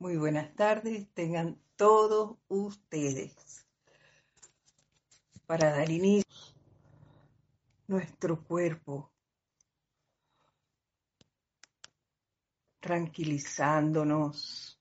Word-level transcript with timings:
Muy 0.00 0.16
buenas 0.16 0.56
tardes, 0.56 1.12
tengan 1.12 1.62
todos 1.76 2.38
ustedes. 2.48 3.66
Para 5.44 5.72
dar 5.72 5.90
inicio, 5.90 6.24
nuestro 7.86 8.42
cuerpo, 8.42 9.12
tranquilizándonos. 12.80 14.80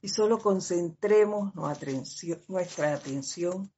Y 0.00 0.08
solo 0.08 0.38
concentremos 0.38 1.54
nuestra 1.54 2.94
atención 2.94 3.70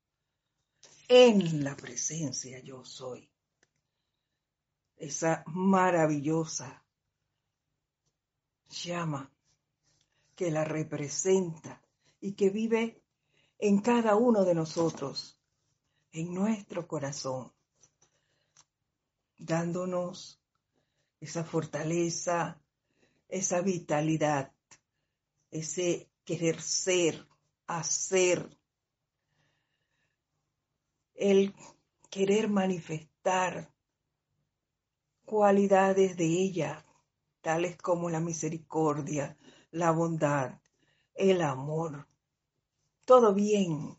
en 1.08 1.64
la 1.64 1.76
presencia 1.76 2.60
yo 2.60 2.84
soy. 2.84 3.28
Esa 4.94 5.42
maravillosa 5.48 6.85
llama 8.68 9.30
que 10.34 10.50
la 10.50 10.64
representa 10.64 11.82
y 12.20 12.32
que 12.32 12.50
vive 12.50 13.02
en 13.58 13.80
cada 13.80 14.16
uno 14.16 14.44
de 14.44 14.54
nosotros, 14.54 15.38
en 16.12 16.34
nuestro 16.34 16.86
corazón, 16.86 17.52
dándonos 19.38 20.40
esa 21.20 21.44
fortaleza, 21.44 22.60
esa 23.28 23.60
vitalidad, 23.60 24.52
ese 25.50 26.10
querer 26.24 26.60
ser, 26.60 27.26
hacer, 27.66 28.58
el 31.14 31.54
querer 32.10 32.48
manifestar 32.48 33.72
cualidades 35.24 36.16
de 36.16 36.26
ella, 36.26 36.85
tales 37.46 37.76
como 37.76 38.10
la 38.10 38.18
misericordia, 38.18 39.36
la 39.70 39.92
bondad, 39.92 40.58
el 41.14 41.42
amor. 41.42 42.08
Todo 43.04 43.32
bien. 43.34 43.96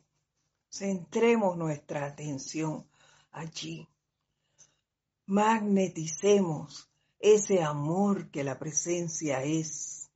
Centremos 0.70 1.56
nuestra 1.56 2.06
atención 2.08 2.86
allí. 3.32 3.88
Magneticemos 5.28 6.90
ese 7.20 7.64
amor 7.64 8.30
que 8.32 8.44
la 8.44 8.60
presencia 8.60 9.42
es. 9.44 10.12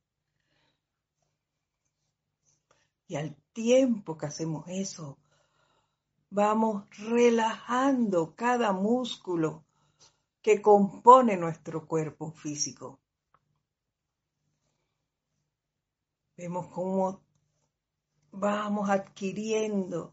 Y 3.08 3.16
al 3.16 3.34
tiempo 3.54 4.18
que 4.18 4.26
hacemos 4.26 4.68
eso, 4.68 5.16
vamos 6.28 6.84
relajando 6.98 8.34
cada 8.36 8.74
músculo 8.74 9.64
que 10.42 10.60
compone 10.60 11.38
nuestro 11.38 11.88
cuerpo 11.88 12.30
físico. 12.32 13.01
Vemos 16.42 16.66
cómo 16.74 17.22
vamos 18.32 18.90
adquiriendo 18.90 20.12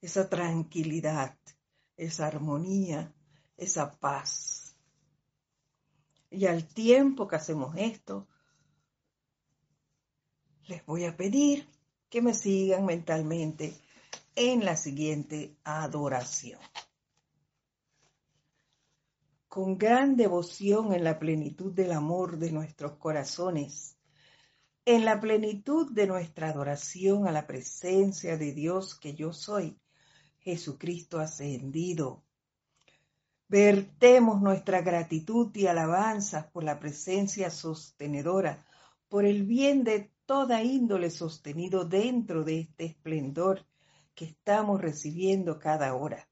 esa 0.00 0.28
tranquilidad, 0.28 1.38
esa 1.96 2.26
armonía, 2.26 3.14
esa 3.56 3.92
paz. 3.92 4.76
Y 6.30 6.46
al 6.46 6.66
tiempo 6.66 7.28
que 7.28 7.36
hacemos 7.36 7.76
esto, 7.76 8.26
les 10.66 10.84
voy 10.84 11.04
a 11.04 11.16
pedir 11.16 11.68
que 12.10 12.22
me 12.22 12.34
sigan 12.34 12.84
mentalmente 12.84 13.72
en 14.34 14.64
la 14.64 14.76
siguiente 14.76 15.58
adoración. 15.62 16.58
Con 19.46 19.78
gran 19.78 20.16
devoción 20.16 20.92
en 20.92 21.04
la 21.04 21.20
plenitud 21.20 21.72
del 21.72 21.92
amor 21.92 22.36
de 22.36 22.50
nuestros 22.50 22.94
corazones, 22.94 23.97
en 24.90 25.04
la 25.04 25.20
plenitud 25.20 25.92
de 25.92 26.06
nuestra 26.06 26.48
adoración 26.48 27.28
a 27.28 27.30
la 27.30 27.46
presencia 27.46 28.38
de 28.38 28.54
Dios 28.54 28.98
que 28.98 29.14
yo 29.14 29.34
soy, 29.34 29.78
Jesucristo 30.38 31.18
ascendido. 31.18 32.24
Vertemos 33.48 34.40
nuestra 34.40 34.80
gratitud 34.80 35.54
y 35.54 35.66
alabanza 35.66 36.48
por 36.50 36.64
la 36.64 36.80
presencia 36.80 37.50
sostenedora, 37.50 38.66
por 39.10 39.26
el 39.26 39.42
bien 39.42 39.84
de 39.84 40.10
toda 40.24 40.62
índole 40.62 41.10
sostenido 41.10 41.84
dentro 41.84 42.42
de 42.42 42.60
este 42.60 42.86
esplendor 42.86 43.66
que 44.14 44.24
estamos 44.24 44.80
recibiendo 44.80 45.58
cada 45.58 45.94
hora. 45.96 46.30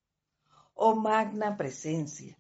Oh 0.73 0.97
magna 0.97 1.59
presencia, 1.59 2.39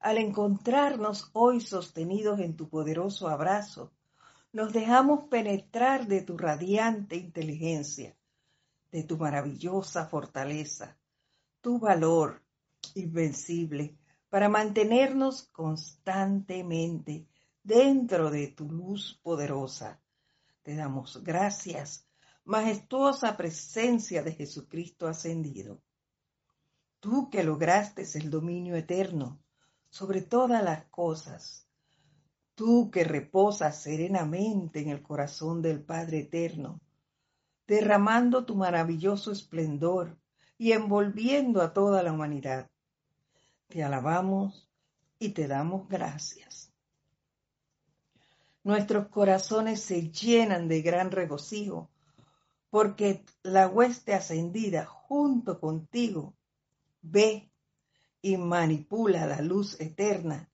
al 0.00 0.18
encontrarnos 0.18 1.30
hoy 1.32 1.60
sostenidos 1.60 2.40
en 2.40 2.56
tu 2.56 2.68
poderoso 2.68 3.28
abrazo, 3.28 3.92
nos 4.54 4.72
dejamos 4.72 5.24
penetrar 5.28 6.06
de 6.06 6.22
tu 6.22 6.38
radiante 6.38 7.16
inteligencia, 7.16 8.16
de 8.92 9.02
tu 9.02 9.18
maravillosa 9.18 10.06
fortaleza, 10.06 10.96
tu 11.60 11.80
valor 11.80 12.40
invencible 12.94 13.98
para 14.28 14.48
mantenernos 14.48 15.42
constantemente 15.48 17.26
dentro 17.64 18.30
de 18.30 18.46
tu 18.46 18.70
luz 18.70 19.18
poderosa. 19.24 20.00
Te 20.62 20.76
damos 20.76 21.24
gracias, 21.24 22.06
majestuosa 22.44 23.36
presencia 23.36 24.22
de 24.22 24.34
Jesucristo 24.34 25.08
ascendido. 25.08 25.82
Tú 27.00 27.28
que 27.28 27.42
lograste 27.42 28.04
el 28.14 28.30
dominio 28.30 28.76
eterno 28.76 29.42
sobre 29.90 30.22
todas 30.22 30.62
las 30.62 30.84
cosas 30.84 31.63
tú 32.54 32.90
que 32.90 33.04
reposas 33.04 33.80
serenamente 33.82 34.80
en 34.80 34.88
el 34.88 35.02
corazón 35.02 35.62
del 35.62 35.82
Padre 35.82 36.20
Eterno, 36.20 36.80
derramando 37.66 38.44
tu 38.44 38.54
maravilloso 38.54 39.32
esplendor 39.32 40.16
y 40.58 40.72
envolviendo 40.72 41.62
a 41.62 41.72
toda 41.72 42.02
la 42.02 42.12
humanidad. 42.12 42.70
Te 43.68 43.82
alabamos 43.82 44.70
y 45.18 45.30
te 45.30 45.48
damos 45.48 45.88
gracias. 45.88 46.72
Nuestros 48.62 49.08
corazones 49.08 49.80
se 49.80 50.10
llenan 50.10 50.68
de 50.68 50.82
gran 50.82 51.10
regocijo 51.10 51.90
porque 52.70 53.24
la 53.42 53.68
hueste 53.68 54.14
ascendida 54.14 54.84
junto 54.84 55.60
contigo 55.60 56.34
ve 57.02 57.50
y 58.22 58.36
manipula 58.36 59.26
la 59.26 59.42
luz 59.42 59.78
eterna 59.80 60.50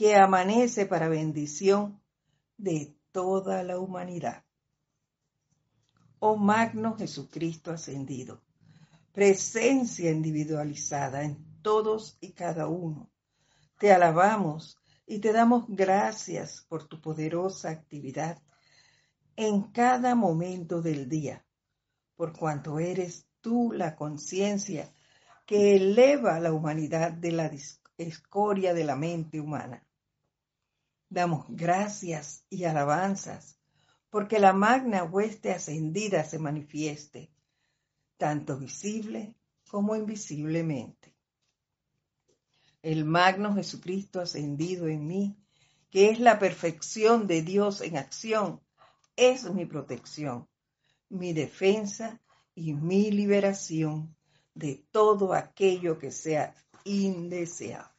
que 0.00 0.16
amanece 0.16 0.86
para 0.86 1.10
bendición 1.10 2.00
de 2.56 2.96
toda 3.12 3.62
la 3.62 3.78
humanidad. 3.78 4.46
Oh 6.20 6.36
magno 6.38 6.96
Jesucristo 6.96 7.70
ascendido, 7.70 8.40
presencia 9.12 10.10
individualizada 10.10 11.22
en 11.22 11.60
todos 11.60 12.16
y 12.18 12.32
cada 12.32 12.66
uno, 12.66 13.10
te 13.78 13.92
alabamos 13.92 14.78
y 15.04 15.18
te 15.18 15.34
damos 15.34 15.66
gracias 15.68 16.64
por 16.66 16.88
tu 16.88 16.98
poderosa 17.02 17.68
actividad 17.68 18.42
en 19.36 19.64
cada 19.64 20.14
momento 20.14 20.80
del 20.80 21.10
día, 21.10 21.44
por 22.16 22.32
cuanto 22.32 22.78
eres 22.78 23.26
tú 23.42 23.70
la 23.70 23.96
conciencia 23.96 24.94
que 25.44 25.76
eleva 25.76 26.40
la 26.40 26.54
humanidad 26.54 27.12
de 27.12 27.32
la 27.32 27.50
escoria 27.98 28.72
de 28.72 28.84
la 28.84 28.96
mente 28.96 29.38
humana. 29.38 29.84
Damos 31.10 31.44
gracias 31.48 32.46
y 32.48 32.64
alabanzas 32.64 33.60
porque 34.10 34.38
la 34.40 34.52
magna 34.52 35.04
hueste 35.04 35.52
ascendida 35.52 36.24
se 36.24 36.38
manifieste, 36.38 37.32
tanto 38.16 38.58
visible 38.58 39.34
como 39.68 39.94
invisiblemente. 39.94 41.14
El 42.82 43.04
magno 43.04 43.54
Jesucristo 43.54 44.20
ascendido 44.20 44.88
en 44.88 45.06
mí, 45.06 45.36
que 45.90 46.10
es 46.10 46.18
la 46.18 46.38
perfección 46.38 47.26
de 47.26 47.42
Dios 47.42 47.80
en 47.82 47.96
acción, 47.96 48.60
es 49.16 49.52
mi 49.52 49.66
protección, 49.66 50.48
mi 51.08 51.32
defensa 51.32 52.20
y 52.54 52.74
mi 52.74 53.10
liberación 53.10 54.16
de 54.54 54.86
todo 54.90 55.34
aquello 55.34 55.98
que 55.98 56.10
sea 56.10 56.54
indeseable. 56.84 57.89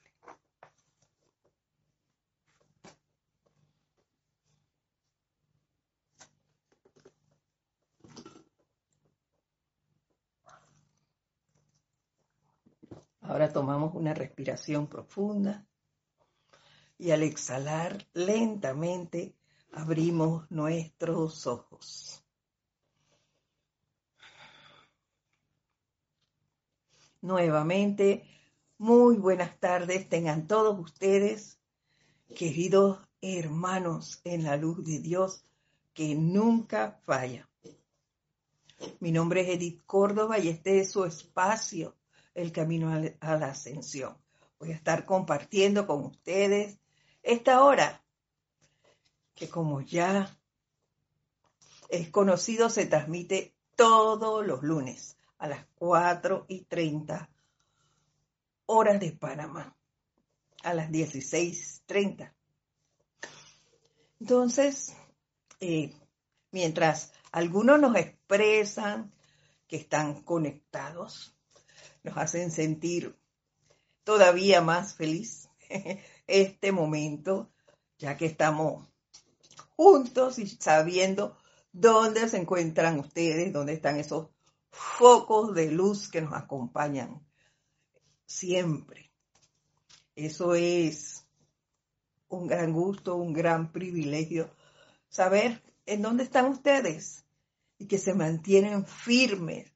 Ahora 13.21 13.53
tomamos 13.53 13.93
una 13.95 14.13
respiración 14.13 14.87
profunda 14.87 15.65
y 16.97 17.11
al 17.11 17.23
exhalar 17.23 18.05
lentamente 18.13 19.35
abrimos 19.71 20.49
nuestros 20.51 21.47
ojos. 21.47 22.23
Nuevamente, 27.21 28.23
muy 28.79 29.17
buenas 29.17 29.59
tardes 29.59 30.09
tengan 30.09 30.47
todos 30.47 30.79
ustedes, 30.79 31.59
queridos 32.35 32.99
hermanos 33.21 34.21
en 34.23 34.43
la 34.43 34.57
luz 34.57 34.83
de 34.83 34.99
Dios, 34.99 35.45
que 35.93 36.15
nunca 36.15 36.99
falla. 37.03 37.47
Mi 38.99 39.11
nombre 39.11 39.41
es 39.41 39.49
Edith 39.49 39.83
Córdoba 39.85 40.39
y 40.39 40.49
este 40.49 40.79
es 40.79 40.91
su 40.91 41.05
espacio, 41.05 41.95
El 42.33 42.51
Camino 42.51 42.91
a 43.19 43.37
la 43.37 43.47
Ascensión. 43.47 44.17
Voy 44.59 44.71
a 44.71 44.75
estar 44.75 45.05
compartiendo 45.05 45.87
con 45.87 46.05
ustedes 46.05 46.79
esta 47.23 47.63
hora, 47.63 48.03
que 49.35 49.49
como 49.49 49.81
ya 49.81 50.37
es 51.89 52.09
conocido, 52.09 52.69
se 52.69 52.85
transmite 52.85 53.55
todos 53.75 54.45
los 54.45 54.63
lunes 54.63 55.17
a 55.37 55.47
las 55.47 55.65
4 55.75 56.45
y 56.47 56.65
30 56.65 57.29
horas 58.67 58.99
de 58.99 59.11
Panamá, 59.11 59.75
a 60.63 60.73
las 60.73 60.89
16.30. 60.89 62.33
Entonces, 64.19 64.95
eh, 65.59 65.93
mientras 66.51 67.11
algunos 67.31 67.79
nos 67.79 67.95
expresan 67.95 69.11
que 69.67 69.77
están 69.77 70.21
conectados, 70.21 71.35
nos 72.03 72.17
hacen 72.17 72.51
sentir 72.51 73.17
todavía 74.03 74.61
más 74.61 74.95
feliz 74.95 75.49
este 76.27 76.71
momento, 76.71 77.51
ya 77.97 78.17
que 78.17 78.25
estamos 78.25 78.87
juntos 79.75 80.39
y 80.39 80.47
sabiendo 80.47 81.37
dónde 81.71 82.27
se 82.27 82.37
encuentran 82.37 82.99
ustedes, 82.99 83.53
dónde 83.53 83.73
están 83.73 83.97
esos 83.97 84.29
focos 84.71 85.53
de 85.53 85.71
luz 85.71 86.09
que 86.09 86.21
nos 86.21 86.33
acompañan 86.33 87.25
siempre. 88.25 89.11
Eso 90.15 90.55
es 90.55 91.25
un 92.27 92.47
gran 92.47 92.71
gusto, 92.73 93.15
un 93.15 93.33
gran 93.33 93.71
privilegio, 93.71 94.49
saber 95.09 95.61
en 95.85 96.01
dónde 96.01 96.23
están 96.23 96.45
ustedes 96.45 97.25
y 97.77 97.87
que 97.87 97.97
se 97.97 98.13
mantienen 98.13 98.85
firmes 98.85 99.70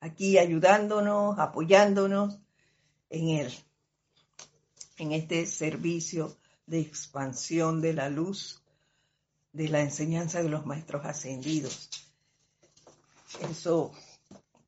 aquí 0.00 0.38
ayudándonos, 0.38 1.38
apoyándonos 1.38 2.38
en 3.10 3.28
él, 3.28 3.54
en 4.96 5.12
este 5.12 5.46
servicio 5.46 6.36
de 6.66 6.80
expansión 6.80 7.80
de 7.80 7.92
la 7.92 8.08
luz, 8.08 8.62
de 9.52 9.68
la 9.68 9.80
enseñanza 9.80 10.42
de 10.42 10.48
los 10.48 10.66
maestros 10.66 11.04
ascendidos. 11.04 11.90
Eso 13.40 13.92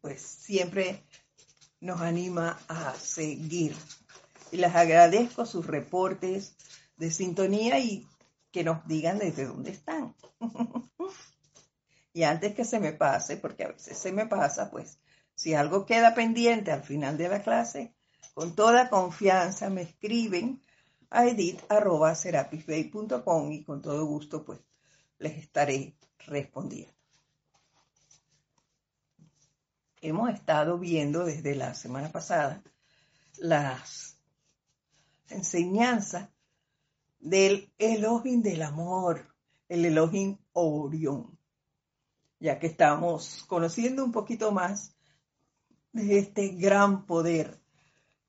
pues 0.00 0.20
siempre 0.20 1.04
nos 1.80 2.00
anima 2.00 2.58
a 2.68 2.94
seguir. 2.94 3.76
Y 4.50 4.56
les 4.58 4.74
agradezco 4.74 5.46
sus 5.46 5.66
reportes 5.66 6.54
de 6.96 7.10
sintonía 7.10 7.78
y 7.78 8.06
que 8.50 8.64
nos 8.64 8.86
digan 8.86 9.18
desde 9.18 9.46
dónde 9.46 9.70
están. 9.70 10.14
y 12.12 12.24
antes 12.24 12.54
que 12.54 12.64
se 12.64 12.78
me 12.78 12.92
pase, 12.92 13.36
porque 13.36 13.64
a 13.64 13.68
veces 13.68 13.96
se 13.96 14.12
me 14.12 14.26
pasa, 14.26 14.70
pues 14.70 14.98
si 15.34 15.54
algo 15.54 15.86
queda 15.86 16.14
pendiente 16.14 16.72
al 16.72 16.82
final 16.82 17.16
de 17.16 17.28
la 17.28 17.42
clase, 17.42 17.94
con 18.34 18.54
toda 18.54 18.88
confianza 18.88 19.68
me 19.70 19.82
escriben 19.82 20.62
a 21.10 21.26
edit.serapisbay.com 21.26 23.52
y 23.52 23.64
con 23.64 23.82
todo 23.82 24.06
gusto 24.06 24.44
pues 24.44 24.60
les 25.18 25.36
estaré 25.38 25.96
respondiendo. 26.26 26.94
Hemos 30.00 30.30
estado 30.30 30.78
viendo 30.78 31.24
desde 31.24 31.54
la 31.54 31.74
semana 31.74 32.10
pasada 32.10 32.62
las 33.38 34.16
enseñanzas 35.28 36.30
del 37.20 37.72
Elohim 37.78 38.42
del 38.42 38.62
amor, 38.62 39.32
el 39.68 39.84
Elohim 39.84 40.38
Orión, 40.52 41.38
ya 42.40 42.58
que 42.58 42.66
estamos 42.66 43.44
conociendo 43.46 44.04
un 44.04 44.10
poquito 44.10 44.50
más 44.50 44.96
de 45.92 46.18
este 46.18 46.48
gran 46.48 47.06
poder 47.06 47.60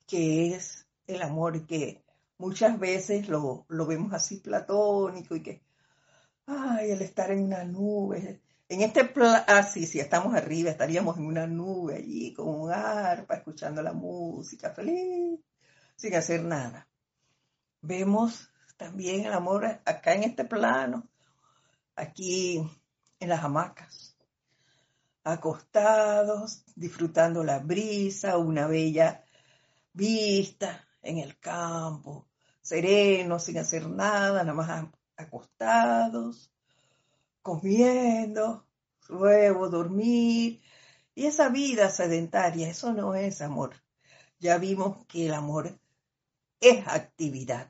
que 0.07 0.53
es 0.53 0.85
el 1.07 1.21
amor, 1.21 1.65
que 1.65 2.03
muchas 2.37 2.79
veces 2.79 3.29
lo, 3.29 3.65
lo 3.69 3.85
vemos 3.85 4.13
así 4.13 4.37
platónico 4.37 5.35
y 5.35 5.43
que, 5.43 5.63
ay, 6.45 6.91
el 6.91 7.01
estar 7.01 7.31
en 7.31 7.43
una 7.43 7.63
nube, 7.63 8.41
en 8.73 8.81
este 8.81 9.05
plan, 9.05 9.43
ah, 9.47 9.61
si 9.61 9.99
estamos 9.99 10.33
arriba, 10.33 10.71
estaríamos 10.71 11.17
en 11.17 11.25
una 11.25 11.45
nube 11.45 11.97
allí 11.97 12.33
con 12.33 12.47
un 12.47 12.71
arpa, 12.71 13.35
escuchando 13.35 13.83
la 13.83 13.93
música, 13.93 14.71
feliz, 14.71 15.39
sin 15.95 16.15
hacer 16.15 16.43
nada. 16.43 16.87
Vemos 17.81 18.49
también 18.77 19.25
el 19.25 19.33
amor 19.33 19.65
acá 19.85 20.13
en 20.13 20.23
este 20.23 20.45
plano, 20.45 21.07
aquí 21.95 22.67
en 23.19 23.29
las 23.29 23.43
hamacas, 23.43 24.12
acostados, 25.23 26.63
disfrutando 26.75 27.43
la 27.43 27.59
brisa, 27.59 28.37
una 28.37 28.67
bella 28.67 29.23
vista 29.93 30.87
en 31.01 31.19
el 31.19 31.39
campo, 31.39 32.27
serenos, 32.61 33.43
sin 33.43 33.57
hacer 33.57 33.89
nada, 33.89 34.43
nada 34.43 34.53
más 34.53 34.87
acostados, 35.15 36.51
comiendo, 37.41 38.65
luego 39.09 39.69
dormir. 39.69 40.61
Y 41.15 41.25
esa 41.25 41.49
vida 41.49 41.89
sedentaria, 41.89 42.69
eso 42.69 42.93
no 42.93 43.15
es 43.15 43.41
amor. 43.41 43.75
Ya 44.39 44.57
vimos 44.57 45.05
que 45.05 45.27
el 45.27 45.33
amor 45.33 45.79
es 46.59 46.87
actividad, 46.87 47.69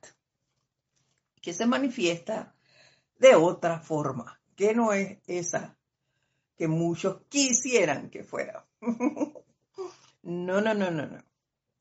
que 1.42 1.54
se 1.54 1.66
manifiesta 1.66 2.56
de 3.20 3.36
otra 3.36 3.80
forma, 3.80 4.40
que 4.56 4.74
no 4.74 4.94
es 4.94 5.20
esa 5.28 5.78
que 6.56 6.68
muchos 6.68 7.22
quisieran 7.30 8.10
que 8.10 8.24
fuera. 8.24 8.68
no, 10.24 10.62
no, 10.62 10.74
no, 10.74 10.92
no, 10.92 11.06
no. 11.08 11.24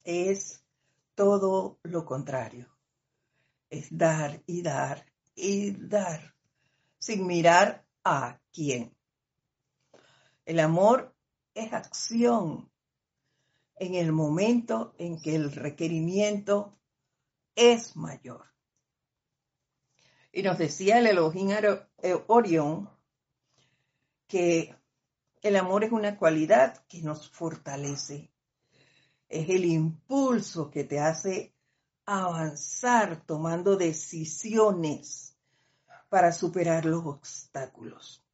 Es 0.04 0.64
todo 1.14 1.78
lo 1.82 2.04
contrario. 2.04 2.68
Es 3.70 3.96
dar 3.96 4.42
y 4.46 4.62
dar 4.62 5.06
y 5.34 5.72
dar 5.72 6.34
sin 6.98 7.26
mirar 7.26 7.84
a 8.04 8.40
quién. 8.52 8.96
El 10.44 10.60
amor 10.60 11.14
es 11.54 11.72
acción 11.72 12.70
en 13.76 13.94
el 13.94 14.12
momento 14.12 14.94
en 14.98 15.20
que 15.20 15.34
el 15.34 15.52
requerimiento 15.52 16.78
es 17.54 17.96
mayor. 17.96 18.46
Y 20.32 20.42
nos 20.42 20.58
decía 20.58 20.98
el 20.98 21.06
Elohim 21.06 21.50
Orión 22.28 22.90
que 24.32 24.74
el 25.42 25.56
amor 25.56 25.84
es 25.84 25.92
una 25.92 26.16
cualidad 26.16 26.86
que 26.88 27.02
nos 27.02 27.28
fortalece. 27.28 28.30
Es 29.28 29.46
el 29.50 29.66
impulso 29.66 30.70
que 30.70 30.84
te 30.84 31.00
hace 31.00 31.54
avanzar 32.06 33.26
tomando 33.26 33.76
decisiones 33.76 35.36
para 36.08 36.32
superar 36.32 36.86
los 36.86 37.04
obstáculos. 37.04 38.24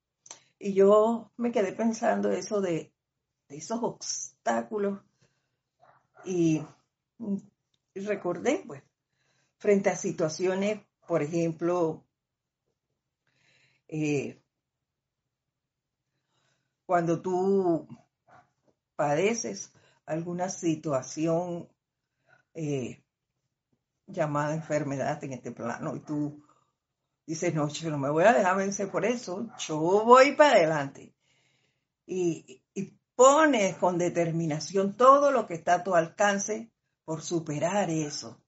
Y 0.61 0.73
yo 0.73 1.33
me 1.37 1.51
quedé 1.51 1.73
pensando 1.73 2.31
eso 2.31 2.61
de, 2.61 2.93
esos 3.49 3.81
obstáculos 3.83 5.01
y, 6.25 6.63
recordé, 7.97 8.63
pues, 8.65 8.85
frente 9.57 9.91
a 9.91 9.97
situaciones, 9.97 10.81
por 11.09 11.25
ejemplo, 11.25 12.07
eh, 13.89 14.41
cuando 16.89 17.21
tú 17.21 17.87
padeces 18.97 19.75
alguna 20.07 20.49
situación 20.49 21.69
eh, 22.55 23.05
llamada 24.07 24.55
enfermedad 24.55 25.23
en 25.23 25.35
este 25.35 25.53
plano 25.53 25.95
y 25.97 26.01
tú 26.01 26.43
Dices, 27.27 27.55
no, 27.55 27.69
yo 27.69 27.91
no 27.91 27.99
me 27.99 28.09
voy 28.09 28.25
a 28.25 28.33
dejar 28.33 28.57
vencer 28.57 28.91
por 28.91 29.05
eso, 29.05 29.51
yo 29.59 29.79
voy 29.79 30.33
para 30.33 30.57
adelante. 30.57 31.13
Y, 32.07 32.63
y 32.73 32.99
pones 33.15 33.77
con 33.77 33.99
determinación 33.99 34.97
todo 34.97 35.31
lo 35.31 35.47
que 35.47 35.53
está 35.53 35.75
a 35.75 35.85
tu 35.85 35.95
alcance 35.95 36.71
por 37.05 37.21
superar 37.21 37.91
eso. 37.91 38.41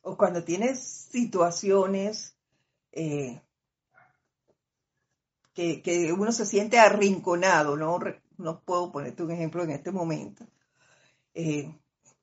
O 0.00 0.16
cuando 0.16 0.44
tienes 0.44 0.78
situaciones 1.10 2.36
eh, 2.92 3.42
que, 5.54 6.12
uno 6.12 6.32
se 6.32 6.46
siente 6.46 6.78
arrinconado, 6.78 7.76
¿no? 7.76 7.98
No 8.36 8.60
puedo 8.60 8.92
ponerte 8.92 9.22
un 9.22 9.30
ejemplo 9.30 9.62
en 9.62 9.70
este 9.70 9.92
momento. 9.92 10.46
Eh, 11.34 11.72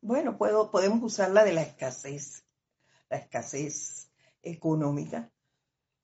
bueno, 0.01 0.37
puedo, 0.37 0.71
podemos 0.71 1.01
usar 1.03 1.31
la 1.31 1.43
de 1.43 1.53
la 1.53 1.63
escasez, 1.63 2.43
la 3.09 3.17
escasez 3.17 4.09
económica 4.43 5.31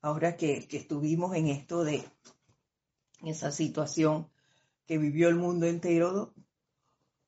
ahora 0.02 0.38
que, 0.38 0.68
estuvimos 0.72 1.36
en 1.36 1.48
esto 1.48 1.84
de 1.84 2.04
esa 3.26 3.52
situación 3.52 4.30
que 4.86 4.98
vivió 4.98 5.28
el 5.28 5.36
mundo 5.36 5.66
entero, 5.68 6.34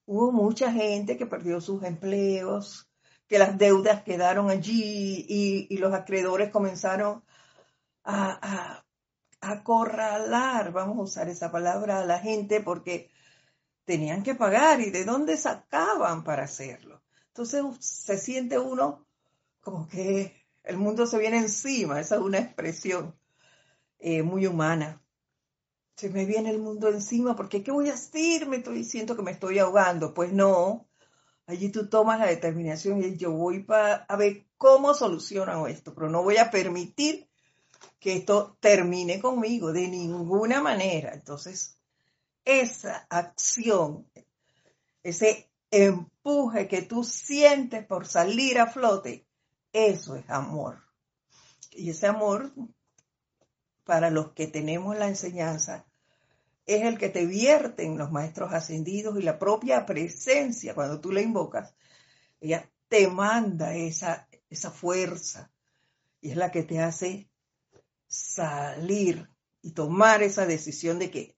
hubo 0.06 0.32
mucha 0.32 0.72
gente 0.72 1.18
que 1.18 1.26
perdió 1.26 1.60
sus 1.60 1.84
empleos, 1.84 2.90
que 3.28 3.38
las 3.38 3.58
deudas 3.58 4.04
quedaron 4.04 4.50
allí 4.50 5.26
y, 5.28 5.78
los 5.78 5.94
acreedores 5.94 6.52
comenzaron 6.52 7.24
a, 8.04 8.86
acorralar, 9.42 10.72
vamos 10.72 10.98
a 10.98 11.02
usar 11.02 11.30
esa 11.30 11.52
palabra, 11.52 12.00
a 12.00 12.06
la 12.06 12.20
gente 12.20 12.62
porque 12.62 13.10
tenían 13.86 14.24
que 14.24 14.36
pagar 14.36 14.82
y 14.82 14.92
de 14.92 15.06
dónde 15.06 15.38
sacaban 15.38 16.24
para 16.24 16.44
hacerlo. 16.44 17.02
Entonces 17.28 17.64
se 17.80 18.18
siente 18.18 18.60
uno 18.60 19.08
como 19.62 19.88
que 19.88 20.46
el 20.64 20.78
mundo 20.78 21.06
se 21.06 21.18
viene 21.18 21.38
encima, 21.38 22.00
esa 22.00 22.16
es 22.16 22.22
una 22.22 22.40
expresión 22.40 23.16
eh, 24.00 24.24
muy 24.24 24.46
humana. 24.46 25.02
Se 25.96 26.10
me 26.10 26.26
viene 26.26 26.50
el 26.50 26.60
mundo 26.60 26.88
encima 26.90 27.36
porque 27.36 27.64
¿qué 27.64 27.72
voy 27.72 27.90
a 27.90 27.94
hacer? 27.94 28.48
Me 28.48 28.58
estoy 28.58 28.84
siento 28.84 29.16
que 29.16 29.22
me 29.22 29.32
estoy 29.32 29.60
ahogando. 29.60 30.14
Pues 30.14 30.32
no, 30.32 30.88
allí 31.46 31.70
tú 31.70 31.90
tomas 31.90 32.20
la 32.20 32.28
determinación 32.28 33.04
y 33.04 33.18
yo 33.18 33.32
voy 33.32 33.64
para 33.64 34.06
a 34.06 34.16
ver 34.16 34.46
cómo 34.58 34.94
soluciono 34.94 35.68
esto, 35.68 35.94
pero 35.94 36.10
no 36.10 36.24
voy 36.24 36.38
a 36.38 36.52
permitir 36.52 37.29
que 38.00 38.18
esto 38.18 38.58
termine 38.60 39.20
conmigo 39.20 39.74
de 39.74 39.88
ninguna 39.88 40.62
manera. 40.62 41.14
Entonces, 41.14 41.78
esa 42.46 43.06
acción, 43.10 44.10
ese 45.04 45.50
empuje 45.72 46.68
que 46.68 46.82
tú 46.82 47.04
sientes 47.04 47.86
por 47.86 48.08
salir 48.08 48.60
a 48.60 48.68
flote, 48.68 49.28
eso 49.74 50.16
es 50.16 50.30
amor. 50.30 50.82
Y 51.72 51.90
ese 51.92 52.08
amor, 52.08 52.52
para 53.84 54.10
los 54.10 54.32
que 54.32 54.48
tenemos 54.48 54.98
la 54.98 55.08
enseñanza, 55.08 55.86
es 56.66 56.84
el 56.84 56.98
que 56.98 57.10
te 57.10 57.26
vierten 57.26 57.98
los 57.98 58.12
maestros 58.12 58.54
ascendidos 58.54 59.20
y 59.20 59.24
la 59.24 59.40
propia 59.40 59.86
presencia, 59.86 60.76
cuando 60.76 61.00
tú 61.00 61.12
la 61.12 61.22
invocas, 61.22 61.74
ella 62.40 62.70
te 62.88 63.08
manda 63.08 63.76
esa, 63.76 64.28
esa 64.50 64.72
fuerza 64.72 65.52
y 66.22 66.32
es 66.32 66.38
la 66.38 66.52
que 66.52 66.64
te 66.64 66.80
hace 66.80 67.29
salir 68.10 69.30
y 69.62 69.72
tomar 69.72 70.24
esa 70.24 70.46
decisión 70.46 71.00
de 71.00 71.12
que 71.12 71.38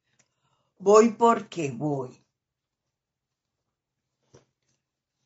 voy 0.79 1.09
porque 1.09 1.71
voy. 1.71 2.17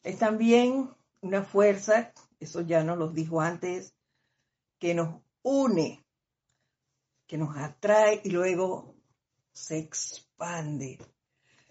Es 0.04 0.20
también 0.20 0.94
una 1.22 1.44
fuerza, 1.44 2.14
eso 2.40 2.62
ya 2.62 2.84
nos 2.84 2.98
lo 2.98 3.10
dijo 3.10 3.42
antes, 3.42 3.96
que 4.80 4.94
nos 4.94 5.22
une, 5.42 6.06
que 7.28 7.38
nos 7.38 7.56
atrae 7.58 8.22
y 8.24 8.32
luego 8.32 8.96
se 9.54 9.78
expande. 9.78 11.00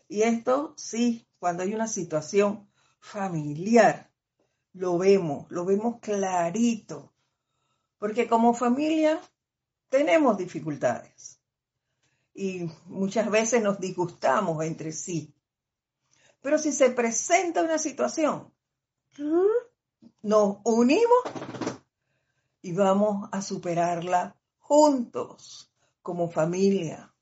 Y 0.09 0.23
esto 0.23 0.75
sí, 0.77 1.27
cuando 1.39 1.63
hay 1.63 1.75
una 1.75 1.89
situación 1.89 2.69
familiar, 3.01 4.11
lo 4.73 4.99
vemos, 4.99 5.51
lo 5.51 5.65
vemos 5.65 6.01
clarito. 6.01 7.13
Porque 7.99 8.27
como 8.27 8.55
familia 8.55 9.21
tenemos 9.95 10.37
dificultades 10.37 11.39
y 12.35 12.69
muchas 12.87 13.31
veces 13.31 13.63
nos 13.63 13.79
disgustamos 13.79 14.65
entre 14.65 14.91
sí. 14.91 15.33
Pero 16.43 16.59
si 16.59 16.73
se 16.73 16.91
presenta 16.91 17.63
una 17.63 17.79
situación 17.79 18.53
nos 20.23 20.57
unimos 20.65 21.23
y 22.61 22.73
vamos 22.73 23.29
a 23.31 23.41
superarla 23.41 24.37
juntos 24.59 25.73
como 26.03 26.29
familia. 26.29 27.15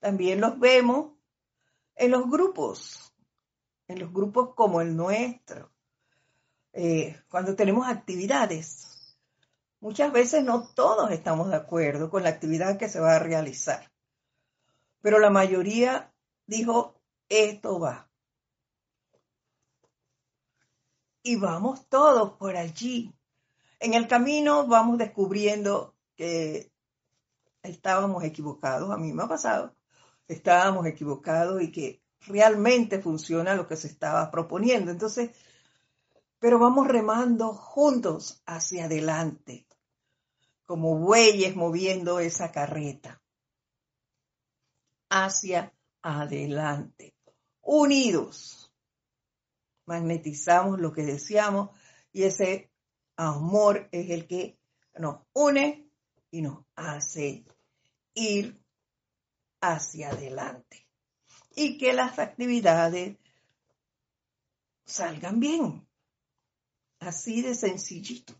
También 0.00 0.40
los 0.40 0.58
vemos 0.58 1.12
en 1.94 2.10
los 2.10 2.28
grupos, 2.28 3.14
en 3.86 4.00
los 4.00 4.12
grupos 4.12 4.54
como 4.56 4.80
el 4.80 4.96
nuestro, 4.96 5.70
eh, 6.72 7.22
cuando 7.30 7.54
tenemos 7.54 7.86
actividades. 7.86 8.93
Muchas 9.84 10.12
veces 10.12 10.42
no 10.42 10.66
todos 10.74 11.10
estamos 11.10 11.50
de 11.50 11.56
acuerdo 11.56 12.10
con 12.10 12.22
la 12.22 12.30
actividad 12.30 12.78
que 12.78 12.88
se 12.88 13.00
va 13.00 13.16
a 13.16 13.18
realizar, 13.20 13.92
pero 15.00 15.18
la 15.18 15.30
mayoría 15.30 16.12
dijo, 16.46 17.00
esto 17.28 17.78
va. 17.78 18.08
y 21.24 21.36
vamos 21.36 21.88
todos 21.88 22.32
por 22.32 22.56
allí. 22.56 23.12
En 23.80 23.94
el 23.94 24.06
camino 24.06 24.66
vamos 24.68 24.98
descubriendo 24.98 25.96
que 26.14 26.70
estábamos 27.62 28.22
equivocados, 28.22 28.90
a 28.92 28.98
mí 28.98 29.12
me 29.12 29.24
ha 29.24 29.28
pasado, 29.28 29.74
estábamos 30.28 30.86
equivocados 30.86 31.62
y 31.62 31.72
que 31.72 32.02
realmente 32.20 33.00
funciona 33.00 33.54
lo 33.54 33.66
que 33.66 33.76
se 33.76 33.88
estaba 33.88 34.30
proponiendo. 34.30 34.90
Entonces, 34.90 35.30
pero 36.38 36.58
vamos 36.58 36.86
remando 36.86 37.54
juntos 37.54 38.42
hacia 38.44 38.84
adelante, 38.84 39.66
como 40.64 40.98
bueyes 40.98 41.56
moviendo 41.56 42.18
esa 42.18 42.50
carreta, 42.52 43.22
hacia 45.08 45.72
adelante, 46.02 47.14
unidos 47.60 48.64
magnetizamos 49.86 50.80
lo 50.80 50.92
que 50.92 51.02
deseamos 51.02 51.70
y 52.12 52.24
ese 52.24 52.70
amor 53.16 53.88
es 53.92 54.10
el 54.10 54.26
que 54.26 54.58
nos 54.98 55.20
une 55.32 55.88
y 56.30 56.42
nos 56.42 56.64
hace 56.74 57.44
ir 58.14 58.60
hacia 59.60 60.10
adelante 60.10 60.86
y 61.54 61.78
que 61.78 61.92
las 61.92 62.18
actividades 62.18 63.16
salgan 64.84 65.40
bien. 65.40 65.86
Así 66.98 67.42
de 67.42 67.54
sencillito. 67.54 68.34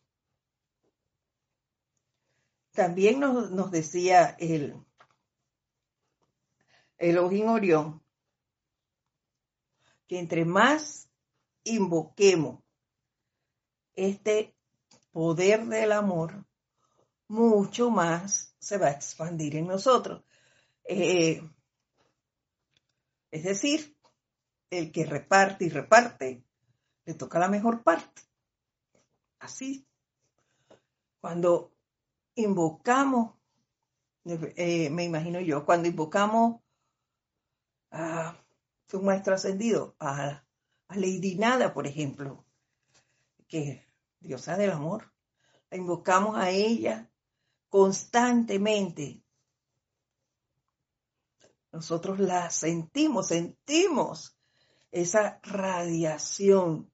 También 2.75 3.21
nos, 3.21 3.71
decía 3.71 4.37
el 4.41 4.75
Elohim 6.99 7.49
Orión 7.49 8.03
que 10.09 10.19
entre 10.19 10.45
más 10.45 11.09
invoquemos 11.63 12.65
este 13.95 14.57
poder 15.13 15.67
del 15.67 15.93
amor, 15.93 16.45
mucho 17.29 17.91
más 17.91 18.57
se 18.59 18.77
va 18.77 18.89
a 18.89 18.93
expandir 18.93 19.55
en 19.55 19.69
nosotros. 19.69 20.25
Eh, 20.83 21.49
es 23.31 23.45
decir, 23.45 23.97
el 24.69 24.91
que 24.91 25.07
reparte 25.07 25.67
y 25.67 25.69
reparte, 25.69 26.43
le 27.05 27.15
toca 27.15 27.39
la 27.39 27.49
mejor 27.49 27.85
parte. 27.85 28.23
Así. 29.39 29.87
Cuando 31.21 31.74
invocamos, 32.35 33.35
eh, 34.25 34.91
me 34.91 35.05
imagino 35.05 35.41
yo, 35.41 35.65
cuando 35.65 35.89
invocamos 35.89 36.61
a 37.91 38.37
su 38.89 39.03
maestro 39.03 39.35
ascendido, 39.35 39.97
a 39.99 40.45
a 40.89 40.97
Lady 40.97 41.37
Nada, 41.37 41.73
por 41.73 41.87
ejemplo, 41.87 42.45
que 43.49 43.87
diosa 44.21 44.57
del 44.57 44.71
amor. 44.71 45.13
La 45.71 45.79
invocamos 45.79 46.37
a 46.37 46.51
ella 46.51 47.11
constantemente. 47.69 49.23
Nosotros 51.73 52.21
la 52.21 52.51
sentimos, 52.51 53.29
sentimos 53.29 54.37
esa 54.93 55.41
radiación 55.43 56.93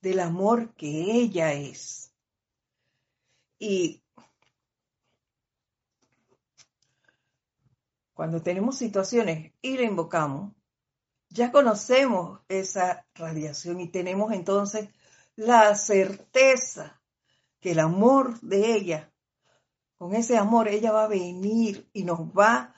del 0.00 0.20
amor 0.20 0.74
que 0.74 0.88
ella 1.12 1.52
es. 1.52 2.12
Y 3.60 4.02
cuando 8.18 8.42
tenemos 8.42 8.76
situaciones 8.76 9.52
y 9.62 9.76
la 9.76 9.84
invocamos, 9.84 10.52
ya 11.28 11.52
conocemos 11.52 12.40
esa 12.48 13.06
radiación 13.14 13.80
y 13.80 13.90
tenemos 13.90 14.32
entonces 14.32 14.88
la 15.36 15.72
certeza 15.76 17.00
que 17.60 17.70
el 17.70 17.78
amor 17.78 18.40
de 18.40 18.74
ella, 18.74 19.12
con 19.98 20.16
ese 20.16 20.36
amor 20.36 20.66
ella 20.66 20.90
va 20.90 21.04
a 21.04 21.06
venir 21.06 21.88
y 21.92 22.02
nos 22.02 22.18
va 22.36 22.74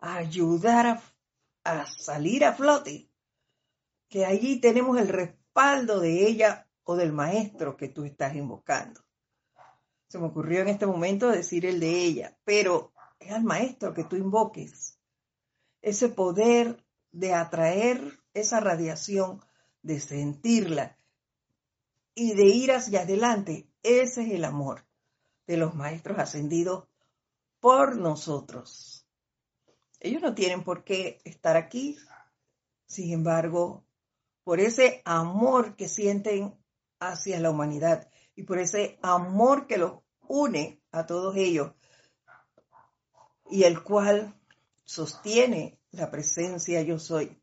a 0.00 0.16
ayudar 0.16 1.00
a, 1.62 1.86
salir 1.86 2.44
a 2.44 2.52
flote, 2.52 3.08
que 4.08 4.26
allí 4.26 4.60
tenemos 4.60 4.98
el 4.98 5.06
respaldo 5.06 6.00
de 6.00 6.26
ella 6.26 6.68
o 6.82 6.96
del 6.96 7.12
maestro 7.12 7.76
que 7.76 7.86
tú 7.86 8.02
estás 8.02 8.34
invocando. 8.34 9.04
Se 10.08 10.18
me 10.18 10.26
ocurrió 10.26 10.62
en 10.62 10.68
este 10.68 10.86
momento 10.86 11.28
decir 11.28 11.64
el 11.64 11.78
de 11.78 11.90
ella, 11.90 12.36
pero 12.42 12.92
es 13.20 13.32
al 13.32 13.44
maestro 13.44 13.94
que 13.94 14.04
tú 14.04 14.16
invoques. 14.16 14.98
Ese 15.82 16.08
poder 16.08 16.84
de 17.12 17.34
atraer 17.34 18.20
esa 18.34 18.60
radiación, 18.60 19.44
de 19.82 20.00
sentirla 20.00 20.98
y 22.14 22.34
de 22.34 22.44
ir 22.44 22.72
hacia 22.72 23.02
adelante. 23.02 23.68
Ese 23.82 24.22
es 24.22 24.30
el 24.32 24.44
amor 24.44 24.84
de 25.46 25.56
los 25.56 25.74
maestros 25.74 26.18
ascendidos 26.18 26.88
por 27.60 27.96
nosotros. 27.96 29.06
Ellos 30.00 30.22
no 30.22 30.34
tienen 30.34 30.62
por 30.62 30.84
qué 30.84 31.20
estar 31.24 31.56
aquí, 31.56 31.96
sin 32.86 33.12
embargo, 33.12 33.84
por 34.44 34.60
ese 34.60 35.02
amor 35.04 35.76
que 35.76 35.88
sienten 35.88 36.54
hacia 37.00 37.40
la 37.40 37.50
humanidad 37.50 38.08
y 38.34 38.44
por 38.44 38.58
ese 38.58 38.98
amor 39.02 39.66
que 39.66 39.78
los 39.78 40.00
une 40.20 40.80
a 40.92 41.06
todos 41.06 41.36
ellos, 41.36 41.72
y 43.50 43.64
el 43.64 43.82
cual 43.82 44.34
sostiene 44.84 45.78
la 45.90 46.10
presencia 46.10 46.82
yo 46.82 46.98
soy 46.98 47.40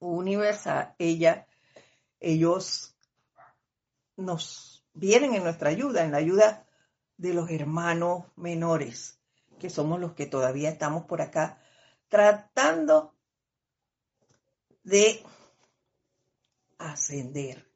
universal. 0.00 0.94
Ella, 0.98 1.46
ellos 2.20 2.96
nos 4.16 4.86
vienen 4.92 5.34
en 5.34 5.44
nuestra 5.44 5.70
ayuda, 5.70 6.04
en 6.04 6.12
la 6.12 6.18
ayuda 6.18 6.66
de 7.16 7.34
los 7.34 7.50
hermanos 7.50 8.24
menores, 8.36 9.18
que 9.58 9.70
somos 9.70 10.00
los 10.00 10.14
que 10.14 10.26
todavía 10.26 10.70
estamos 10.70 11.04
por 11.04 11.20
acá 11.20 11.60
tratando 12.08 13.14
de 14.82 15.24
ascender, 16.78 17.68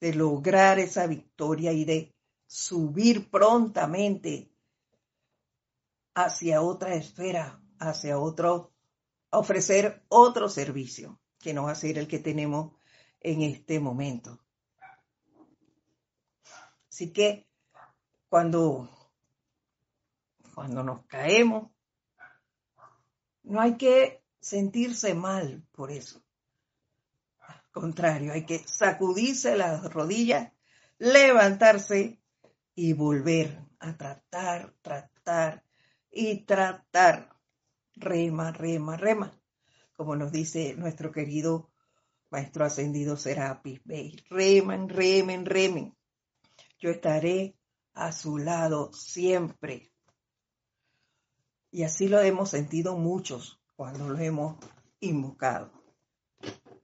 de 0.00 0.14
lograr 0.14 0.78
esa 0.78 1.06
victoria 1.06 1.72
y 1.72 1.84
de 1.84 2.14
subir 2.46 3.30
prontamente 3.30 4.50
hacia 6.16 6.62
otra 6.62 6.94
esfera, 6.94 7.60
hacia 7.78 8.18
otro, 8.18 8.72
ofrecer 9.28 10.02
otro 10.08 10.48
servicio, 10.48 11.20
que 11.38 11.52
no 11.52 11.64
va 11.64 11.72
a 11.72 11.74
ser 11.74 11.98
el 11.98 12.08
que 12.08 12.18
tenemos 12.18 12.72
en 13.20 13.42
este 13.42 13.78
momento. 13.80 14.40
Así 16.88 17.12
que 17.12 17.46
cuando, 18.30 18.88
cuando 20.54 20.82
nos 20.82 21.04
caemos, 21.04 21.70
no 23.42 23.60
hay 23.60 23.76
que 23.76 24.24
sentirse 24.40 25.12
mal 25.12 25.66
por 25.70 25.90
eso. 25.92 26.24
Al 27.40 27.62
contrario, 27.72 28.32
hay 28.32 28.46
que 28.46 28.60
sacudirse 28.60 29.54
las 29.54 29.92
rodillas, 29.92 30.50
levantarse 30.96 32.18
y 32.74 32.94
volver 32.94 33.60
a 33.80 33.94
tratar, 33.98 34.72
tratar 34.80 35.65
y 36.10 36.44
tratar. 36.44 37.30
Rema, 37.94 38.52
rema, 38.52 38.96
rema. 38.96 39.32
Como 39.94 40.16
nos 40.16 40.32
dice 40.32 40.74
nuestro 40.76 41.10
querido 41.10 41.70
Maestro 42.30 42.64
Ascendido 42.64 43.16
Serapis 43.16 43.80
Bey. 43.84 44.16
Remen, 44.28 44.88
remen, 44.88 45.46
remen. 45.46 45.96
Yo 46.78 46.90
estaré 46.90 47.56
a 47.94 48.12
su 48.12 48.38
lado 48.38 48.92
siempre. 48.92 49.90
Y 51.70 51.84
así 51.84 52.08
lo 52.08 52.20
hemos 52.20 52.50
sentido 52.50 52.96
muchos 52.96 53.60
cuando 53.76 54.08
lo 54.08 54.18
hemos 54.18 54.56
invocado. 55.00 55.72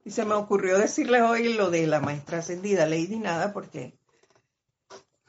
Y 0.05 0.11
se 0.11 0.25
me 0.25 0.33
ocurrió 0.33 0.77
decirles 0.77 1.21
hoy 1.21 1.53
lo 1.53 1.69
de 1.69 1.87
la 1.87 1.99
maestra 1.99 2.39
ascendida, 2.39 2.85
Lady 2.85 3.17
Nada, 3.17 3.53
porque 3.53 3.97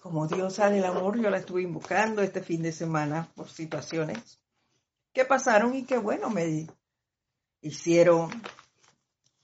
como 0.04 0.26
Dios 0.26 0.56
sale 0.56 0.80
el 0.80 0.84
amor, 0.84 1.18
yo 1.18 1.30
la 1.30 1.38
estuve 1.38 1.62
invocando 1.62 2.20
este 2.20 2.42
fin 2.42 2.60
de 2.60 2.72
semana 2.72 3.32
por 3.34 3.48
situaciones 3.48 4.38
que 5.14 5.24
pasaron 5.24 5.74
y 5.74 5.84
que, 5.84 5.96
bueno, 5.96 6.28
me 6.28 6.66
hicieron 7.62 8.30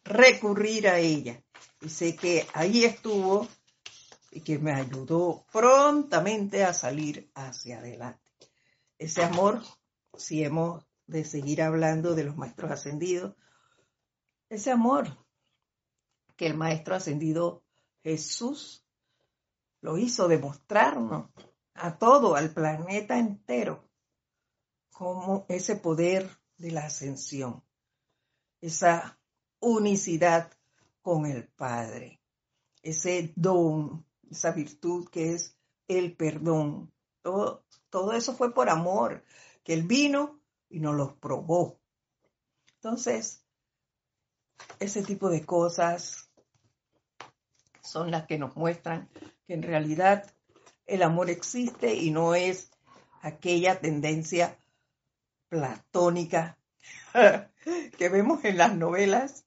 recurrir 0.05 0.87
a 0.87 0.99
ella. 0.99 1.43
Y 1.81 1.89
sé 1.89 2.15
que 2.15 2.47
ahí 2.53 2.85
estuvo 2.85 3.49
y 4.31 4.43
que 4.43 4.59
me 4.59 4.75
ayudó 4.75 5.47
prontamente 5.51 6.63
a 6.63 6.75
salir 6.75 7.31
hacia 7.35 7.79
adelante. 7.79 8.31
Ese 8.99 9.25
amor, 9.25 9.63
si 10.15 10.45
hemos 10.45 10.85
de 11.07 11.25
seguir 11.25 11.63
hablando 11.63 12.15
de 12.15 12.25
los 12.25 12.37
maestros 12.37 12.71
ascendidos, 12.71 13.35
ese 14.51 14.71
amor 14.71 15.25
que 16.37 16.45
el 16.45 16.55
maestro 16.55 16.97
ascendido 16.97 17.63
Jesús 18.03 18.80
lo 19.81 19.99
hizo 19.99 20.29
demostrarnos 20.29 21.31
a 21.75 21.99
todo, 21.99 22.37
al 22.37 22.53
planeta 22.53 23.19
entero, 23.19 23.89
como 24.91 25.47
ese 25.49 25.77
poder 25.77 26.29
de 26.59 26.73
la 26.73 26.87
ascensión, 26.87 27.65
esa 28.61 29.19
unicidad 29.61 30.53
con 31.01 31.25
el 31.27 31.49
Padre, 31.49 32.21
ese 32.83 33.33
don, 33.37 34.05
esa 34.31 34.53
virtud 34.53 35.09
que 35.09 35.33
es 35.35 35.57
el 35.89 36.17
perdón. 36.17 36.93
Todo, 37.23 37.65
todo 37.89 38.13
eso 38.13 38.35
fue 38.35 38.53
por 38.53 38.69
amor, 38.69 39.25
que 39.65 39.73
Él 39.73 39.85
vino 39.85 40.41
y 40.69 40.81
nos 40.81 40.95
los 40.95 41.15
probó. 41.15 41.81
Entonces, 42.75 43.45
ese 44.79 45.03
tipo 45.03 45.29
de 45.29 45.45
cosas 45.45 46.31
son 47.83 48.11
las 48.11 48.27
que 48.27 48.39
nos 48.39 48.57
muestran 48.57 49.09
en 49.53 49.63
realidad 49.63 50.33
el 50.87 51.03
amor 51.03 51.31
existe 51.31 51.95
y 51.95 52.11
no 52.11 52.35
es 52.35 52.71
aquella 53.23 53.81
tendencia 53.81 54.59
platónica 55.49 56.59
que 57.99 58.09
vemos 58.09 58.45
en 58.45 58.57
las 58.57 58.75
novelas 58.75 59.45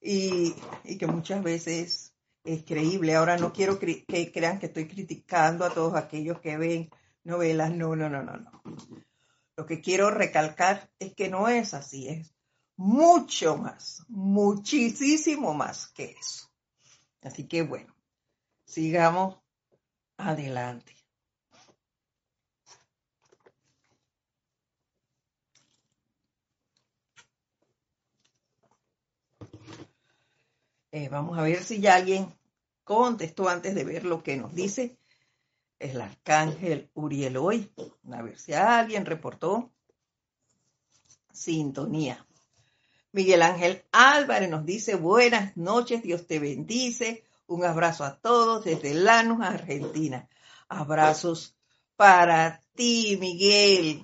y, 0.00 0.54
que 0.98 1.06
muchas 1.06 1.42
veces 1.42 2.14
es 2.44 2.64
creíble. 2.64 3.14
Ahora 3.14 3.36
no 3.36 3.52
quiero 3.52 3.78
que 3.78 4.04
crean 4.32 4.58
que 4.58 4.66
estoy 4.66 4.86
criticando 4.86 5.64
a 5.64 5.74
todos 5.74 5.94
aquellos 5.94 6.40
que 6.40 6.56
ven 6.56 6.90
novelas. 7.24 7.72
No, 7.72 7.96
no, 7.96 8.08
no, 8.08 8.22
no, 8.22 8.36
no. 8.36 8.62
Lo 9.56 9.66
que 9.66 9.80
quiero 9.80 10.10
recalcar 10.10 10.88
es 10.98 11.14
que 11.14 11.28
no 11.28 11.48
es 11.48 11.74
así, 11.74 12.08
es 12.08 12.32
mucho 12.76 13.56
más, 13.56 14.04
muchísimo 14.08 15.52
más 15.52 15.88
que 15.88 16.12
eso. 16.18 16.48
Así 17.22 17.48
que 17.48 17.62
bueno, 17.62 17.92
sigamos 18.68 19.38
adelante. 20.18 20.94
Eh, 30.90 31.08
vamos 31.08 31.38
a 31.38 31.42
ver 31.42 31.62
si 31.64 31.80
ya 31.80 31.96
alguien 31.96 32.32
contestó 32.84 33.48
antes 33.48 33.74
de 33.74 33.84
ver 33.84 34.04
lo 34.04 34.22
que 34.22 34.36
nos 34.36 34.54
dice 34.54 34.98
el 35.78 36.00
arcángel 36.00 36.90
Uriel 36.94 37.36
hoy. 37.36 37.72
A 38.10 38.22
ver 38.22 38.38
si 38.38 38.52
alguien 38.52 39.06
reportó 39.06 39.72
sintonía. 41.32 42.26
Miguel 43.12 43.42
Ángel 43.42 43.84
Álvarez 43.92 44.50
nos 44.50 44.66
dice 44.66 44.94
buenas 44.96 45.56
noches, 45.56 46.02
Dios 46.02 46.26
te 46.26 46.38
bendice. 46.38 47.27
Un 47.48 47.64
abrazo 47.64 48.04
a 48.04 48.20
todos 48.20 48.64
desde 48.64 48.92
Lanús, 48.92 49.40
Argentina. 49.40 50.28
Abrazos 50.68 51.56
para 51.96 52.60
ti, 52.74 53.16
Miguel. 53.18 54.02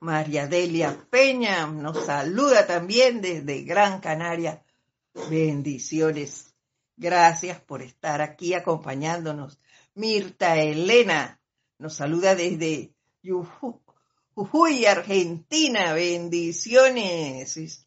María 0.00 0.46
Delia 0.46 1.06
Peña 1.10 1.66
nos 1.66 2.06
saluda 2.06 2.66
también 2.66 3.20
desde 3.20 3.62
Gran 3.62 4.00
Canaria. 4.00 4.64
Bendiciones. 5.28 6.54
Gracias 6.96 7.60
por 7.60 7.82
estar 7.82 8.22
aquí 8.22 8.54
acompañándonos. 8.54 9.60
Mirta 9.94 10.56
Elena 10.56 11.40
nos 11.76 11.94
saluda 11.94 12.34
desde 12.34 12.94
Jujuy, 13.22 14.86
Argentina. 14.86 15.92
Bendiciones. 15.92 17.84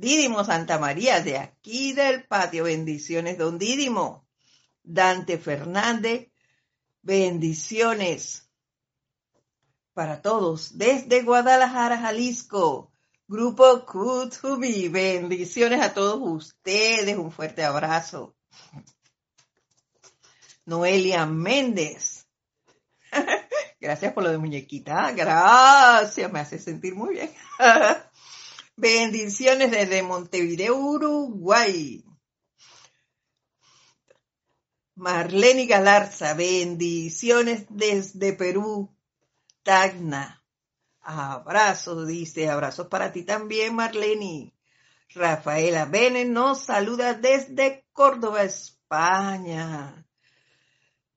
Dídimo 0.00 0.44
Santa 0.44 0.78
María, 0.78 1.20
de 1.20 1.36
aquí 1.36 1.92
del 1.92 2.24
patio. 2.24 2.64
Bendiciones, 2.64 3.36
don 3.36 3.58
Dídimo. 3.58 4.26
Dante 4.82 5.36
Fernández, 5.36 6.30
bendiciones 7.02 8.48
para 9.92 10.22
todos. 10.22 10.78
Desde 10.78 11.22
Guadalajara, 11.22 11.98
Jalisco. 11.98 12.90
Grupo 13.28 13.84
Kutubi, 13.84 14.88
bendiciones 14.88 15.82
a 15.82 15.92
todos 15.92 16.18
ustedes. 16.22 17.18
Un 17.18 17.30
fuerte 17.30 17.62
abrazo. 17.62 18.34
Noelia 20.64 21.26
Méndez. 21.26 22.26
Gracias 23.78 24.14
por 24.14 24.24
lo 24.24 24.30
de 24.30 24.38
muñequita. 24.38 25.12
Gracias, 25.12 26.32
me 26.32 26.40
hace 26.40 26.58
sentir 26.58 26.94
muy 26.94 27.16
bien. 27.16 27.30
Bendiciones 28.80 29.70
desde 29.70 30.02
Montevideo, 30.02 30.74
Uruguay. 30.74 32.02
Marlene 34.94 35.66
Galarza, 35.66 36.32
bendiciones 36.32 37.66
desde 37.68 38.32
Perú, 38.32 38.90
Tacna. 39.62 40.42
Abrazos, 41.02 42.08
dice, 42.08 42.48
abrazos 42.48 42.88
para 42.88 43.12
ti 43.12 43.22
también, 43.22 43.74
Marlene. 43.74 44.54
Rafaela 45.10 45.84
Bene 45.84 46.24
nos 46.24 46.62
saluda 46.62 47.12
desde 47.12 47.84
Córdoba, 47.92 48.44
España. 48.44 50.06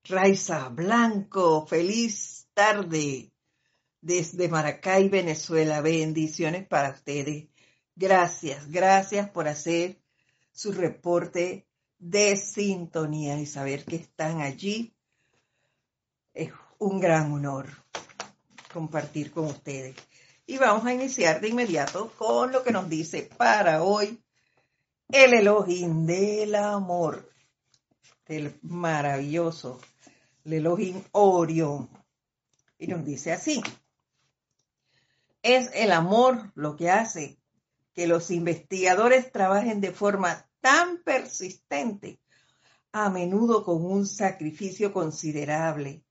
Raiza 0.04 0.68
Blanco, 0.68 1.66
feliz 1.66 2.46
tarde 2.52 3.32
desde 4.02 4.50
Maracay, 4.50 5.08
Venezuela. 5.08 5.80
Bendiciones 5.80 6.68
para 6.68 6.90
ustedes. 6.90 7.53
Gracias, 7.96 8.70
gracias 8.70 9.30
por 9.30 9.46
hacer 9.46 10.00
su 10.50 10.72
reporte 10.72 11.68
de 11.98 12.36
sintonía 12.36 13.38
y 13.38 13.46
saber 13.46 13.84
que 13.84 13.96
están 13.96 14.40
allí. 14.40 14.96
Es 16.32 16.52
un 16.78 17.00
gran 17.00 17.32
honor. 17.32 17.68
compartir 18.72 19.30
con 19.30 19.44
ustedes. 19.44 19.94
Y 20.46 20.58
vamos 20.58 20.84
a 20.84 20.92
iniciar 20.92 21.40
de 21.40 21.48
inmediato 21.48 22.10
con 22.18 22.50
lo 22.50 22.64
que 22.64 22.72
nos 22.72 22.88
dice 22.88 23.30
para 23.36 23.84
hoy 23.84 24.20
el 25.08 25.32
Elohim 25.32 26.04
del 26.04 26.56
amor, 26.56 27.30
del 28.26 28.58
maravilloso, 28.62 29.80
el 30.44 30.54
Elohim 30.54 31.04
Orión. 31.12 31.88
Y 32.76 32.88
nos 32.88 33.04
dice 33.04 33.32
así, 33.32 33.62
es 35.40 35.70
el 35.74 35.92
amor 35.92 36.50
lo 36.56 36.74
que 36.74 36.90
hace 36.90 37.38
que 37.94 38.06
los 38.06 38.30
investigadores 38.30 39.30
trabajen 39.32 39.80
de 39.80 39.92
forma 39.92 40.48
tan 40.60 41.02
persistente, 41.02 42.20
a 42.92 43.10
menudo 43.10 43.64
con 43.64 43.84
un 43.84 44.06
sacrificio 44.06 44.92
considerable, 44.92 46.04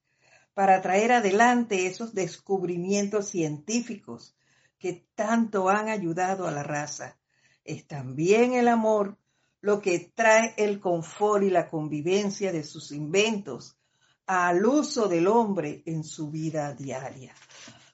para 0.54 0.82
traer 0.82 1.12
adelante 1.12 1.88
esos 1.88 2.14
descubrimientos 2.14 3.28
científicos 3.30 4.36
que 4.78 5.08
tanto 5.16 5.70
han 5.70 5.88
ayudado 5.88 6.48
a 6.48 6.52
la 6.52 6.64
raza. 6.64 7.18
Es 7.64 7.88
también 7.88 8.54
el 8.54 8.68
amor 8.68 9.18
lo 9.62 9.82
que 9.82 10.12
trae 10.14 10.54
el 10.58 10.82
confort 10.82 11.44
y 11.44 11.50
la 11.50 11.70
convivencia 11.70 12.52
de 12.52 12.64
sus 12.64 12.92
inventos 12.92 13.78
al 14.26 14.66
uso 14.66 15.08
del 15.08 15.28
hombre 15.28 15.84
en 15.86 16.04
su 16.04 16.30
vida 16.30 16.74
diaria. 16.74 17.34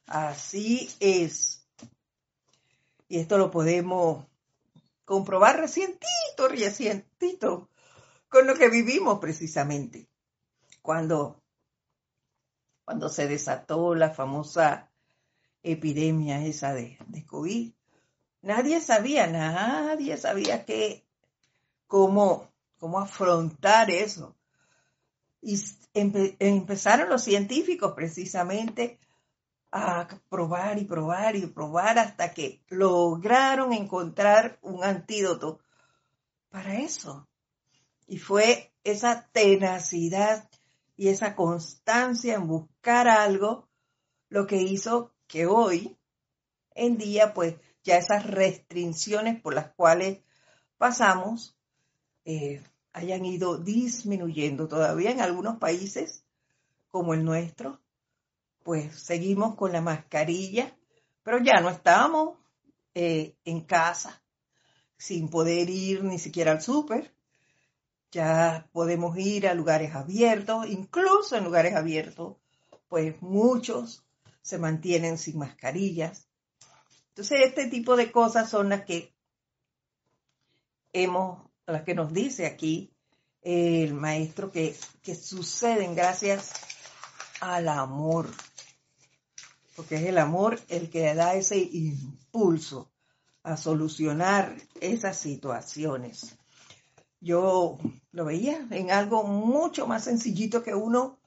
Así 0.08 0.90
es. 1.00 1.59
Y 3.10 3.20
esto 3.20 3.38
lo 3.38 3.52
podemos 3.52 4.26
comprobar 5.04 5.60
recientito, 5.60 6.48
recientito, 6.48 7.70
con 8.30 8.48
lo 8.48 8.56
que 8.56 8.70
vivimos 8.70 9.20
precisamente. 9.20 10.08
Cuando 10.82 11.40
cuando 12.90 13.08
se 13.08 13.28
desató 13.28 13.94
la 13.94 14.10
famosa 14.10 14.90
epidemia 15.62 16.44
esa 16.44 16.74
de, 16.74 16.98
COVID. 17.28 17.72
Nadie 18.42 18.82
sabía, 18.82 19.28
nadie 19.28 20.18
sabía 20.18 20.66
que, 20.66 21.06
cómo, 21.86 22.52
cómo 22.80 22.98
afrontar 22.98 23.92
eso. 23.92 24.36
Y 25.40 25.62
empezaron 25.94 27.10
los 27.10 27.24
científicos 27.24 27.94
precisamente 27.96 29.00
a 29.72 30.08
probar 30.30 30.80
y 30.80 30.86
probar 30.86 31.36
y 31.36 31.46
probar 31.46 32.00
hasta 32.00 32.34
que 32.34 32.64
lograron 32.70 33.74
encontrar 33.74 34.58
un 34.62 34.84
antídoto 34.84 35.60
para 36.50 36.80
eso. 36.80 37.28
Y 38.08 38.18
fue 38.18 38.74
esa 38.84 39.30
tenacidad 39.32 40.50
y 40.98 41.10
esa 41.10 41.36
constancia 41.36 42.36
en 42.36 42.48
buscar 42.48 43.08
algo, 43.08 43.70
lo 44.30 44.48
que 44.48 44.58
hizo 44.58 45.14
que 45.28 45.46
hoy 45.46 45.98
en 46.74 46.98
día, 46.98 47.34
pues 47.34 47.56
ya 47.84 47.98
esas 47.98 48.26
restricciones 48.26 49.42
por 49.42 49.54
las 49.54 49.72
cuales 49.74 50.20
pasamos 50.78 51.58
eh, 52.26 52.64
hayan 52.94 53.26
ido 53.26 53.58
disminuyendo. 53.58 54.68
Todavía 54.68 55.12
en 55.12 55.22
algunos 55.22 55.58
países, 55.58 56.24
como 56.90 57.14
el 57.14 57.24
nuestro, 57.24 57.80
pues 58.64 59.00
seguimos 59.00 59.56
con 59.56 59.72
la 59.72 59.82
mascarilla, 59.82 60.76
pero 61.24 61.40
ya 61.40 61.60
no 61.62 61.70
estamos 61.70 62.38
eh, 62.94 63.36
en 63.46 63.62
casa 63.62 64.22
sin 64.98 65.30
poder 65.30 65.70
ir 65.70 66.04
ni 66.04 66.20
siquiera 66.20 66.52
al 66.52 66.62
súper. 66.62 67.14
Ya 68.12 68.68
podemos 68.72 69.18
ir 69.18 69.48
a 69.48 69.54
lugares 69.54 69.96
abiertos, 69.96 70.68
incluso 70.68 71.36
en 71.36 71.44
lugares 71.44 71.76
abiertos, 71.76 72.38
pues 72.88 73.22
muchos 73.22 74.04
se 74.42 74.58
mantienen 74.58 75.18
sin 75.18 75.38
mascarillas. 75.38 76.28
Entonces, 77.10 77.42
este 77.46 77.68
tipo 77.68 77.96
de 77.96 78.12
cosas 78.12 78.50
son 78.50 78.70
las 78.70 78.84
que 78.84 79.14
hemos, 80.92 81.48
las 81.66 81.84
que 81.84 81.94
nos 81.94 82.12
dice 82.14 82.46
aquí 82.46 82.92
el 83.42 83.94
maestro 83.94 84.52
que, 84.52 84.76
que 85.02 85.16
suceden 85.16 85.96
gracias 85.96 86.52
al 87.42 87.70
amor, 87.70 88.28
porque 89.80 89.96
es 89.96 90.04
el 90.04 90.18
amor 90.18 90.60
el 90.68 90.90
que 90.90 91.16
da 91.16 91.36
ese 91.36 91.58
impulso 91.58 92.92
a 93.44 93.56
solucionar 93.56 94.58
esas 94.82 95.18
situaciones 95.18 96.38
yo 97.22 97.78
lo 98.12 98.26
veía 98.26 98.66
en 98.72 98.92
algo 98.92 99.24
mucho 99.24 99.88
más 99.88 100.06
sencillito 100.06 100.64
que 100.64 100.74
uno 100.74 101.20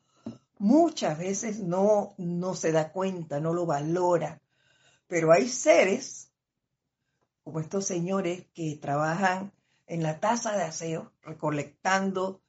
muchas 0.58 1.18
veces 1.18 1.60
no, 1.60 2.14
no 2.18 2.54
se 2.54 2.72
da 2.72 2.92
cuenta, 2.92 3.40
no 3.40 3.52
lo 3.52 3.66
valora. 3.66 4.40
Pero 5.06 5.32
hay 5.32 5.48
seres, 5.48 6.30
como 7.44 7.60
estos 7.60 7.86
señores 7.86 8.46
que 8.54 8.78
trabajan 8.80 9.52
en 9.86 10.02
la 10.02 10.20
taza 10.20 10.56
de 10.56 10.62
aseo, 10.62 11.12
recolectando 11.22 12.40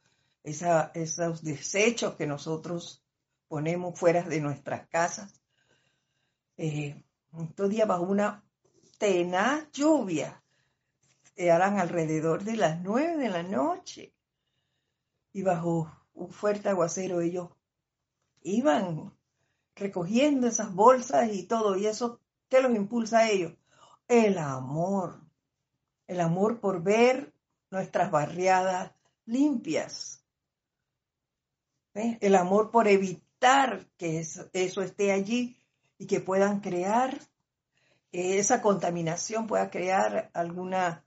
esos 0.43 1.43
desechos 1.43 2.15
que 2.15 2.27
nosotros 2.27 3.03
ponemos 3.47 3.99
fuera 3.99 4.23
de 4.23 4.39
nuestras 4.39 4.87
casas. 4.87 5.41
Eh, 6.57 7.03
estos 7.39 7.69
días 7.69 7.87
bajo 7.87 8.03
una 8.03 8.43
tenaz 8.99 9.71
lluvia, 9.71 10.43
eran 11.35 11.79
alrededor 11.79 12.43
de 12.43 12.57
las 12.57 12.79
nueve 12.81 13.17
de 13.17 13.29
la 13.29 13.43
noche. 13.43 14.13
Y 15.31 15.41
bajo 15.41 15.91
un 16.13 16.29
fuerte 16.29 16.69
aguacero 16.69 17.21
ellos 17.21 17.49
iban 18.43 19.11
recogiendo 19.75 20.47
esas 20.47 20.73
bolsas 20.73 21.33
y 21.33 21.43
todo. 21.43 21.75
¿Y 21.75 21.87
eso 21.87 22.19
qué 22.49 22.61
los 22.61 22.75
impulsa 22.75 23.19
a 23.19 23.29
ellos? 23.29 23.53
El 24.07 24.37
amor. 24.37 25.21
El 26.05 26.19
amor 26.19 26.59
por 26.59 26.83
ver 26.83 27.33
nuestras 27.71 28.11
barriadas 28.11 28.91
limpias. 29.25 30.23
El 31.93 32.35
amor 32.35 32.69
por 32.69 32.87
evitar 32.87 33.87
que 33.97 34.19
eso 34.19 34.81
esté 34.81 35.11
allí 35.11 35.57
y 35.97 36.07
que 36.07 36.19
puedan 36.19 36.59
crear, 36.59 37.19
esa 38.11 38.61
contaminación 38.61 39.47
pueda 39.47 39.69
crear 39.69 40.29
alguna 40.33 41.03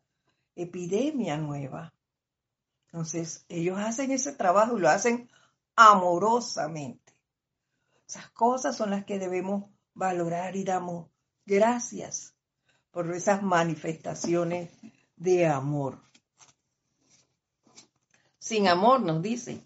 epidemia 0.56 1.36
nueva. 1.36 1.92
Entonces, 2.86 3.44
ellos 3.48 3.78
hacen 3.78 4.10
ese 4.10 4.32
trabajo 4.32 4.76
y 4.76 4.80
lo 4.80 4.88
hacen 4.88 5.28
amorosamente. 5.76 7.12
Esas 8.08 8.30
cosas 8.30 8.76
son 8.76 8.90
las 8.90 9.04
que 9.04 9.18
debemos 9.18 9.64
valorar 9.94 10.56
y 10.56 10.64
damos 10.64 11.08
gracias 11.44 12.34
por 12.90 13.12
esas 13.12 13.42
manifestaciones 13.42 14.70
de 15.16 15.46
amor. 15.46 16.00
Sin 18.38 18.68
amor, 18.68 19.00
nos 19.00 19.22
dice, 19.22 19.60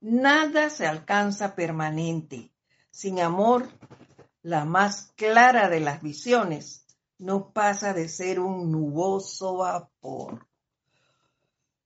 nada 0.00 0.70
se 0.70 0.86
alcanza 0.86 1.54
permanente. 1.54 2.52
Sin 2.90 3.20
amor, 3.20 3.68
la 4.42 4.64
más 4.64 5.12
clara 5.16 5.68
de 5.68 5.80
las 5.80 6.02
visiones 6.02 6.86
no 7.18 7.52
pasa 7.52 7.92
de 7.92 8.08
ser 8.08 8.40
un 8.40 8.72
nuboso 8.72 9.58
vapor. 9.58 10.46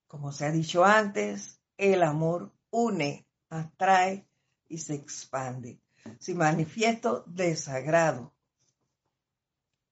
Como 0.07 0.31
se 0.31 0.47
ha 0.47 0.53
dicho 0.53 0.85
antes, 0.85 1.61
el 1.77 2.03
amor 2.05 2.53
une, 2.71 3.27
atrae 3.51 4.27
y 4.69 4.79
se 4.79 4.95
expande. 4.95 5.81
Si 6.21 6.35
manifiesto 6.35 7.25
desagrado 7.27 8.33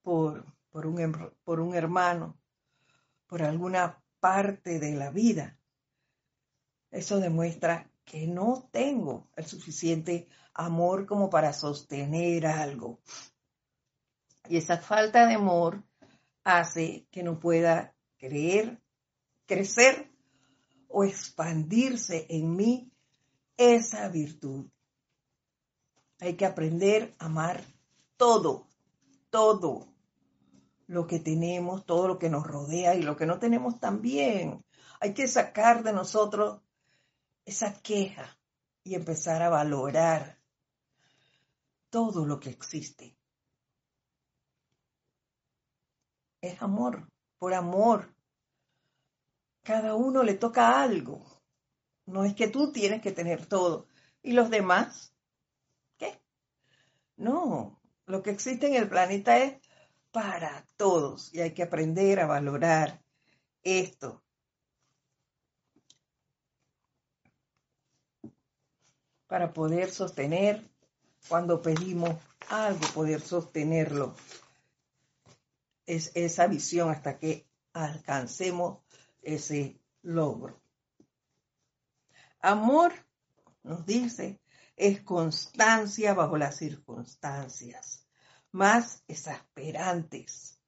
por, 0.03 0.45
por, 0.71 0.87
un, 0.87 1.33
por 1.43 1.59
un 1.59 1.75
hermano, 1.75 2.39
por 3.27 3.43
alguna 3.43 4.01
parte 4.21 4.79
de 4.79 4.95
la 4.95 5.11
vida, 5.11 5.59
eso 6.91 7.19
demuestra 7.19 7.91
que 8.13 8.27
no 8.27 8.69
tengo 8.71 9.31
el 9.37 9.47
suficiente 9.47 10.29
amor 10.53 11.07
como 11.07 11.31
para 11.31 11.55
sostener 11.55 12.47
algo, 12.47 13.01
y 14.47 14.59
esa 14.59 14.77
falta 14.77 15.27
de 15.27 15.37
amor 15.37 15.83
hace 16.45 17.07
que 17.11 17.23
no 17.23 17.41
pueda 17.41 17.95
creer, 18.19 18.83
crecer 19.47 20.11
o 20.89 21.05
expandirse 21.05 22.27
en 22.29 22.55
mí 22.55 22.93
esa 23.57 24.11
virtud. 24.11 24.67
Hay 26.21 26.35
que 26.35 26.45
aprender 26.45 27.15
a 27.19 27.25
amar 27.25 27.65
todo, 28.19 28.69
todo 29.31 29.89
lo 30.87 31.07
que 31.07 31.19
tenemos, 31.19 31.87
todo 31.87 32.09
lo 32.09 32.19
que 32.19 32.29
nos 32.29 32.47
rodea 32.47 32.95
y 32.95 33.01
lo 33.01 33.17
que 33.17 33.25
no 33.25 33.39
tenemos 33.39 33.81
también. 33.81 34.63
Hay 35.01 35.15
que 35.15 35.27
sacar 35.29 35.83
de 35.83 35.95
nosotros 35.95 36.61
esa 37.45 37.81
queja 37.81 38.39
y 38.85 38.95
empezar 38.95 39.43
a 39.43 39.51
valorar 39.51 40.39
todo 41.91 42.27
lo 42.27 42.41
que 42.41 42.51
existe. 42.51 43.17
es 46.43 46.61
amor, 46.61 47.09
por 47.39 47.55
amor. 47.55 48.15
Cada 49.63 49.95
uno 49.95 50.23
le 50.25 50.35
toca 50.35 50.83
algo. 50.83 51.25
No 52.05 52.25
es 52.25 52.35
que 52.35 52.49
tú 52.49 52.73
tienes 52.73 53.01
que 53.01 53.13
tener 53.13 53.47
todo. 53.47 53.87
¿Y 54.23 54.33
los 54.33 54.51
demás? 54.51 55.15
¿Qué? 55.97 56.21
No, 57.17 57.81
lo 58.07 58.23
que 58.23 58.31
existe 58.31 58.67
en 58.67 58.75
el 58.75 58.89
planeta 58.89 59.39
es 59.39 59.63
para 60.11 60.67
todos 60.77 61.33
y 61.33 61.41
hay 61.41 61.55
que 61.55 61.63
aprender 61.63 62.21
a 62.21 62.27
valorar 62.27 63.03
esto. 63.63 64.22
Para 69.33 69.51
poder 69.55 69.91
sostener, 69.91 70.63
cuando 71.27 71.63
pedimos 71.63 72.19
algo, 72.51 72.87
poder 72.93 73.23
sostenerlo. 73.23 74.15
Es 75.87 76.13
esa 76.15 76.47
visión 76.47 76.91
hasta 76.91 77.19
que 77.19 77.49
alcancemos 77.73 78.81
ese 79.23 79.81
logro. 80.03 80.61
Amor, 82.41 82.93
nos 83.63 83.87
dice, 83.87 84.39
es 84.77 85.01
constancia 85.01 86.13
bajo 86.13 86.37
las 86.37 86.57
circunstancias, 86.57 88.07
más 88.51 89.03
exasperantes, 89.09 90.61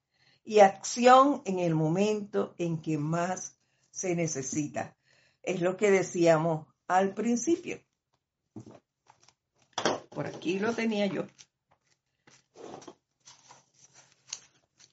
y 0.43 0.61
acción 0.61 1.43
en 1.45 1.59
el 1.59 1.75
momento 1.75 2.55
en 2.57 2.81
que 2.81 2.97
más 2.97 3.59
se 3.91 4.15
necesita. 4.15 4.97
Es 5.43 5.61
lo 5.61 5.77
que 5.77 5.91
decíamos 5.91 6.65
al 6.87 7.13
principio. 7.13 7.84
Por 10.09 10.27
aquí 10.27 10.59
lo 10.59 10.73
tenía 10.73 11.05
yo. 11.07 11.25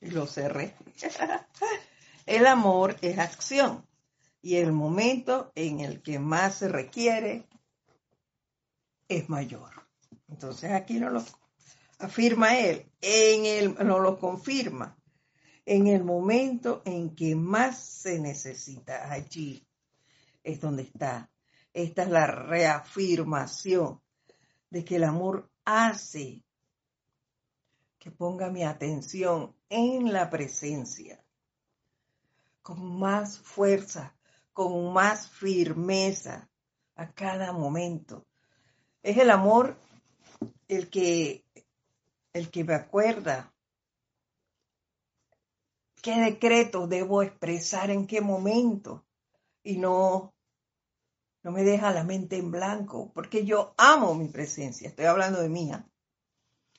Y 0.00 0.10
lo 0.10 0.26
cerré. 0.26 0.74
El 2.26 2.46
amor 2.46 2.96
es 3.02 3.18
acción 3.18 3.86
y 4.42 4.56
el 4.56 4.72
momento 4.72 5.52
en 5.54 5.80
el 5.80 6.02
que 6.02 6.18
más 6.18 6.56
se 6.56 6.68
requiere 6.68 7.48
es 9.08 9.28
mayor. 9.28 9.70
Entonces 10.28 10.72
aquí 10.72 10.98
no 10.98 11.10
lo 11.10 11.24
afirma 11.98 12.58
él, 12.58 12.90
en 13.00 13.74
no 13.86 14.00
lo 14.00 14.18
confirma. 14.18 14.96
En 15.64 15.86
el 15.86 16.02
momento 16.02 16.82
en 16.84 17.14
que 17.14 17.36
más 17.36 17.78
se 17.78 18.18
necesita, 18.18 19.12
allí 19.12 19.64
es 20.42 20.60
donde 20.60 20.82
está. 20.82 21.31
Esta 21.74 22.02
es 22.02 22.08
la 22.10 22.26
reafirmación 22.26 24.00
de 24.70 24.84
que 24.84 24.96
el 24.96 25.04
amor 25.04 25.50
hace 25.64 26.42
que 27.98 28.10
ponga 28.10 28.50
mi 28.50 28.64
atención 28.64 29.54
en 29.68 30.12
la 30.12 30.28
presencia, 30.28 31.24
con 32.60 32.98
más 32.98 33.38
fuerza, 33.38 34.16
con 34.52 34.92
más 34.92 35.30
firmeza 35.30 36.50
a 36.96 37.12
cada 37.12 37.52
momento. 37.52 38.26
Es 39.02 39.18
el 39.18 39.30
amor 39.30 39.78
el 40.68 40.90
que, 40.90 41.44
el 42.32 42.50
que 42.50 42.64
me 42.64 42.74
acuerda 42.74 43.52
qué 46.02 46.16
decreto 46.20 46.86
debo 46.88 47.22
expresar 47.22 47.90
en 47.90 48.06
qué 48.06 48.20
momento 48.20 49.06
y 49.62 49.78
no, 49.78 50.34
no 51.42 51.50
me 51.50 51.64
deja 51.64 51.92
la 51.92 52.04
mente 52.04 52.36
en 52.36 52.50
blanco, 52.50 53.10
porque 53.14 53.44
yo 53.44 53.74
amo 53.76 54.14
mi 54.14 54.28
presencia, 54.28 54.88
estoy 54.88 55.06
hablando 55.06 55.40
de 55.40 55.48
mía. 55.48 55.86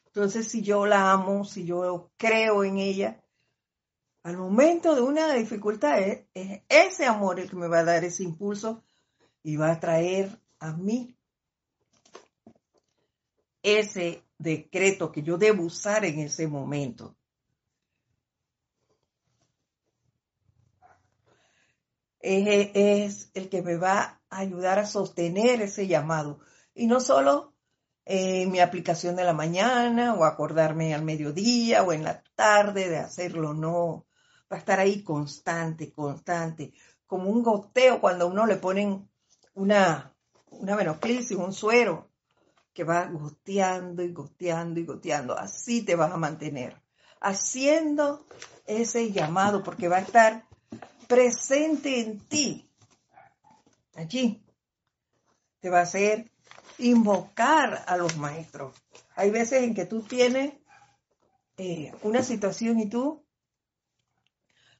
Entonces, 0.05 0.47
si 0.47 0.61
yo 0.61 0.85
la 0.85 1.11
amo, 1.11 1.43
si 1.43 1.65
yo 1.65 2.11
creo 2.17 2.63
en 2.63 2.77
ella, 2.77 3.23
al 4.23 4.37
momento 4.37 4.95
de 4.95 5.01
una 5.01 5.33
dificultad 5.33 5.99
es, 5.99 6.27
ese 6.69 7.05
amor 7.05 7.39
el 7.39 7.49
que 7.49 7.57
me 7.57 7.67
va 7.67 7.79
a 7.79 7.83
dar 7.83 8.03
ese 8.05 8.23
impulso 8.23 8.83
y 9.43 9.57
va 9.57 9.71
a 9.71 9.79
traer 9.79 10.39
a 10.59 10.71
mí 10.71 11.17
ese 13.61 14.23
decreto 14.37 15.11
que 15.11 15.23
yo 15.23 15.37
debo 15.37 15.63
usar 15.63 16.05
en 16.05 16.19
ese 16.19 16.47
momento. 16.47 17.17
Es, 22.19 23.29
el 23.33 23.49
que 23.49 23.61
me 23.61 23.75
va 23.75 24.21
ayudar 24.37 24.79
a 24.79 24.85
sostener 24.85 25.61
ese 25.61 25.87
llamado. 25.87 26.39
Y 26.73 26.87
no 26.87 26.99
solo 26.99 27.53
en 28.05 28.51
mi 28.51 28.59
aplicación 28.59 29.15
de 29.15 29.23
la 29.23 29.33
mañana 29.33 30.13
o 30.13 30.25
acordarme 30.25 30.93
al 30.93 31.03
mediodía 31.03 31.83
o 31.83 31.93
en 31.93 32.03
la 32.03 32.23
tarde 32.35 32.89
de 32.89 32.97
hacerlo, 32.97 33.53
no 33.53 34.05
va 34.51 34.57
a 34.57 34.59
estar 34.59 34.79
ahí 34.79 35.03
constante, 35.03 35.91
constante, 35.91 36.73
como 37.07 37.29
un 37.29 37.43
goteo 37.43 38.01
cuando 38.01 38.27
uno 38.27 38.45
le 38.45 38.57
ponen 38.57 39.09
una, 39.53 40.13
una 40.49 40.75
venoclisis, 40.75 41.37
un 41.37 41.53
suero, 41.53 42.09
que 42.73 42.83
va 42.83 43.05
goteando 43.05 44.03
y 44.03 44.11
goteando 44.11 44.79
y 44.79 44.85
goteando. 44.85 45.37
Así 45.37 45.83
te 45.83 45.95
vas 45.95 46.11
a 46.11 46.17
mantener, 46.17 46.81
haciendo 47.21 48.25
ese 48.65 49.11
llamado, 49.11 49.63
porque 49.63 49.87
va 49.87 49.97
a 49.97 50.01
estar 50.01 50.45
presente 51.07 51.99
en 51.99 52.19
ti. 52.19 52.69
Allí 53.95 54.43
te 55.59 55.69
va 55.69 55.79
a 55.79 55.83
hacer 55.83 56.31
invocar 56.77 57.83
a 57.87 57.97
los 57.97 58.17
maestros. 58.17 58.75
Hay 59.15 59.29
veces 59.29 59.63
en 59.63 59.75
que 59.75 59.85
tú 59.85 60.01
tienes 60.01 60.53
eh, 61.57 61.93
una 62.01 62.23
situación 62.23 62.79
y 62.79 62.89
tú 62.89 63.23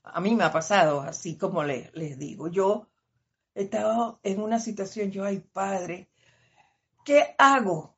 a 0.04 0.20
mí 0.20 0.36
me 0.36 0.44
ha 0.44 0.52
pasado, 0.52 1.02
así 1.02 1.38
como 1.38 1.64
les, 1.64 1.92
digo, 1.94 2.50
yo 2.50 2.90
he 3.56 3.64
estado 3.64 4.20
en 4.24 4.42
una 4.42 4.60
situación, 4.60 5.12
yo, 5.12 5.24
ay 5.24 5.40
padre, 5.40 6.10
¿qué 7.06 7.36
hago? 7.38 7.96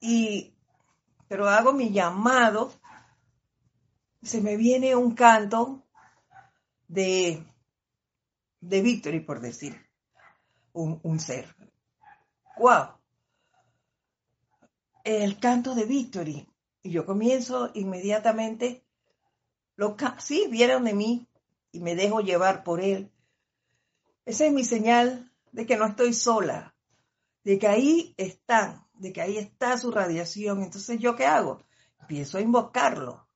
Y, 0.00 0.54
pero 1.26 1.48
hago 1.48 1.72
mi 1.72 1.90
llamado, 1.90 2.72
se 4.22 4.40
me 4.40 4.56
viene 4.56 4.94
un 4.94 5.14
canto 5.14 5.84
de, 6.86 7.44
de 8.60 8.82
Victory, 8.82 9.20
por 9.20 9.40
decir, 9.40 9.87
un, 10.72 11.20
ser. 11.20 11.54
¡Wow! 12.58 12.88
El 15.04 15.38
canto 15.38 15.74
de 15.74 15.84
Victory. 15.84 16.48
Y 16.82 16.90
yo 16.90 17.04
comienzo 17.04 17.70
inmediatamente 17.74 18.84
lo, 19.76 19.96
sí, 20.18 20.46
vieron 20.50 20.84
de 20.84 20.94
mí 20.94 21.28
y 21.70 21.80
me 21.80 21.94
dejo 21.94 22.20
llevar 22.20 22.64
por 22.64 22.80
él. 22.80 23.12
Esa 24.24 24.46
es 24.46 24.52
mi 24.52 24.64
señal 24.64 25.32
de 25.52 25.66
que 25.66 25.76
no 25.76 25.86
estoy 25.86 26.12
sola, 26.12 26.74
de 27.44 27.58
que 27.58 27.68
ahí 27.68 28.14
están, 28.16 28.86
de 28.94 29.12
que 29.12 29.20
ahí 29.20 29.38
está 29.38 29.78
su 29.78 29.90
radiación. 29.90 30.62
Entonces, 30.62 30.98
¿yo 30.98 31.14
qué 31.16 31.26
hago? 31.26 31.62
Empiezo 32.00 32.38
a 32.38 32.40
invocarlo. 32.40 33.28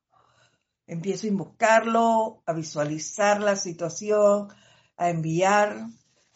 Empiezo 0.87 1.27
a 1.27 1.31
invocarlo, 1.31 2.43
a 2.45 2.53
visualizar 2.53 3.41
la 3.41 3.57
situación, 3.57 4.49
a 4.97 5.11
enviar 5.11 5.87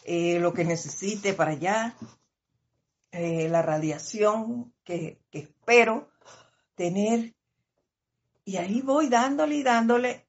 eh, 0.09 0.39
lo 0.39 0.55
que 0.55 0.65
necesite 0.65 1.35
para 1.35 1.51
allá, 1.51 1.97
eh, 3.11 3.49
la 3.49 3.61
radiación 3.61 4.73
que, 4.85 5.21
espero 5.33 6.09
tener 6.77 7.35
y 8.45 8.57
ahí 8.57 8.83
voy 8.83 9.09
dándole 9.09 9.57
y 9.57 9.63
dándole. 9.65 10.29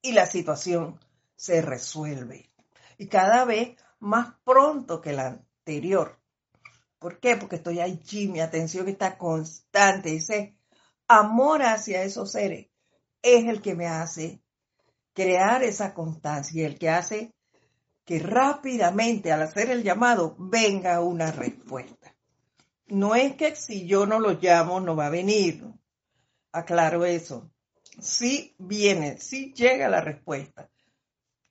Y 0.00 0.12
la 0.12 0.24
situación 0.24 0.98
se 1.36 1.60
resuelve. 1.60 2.50
Y 2.96 3.08
cada 3.08 3.44
vez 3.44 3.76
más 4.00 4.36
pronto 4.42 5.02
que 5.02 5.12
la 5.12 5.26
anterior. 5.26 6.18
¿Por 6.98 7.20
qué? 7.20 7.36
Porque 7.36 7.56
estoy 7.56 7.80
allí, 7.80 8.26
mi 8.28 8.40
atención 8.40 8.88
está 8.88 9.18
constante. 9.18 10.16
Ese 10.16 10.56
amor 11.08 11.62
hacia 11.62 12.04
esos 12.04 12.32
seres 12.32 12.68
es 13.20 13.44
el 13.44 13.60
que 13.60 13.74
me 13.74 13.86
hace 13.86 14.42
crear 15.12 15.62
esa 15.62 15.92
constancia, 15.92 16.66
el 16.66 16.78
que 16.78 16.88
hace 16.88 17.34
que 18.04 18.18
rápidamente 18.18 19.32
al 19.32 19.42
hacer 19.42 19.70
el 19.70 19.82
llamado 19.82 20.34
venga 20.38 21.00
una 21.00 21.30
respuesta. 21.30 22.14
No 22.86 23.14
es 23.14 23.36
que 23.36 23.56
si 23.56 23.86
yo 23.86 24.06
no 24.06 24.18
lo 24.18 24.32
llamo 24.32 24.80
no 24.80 24.96
va 24.96 25.06
a 25.06 25.10
venir, 25.10 25.64
Aclaro 26.52 27.04
eso. 27.04 27.50
Sí 28.00 28.54
viene, 28.58 29.18
sí 29.18 29.52
llega 29.54 29.88
la 29.88 30.00
respuesta, 30.00 30.70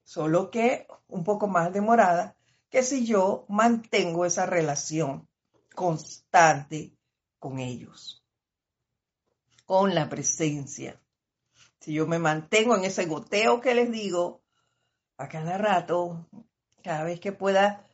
solo 0.03 0.51
que 0.51 0.87
un 1.07 1.23
poco 1.23 1.47
más 1.47 1.71
demorada 1.71 2.35
que 2.69 2.83
si 2.83 3.05
yo 3.05 3.45
mantengo 3.49 4.25
esa 4.25 4.45
relación 4.45 5.27
constante 5.75 6.95
con 7.37 7.59
ellos, 7.59 8.23
con 9.65 9.93
la 9.93 10.09
presencia. 10.09 11.01
Si 11.79 11.93
yo 11.93 12.07
me 12.07 12.19
mantengo 12.19 12.75
en 12.75 12.85
ese 12.85 13.05
goteo 13.05 13.61
que 13.61 13.73
les 13.73 13.91
digo 13.91 14.40
a 15.17 15.27
cada 15.27 15.57
rato, 15.57 16.27
cada 16.83 17.03
vez 17.03 17.19
que 17.19 17.31
pueda 17.31 17.85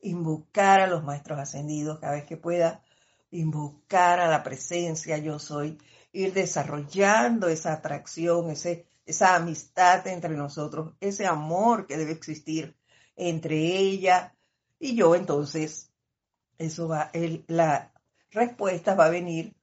invocar 0.00 0.80
a 0.80 0.86
los 0.86 1.02
maestros 1.04 1.38
ascendidos, 1.38 1.98
cada 1.98 2.14
vez 2.14 2.24
que 2.24 2.36
pueda 2.36 2.82
invocar 3.30 4.20
a 4.20 4.28
la 4.28 4.42
presencia, 4.42 5.18
yo 5.18 5.38
soy, 5.38 5.78
ir 6.12 6.32
desarrollando 6.32 7.48
esa 7.48 7.72
atracción, 7.72 8.50
ese, 8.50 8.86
esa 9.04 9.34
amistad 9.34 10.06
entre 10.06 10.34
nosotros, 10.36 10.94
ese 11.00 11.26
amor 11.26 11.86
que 11.86 11.96
debe 11.96 12.12
existir 12.12 12.76
entre 13.16 13.56
ella 13.56 14.34
y 14.78 14.94
yo, 14.94 15.14
entonces, 15.14 15.90
eso 16.58 16.88
va, 16.88 17.10
la 17.48 17.92
respuesta 18.30 18.94
va 18.94 19.06
a 19.06 19.10
venir 19.10 19.54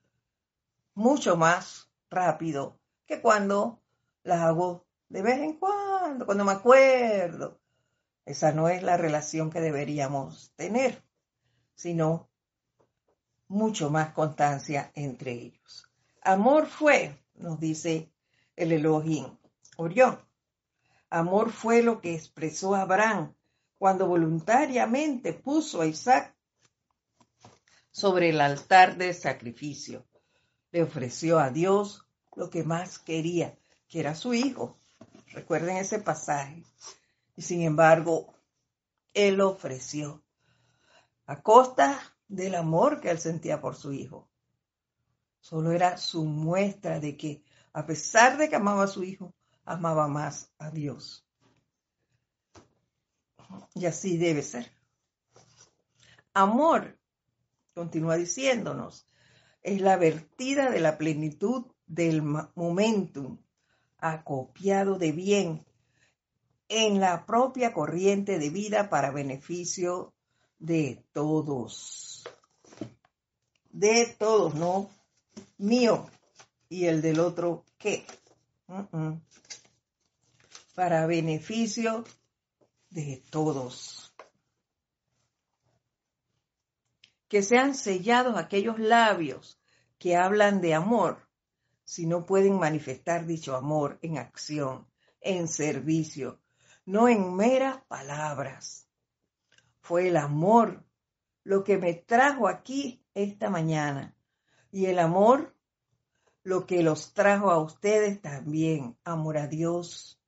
mucho 0.95 1.35
más 1.37 1.89
rápido 2.09 2.79
que 3.05 3.21
cuando 3.21 3.79
las 4.23 4.41
hago 4.41 4.85
de 5.09 5.21
vez 5.21 5.39
en 5.39 5.59
cuando, 5.59 6.25
cuando 6.25 6.45
me 6.45 6.53
acuerdo. 6.53 7.59
Esa 8.25 8.51
no 8.51 8.69
es 8.69 8.83
la 8.83 8.97
relación 8.97 9.49
que 9.49 9.59
deberíamos 9.59 10.53
tener, 10.55 11.03
sino 11.75 12.29
mucho 13.47 13.89
más 13.89 14.13
constancia 14.13 14.91
entre 14.95 15.33
ellos. 15.33 15.91
Amor 16.21 16.67
fue, 16.67 17.21
nos 17.35 17.59
dice 17.59 18.11
el 18.55 18.71
Elohim 18.71 19.37
Orión. 19.77 20.19
Amor 21.09 21.51
fue 21.51 21.83
lo 21.83 22.01
que 22.01 22.15
expresó 22.15 22.75
Abraham 22.75 23.35
cuando 23.77 24.07
voluntariamente 24.07 25.33
puso 25.33 25.81
a 25.81 25.85
Isaac 25.85 26.33
sobre 27.91 28.29
el 28.29 28.41
altar 28.41 28.97
de 28.97 29.13
sacrificio. 29.13 30.07
Le 30.71 30.83
ofreció 30.83 31.39
a 31.39 31.51
Dios 31.51 32.07
lo 32.35 32.49
que 32.49 32.63
más 32.63 32.97
quería, 32.97 33.57
que 33.87 33.99
era 33.99 34.15
su 34.15 34.33
hijo. 34.33 34.79
Recuerden 35.33 35.77
ese 35.77 35.99
pasaje. 35.99 36.63
Y 37.35 37.41
sin 37.41 37.61
embargo, 37.61 38.33
él 39.13 39.41
ofreció 39.41 40.23
a 41.25 41.41
costa 41.41 41.99
del 42.27 42.55
amor 42.55 43.01
que 43.01 43.09
él 43.09 43.19
sentía 43.19 43.59
por 43.59 43.75
su 43.75 43.93
hijo. 43.93 44.29
Solo 45.39 45.71
era 45.71 45.97
su 45.97 46.23
muestra 46.23 46.99
de 46.99 47.17
que, 47.17 47.43
a 47.73 47.85
pesar 47.85 48.37
de 48.37 48.49
que 48.49 48.55
amaba 48.55 48.83
a 48.83 48.87
su 48.87 49.03
hijo, 49.03 49.33
amaba 49.65 50.07
más 50.07 50.51
a 50.57 50.69
Dios. 50.69 51.27
Y 53.73 53.85
así 53.85 54.17
debe 54.17 54.43
ser. 54.43 54.71
Amor, 56.33 56.97
continúa 57.73 58.15
diciéndonos, 58.15 59.07
es 59.61 59.81
la 59.81 59.97
vertida 59.97 60.69
de 60.69 60.79
la 60.79 60.97
plenitud 60.97 61.65
del 61.85 62.23
momentum 62.55 63.42
acopiado 64.03 64.97
de 64.97 65.13
bien 65.13 65.65
en 66.67 66.99
la 66.99 67.25
propia 67.25 67.71
corriente 67.71 68.37
de 68.37 68.49
vida 68.49 68.89
para 68.89 69.11
beneficio 69.11 70.13
de 70.59 71.05
todos. 71.13 72.23
De 73.71 74.13
todos, 74.19 74.55
no 74.55 74.89
mío 75.57 76.09
y 76.67 76.85
el 76.85 77.01
del 77.01 77.21
otro 77.21 77.63
qué. 77.77 78.05
Para 80.75 81.05
beneficio 81.05 82.03
de 82.89 83.23
todos. 83.29 84.13
Que 87.29 87.41
sean 87.41 87.73
sellados 87.73 88.37
aquellos 88.37 88.79
labios 88.79 89.59
que 89.97 90.17
hablan 90.17 90.59
de 90.59 90.73
amor 90.73 91.25
si 91.83 92.05
no 92.05 92.25
pueden 92.25 92.57
manifestar 92.59 93.25
dicho 93.25 93.55
amor 93.55 93.99
en 94.01 94.17
acción, 94.17 94.87
en 95.21 95.47
servicio, 95.47 96.39
no 96.85 97.07
en 97.07 97.35
meras 97.35 97.77
palabras. 97.87 98.87
Fue 99.81 100.07
el 100.07 100.17
amor 100.17 100.83
lo 101.43 101.63
que 101.63 101.77
me 101.77 101.93
trajo 101.93 102.47
aquí 102.47 103.05
esta 103.13 103.49
mañana 103.49 104.15
y 104.71 104.85
el 104.85 104.99
amor 104.99 105.55
lo 106.43 106.65
que 106.65 106.83
los 106.83 107.13
trajo 107.13 107.51
a 107.51 107.59
ustedes 107.59 108.21
también, 108.21 108.97
amor 109.05 109.37
a 109.37 109.47
Dios, 109.47 110.19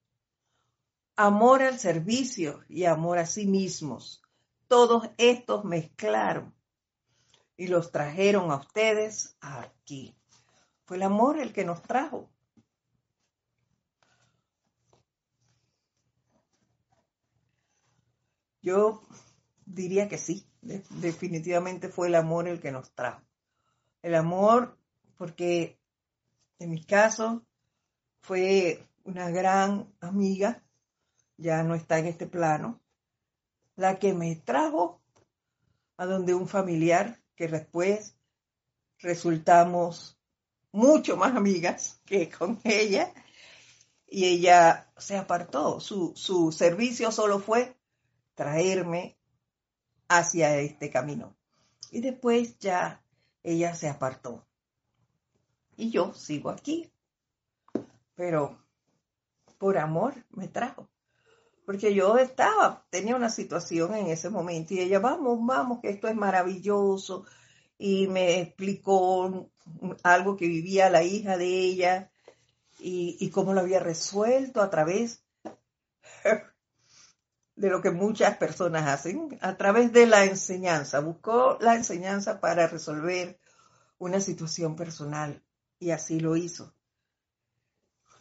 amor 1.16 1.62
al 1.62 1.80
servicio 1.80 2.64
y 2.70 2.86
amor 2.86 3.18
a 3.18 3.26
sí 3.26 3.46
mismos. 3.46 4.22
Todos 4.68 5.10
estos 5.18 5.66
mezclaron 5.66 6.54
y 7.58 7.68
los 7.68 7.92
trajeron 7.92 8.52
a 8.52 8.58
ustedes 8.58 9.38
aquí. 9.40 10.16
Fue 10.86 10.98
el 10.98 11.04
amor 11.04 11.40
el 11.40 11.52
que 11.52 11.66
nos 11.66 11.82
trajo. 11.82 12.30
Yo 18.62 19.04
diría 19.66 20.08
que 20.08 20.18
sí, 20.18 20.48
definitivamente 20.62 21.90
fue 21.90 22.08
el 22.08 22.16
amor 22.16 22.48
el 22.48 22.60
que 22.60 22.72
nos 22.72 22.92
trajo. 22.94 23.22
El 24.02 24.16
amor, 24.16 24.78
porque 25.18 25.80
en 26.60 26.72
mi 26.72 26.84
caso 26.84 27.46
fue 28.22 28.88
una 29.04 29.30
gran 29.30 29.92
amiga, 30.02 30.64
ya 31.38 31.64
no 31.64 31.76
está 31.76 32.00
en 32.00 32.08
este 32.08 32.28
plano, 32.28 32.82
la 33.76 34.00
que 34.00 34.14
me 34.14 34.36
trajo 34.36 35.02
a 35.98 36.06
donde 36.06 36.34
un 36.34 36.48
familiar 36.48 37.22
que 37.36 37.48
después 37.48 38.18
resultamos 39.00 40.20
mucho 40.76 41.16
más 41.16 41.36
amigas 41.36 42.02
que 42.06 42.30
con 42.30 42.60
ella 42.64 43.14
y 44.08 44.26
ella 44.26 44.92
se 44.98 45.18
apartó. 45.18 45.80
Su, 45.80 46.14
su 46.16 46.52
servicio 46.52 47.12
solo 47.12 47.40
fue 47.40 47.76
traerme 48.36 49.18
hacia 50.08 50.58
este 50.58 50.90
camino. 50.90 51.36
Y 51.92 52.02
después 52.02 52.60
ya 52.60 53.04
ella 53.42 53.74
se 53.74 53.88
apartó. 53.88 54.46
Y 55.78 55.90
yo 55.92 56.14
sigo 56.14 56.50
aquí. 56.50 56.92
Pero 58.16 58.60
por 59.58 59.78
amor 59.78 60.14
me 60.32 60.48
trajo. 60.48 60.90
Porque 61.66 61.94
yo 61.94 62.18
estaba, 62.18 62.86
tenía 62.90 63.16
una 63.16 63.30
situación 63.30 63.96
en 63.96 64.08
ese 64.08 64.30
momento 64.30 64.74
y 64.74 64.82
ella, 64.82 65.00
vamos, 65.00 65.40
vamos, 65.42 65.80
que 65.82 65.90
esto 65.90 66.08
es 66.08 66.16
maravilloso. 66.16 67.26
Y 67.78 68.08
me 68.08 68.40
explicó 68.40 69.50
algo 70.04 70.38
que 70.38 70.48
vivía 70.48 70.90
la 70.90 71.04
hija 71.04 71.38
de 71.38 71.48
ella 71.48 72.12
y, 72.80 73.30
cómo 73.32 73.54
lo 73.54 73.62
había 73.62 73.80
resuelto 73.80 74.62
a 74.62 74.70
través 74.70 75.24
de 77.56 77.70
lo 77.70 77.82
que 77.82 77.92
muchas 77.92 78.38
personas 78.38 78.88
hacen, 78.88 79.38
a 79.42 79.58
través 79.58 79.92
de 79.92 80.06
la 80.06 80.26
enseñanza. 80.26 81.00
Buscó 81.00 81.58
la 81.62 81.76
enseñanza 81.76 82.40
para 82.40 82.68
resolver 82.68 83.40
una 83.98 84.20
situación 84.20 84.76
personal 84.76 85.44
y 85.80 85.92
así 85.92 86.20
lo 86.20 86.36
hizo. 86.36 86.74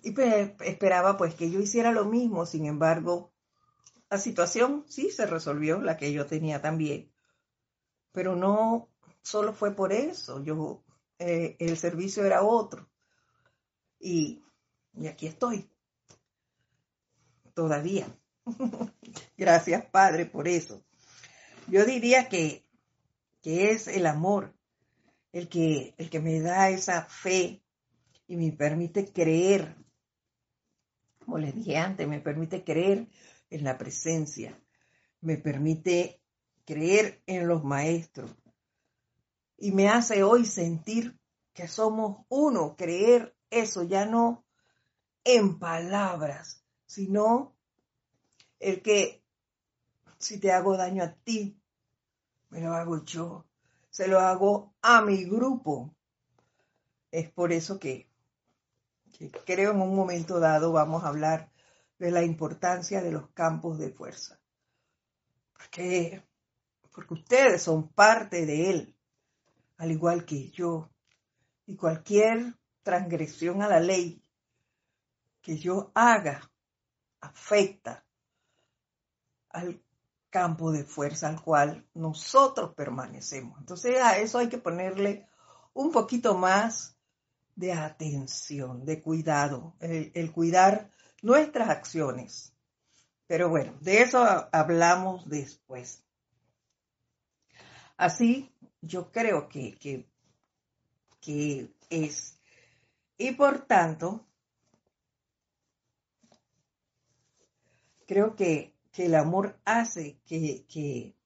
Y 0.02 0.12
pues, 0.12 0.52
esperaba 0.60 1.16
pues 1.16 1.34
que 1.34 1.50
yo 1.50 1.60
hiciera 1.60 1.90
lo 1.90 2.04
mismo, 2.04 2.46
sin 2.46 2.66
embargo, 2.66 3.32
la 4.10 4.18
situación 4.18 4.84
sí 4.88 5.10
se 5.10 5.26
resolvió, 5.26 5.80
la 5.80 5.96
que 5.96 6.12
yo 6.12 6.26
tenía 6.26 6.60
también, 6.60 7.10
pero 8.12 8.36
no 8.36 8.88
solo 9.24 9.54
fue 9.54 9.74
por 9.74 9.92
eso, 9.92 10.44
yo, 10.44 10.84
eh, 11.18 11.56
el 11.58 11.76
servicio 11.76 12.24
era 12.24 12.42
otro. 12.42 12.88
Y, 13.98 14.44
y 14.92 15.06
aquí 15.06 15.26
estoy, 15.26 15.68
todavía. 17.54 18.06
Gracias, 19.36 19.86
Padre, 19.86 20.26
por 20.26 20.46
eso. 20.46 20.84
Yo 21.68 21.86
diría 21.86 22.28
que, 22.28 22.66
que 23.40 23.70
es 23.70 23.88
el 23.88 24.06
amor 24.06 24.54
el 25.32 25.48
que, 25.48 25.94
el 25.96 26.10
que 26.10 26.20
me 26.20 26.40
da 26.40 26.68
esa 26.68 27.02
fe 27.06 27.62
y 28.28 28.36
me 28.36 28.52
permite 28.52 29.10
creer, 29.10 29.74
como 31.18 31.38
les 31.38 31.54
dije 31.54 31.76
antes, 31.78 32.06
me 32.06 32.20
permite 32.20 32.62
creer 32.62 33.08
en 33.50 33.64
la 33.64 33.78
presencia, 33.78 34.60
me 35.22 35.38
permite 35.38 36.20
creer 36.64 37.22
en 37.26 37.48
los 37.48 37.64
maestros 37.64 38.30
y 39.56 39.72
me 39.72 39.88
hace 39.88 40.22
hoy 40.22 40.46
sentir 40.46 41.18
que 41.52 41.68
somos 41.68 42.24
uno, 42.28 42.76
creer 42.76 43.36
eso 43.50 43.82
ya 43.84 44.04
no 44.04 44.44
en 45.22 45.58
palabras, 45.58 46.62
sino 46.86 47.54
el 48.58 48.82
que 48.82 49.22
si 50.18 50.38
te 50.38 50.52
hago 50.52 50.76
daño 50.76 51.04
a 51.04 51.12
ti, 51.12 51.60
me 52.50 52.60
lo 52.60 52.72
hago 52.74 53.04
yo, 53.04 53.46
se 53.90 54.08
lo 54.08 54.20
hago 54.20 54.74
a 54.80 55.02
mi 55.02 55.24
grupo. 55.24 55.94
Es 57.10 57.30
por 57.30 57.52
eso 57.52 57.78
que, 57.78 58.08
creo 59.44 59.72
en 59.72 59.80
un 59.80 59.94
momento 59.94 60.40
dado 60.40 60.72
vamos 60.72 61.04
a 61.04 61.08
hablar 61.08 61.52
de 61.98 62.10
la 62.10 62.22
importancia 62.22 63.02
de 63.02 63.12
los 63.12 63.28
campos 63.30 63.78
de 63.78 63.90
fuerza. 63.90 64.40
Porque, 65.52 66.22
porque 66.92 67.14
ustedes 67.14 67.62
son 67.62 67.88
parte 67.88 68.46
de 68.46 68.70
él, 68.70 68.93
al 69.84 69.92
igual 69.92 70.24
que 70.24 70.50
yo. 70.50 70.90
Y 71.66 71.76
cualquier 71.76 72.54
transgresión 72.82 73.62
a 73.62 73.68
la 73.68 73.80
ley 73.80 74.22
que 75.40 75.56
yo 75.56 75.92
haga 75.94 76.50
afecta 77.20 78.04
al 79.50 79.82
campo 80.30 80.72
de 80.72 80.84
fuerza 80.84 81.28
al 81.28 81.40
cual 81.40 81.86
nosotros 81.94 82.74
permanecemos. 82.74 83.58
Entonces 83.60 84.00
a 84.02 84.18
eso 84.18 84.38
hay 84.38 84.48
que 84.48 84.58
ponerle 84.58 85.28
un 85.74 85.92
poquito 85.92 86.34
más 86.36 86.96
de 87.54 87.72
atención, 87.72 88.84
de 88.84 89.00
cuidado, 89.00 89.76
el, 89.80 90.32
cuidar 90.32 90.90
nuestras 91.22 91.68
acciones. 91.68 92.52
Pero 93.26 93.48
bueno, 93.48 93.74
de 93.80 94.02
eso 94.02 94.24
hablamos 94.52 95.28
después. 95.28 96.04
Así, 97.96 98.53
yo 98.86 99.10
creo 99.10 99.48
que, 99.48 99.76
que, 99.76 100.06
que 101.20 101.74
es 101.90 102.38
Y 103.18 103.32
por 103.32 103.66
tanto, 103.66 104.26
creo 108.06 108.34
que, 108.36 108.72
el 108.96 109.16
amor 109.16 109.58
hace 109.64 110.20
que, 110.24 110.64
que, 110.68 111.16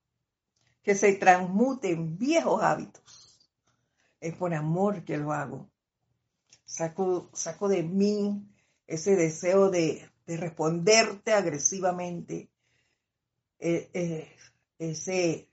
que 0.82 0.94
se 0.94 1.12
transmuten 1.14 2.16
viejos 2.16 2.62
hábitos. 2.62 3.50
Es 4.20 4.34
por 4.36 4.54
amor 4.54 5.04
que 5.04 5.18
lo 5.18 5.32
hago. 5.32 5.70
Saco, 6.64 7.28
saco 7.34 7.68
de 7.68 7.82
mí 7.82 8.48
ese 8.88 9.16
deseo 9.16 9.70
de, 9.70 10.11
responderte 10.26 11.32
agresivamente, 11.32 12.50
eh, 13.59 13.90
eh, 13.94 14.36
ese, 14.78 15.47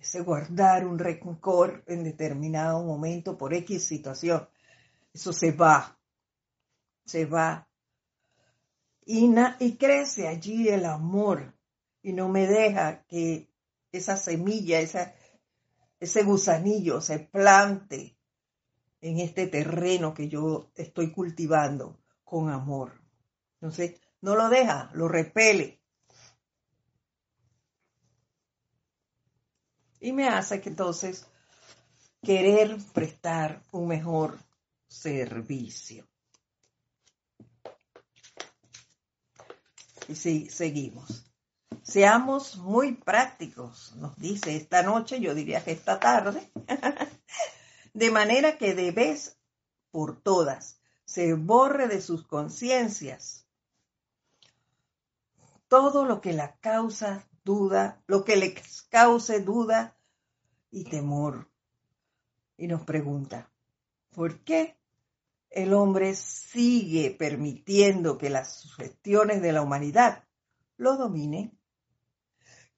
ese 0.00 0.22
guardar 0.22 0.86
un 0.86 0.98
rencor 0.98 1.84
en 1.86 2.04
determinado 2.04 2.82
momento 2.82 3.36
por 3.36 3.52
X 3.52 3.84
situación. 3.84 4.48
Eso 5.12 5.32
se 5.32 5.52
va, 5.52 5.98
se 7.04 7.26
va. 7.26 7.68
Y, 9.04 9.30
y 9.58 9.76
crece 9.76 10.26
allí 10.26 10.68
el 10.68 10.86
amor 10.86 11.54
y 12.02 12.12
no 12.12 12.28
me 12.28 12.46
deja 12.46 13.04
que 13.06 13.50
esa 13.92 14.16
semilla, 14.16 14.80
ese 14.80 16.22
gusanillo 16.22 17.00
se 17.00 17.18
plante 17.18 18.16
en 19.00 19.18
este 19.18 19.48
terreno 19.48 20.14
que 20.14 20.28
yo 20.28 20.70
estoy 20.76 21.12
cultivando 21.12 21.98
con 22.24 22.50
amor. 22.50 23.02
Entonces, 23.54 24.00
no 24.22 24.36
lo 24.36 24.48
deja, 24.48 24.90
lo 24.94 25.08
repele. 25.08 25.79
Y 30.00 30.12
me 30.12 30.28
hace 30.28 30.60
que 30.60 30.70
entonces 30.70 31.26
querer 32.22 32.76
prestar 32.92 33.62
un 33.70 33.88
mejor 33.88 34.38
servicio. 34.88 36.08
Y 40.08 40.14
sí, 40.14 40.48
seguimos. 40.48 41.24
Seamos 41.82 42.56
muy 42.56 42.94
prácticos, 42.96 43.94
nos 43.96 44.16
dice 44.16 44.56
esta 44.56 44.82
noche, 44.82 45.20
yo 45.20 45.34
diría 45.34 45.62
que 45.62 45.72
esta 45.72 45.98
tarde, 46.00 46.50
de 47.94 48.10
manera 48.10 48.58
que 48.58 48.74
de 48.74 48.90
vez 48.90 49.38
por 49.90 50.20
todas 50.20 50.80
se 51.04 51.34
borre 51.34 51.88
de 51.88 52.00
sus 52.00 52.26
conciencias 52.26 53.46
todo 55.70 56.04
lo 56.04 56.20
que 56.20 56.32
la 56.32 56.56
causa 56.56 57.24
duda, 57.50 58.00
lo 58.06 58.24
que 58.24 58.36
le 58.36 58.54
cause 58.90 59.40
duda 59.40 59.98
y 60.70 60.84
temor. 60.84 61.50
Y 62.56 62.68
nos 62.68 62.82
pregunta, 62.82 63.52
¿por 64.10 64.44
qué 64.44 64.78
el 65.50 65.72
hombre 65.74 66.14
sigue 66.14 67.10
permitiendo 67.10 68.18
que 68.18 68.30
las 68.30 68.60
sugestiones 68.60 69.42
de 69.42 69.52
la 69.52 69.62
humanidad 69.62 70.28
lo 70.76 70.96
dominen? 70.96 71.58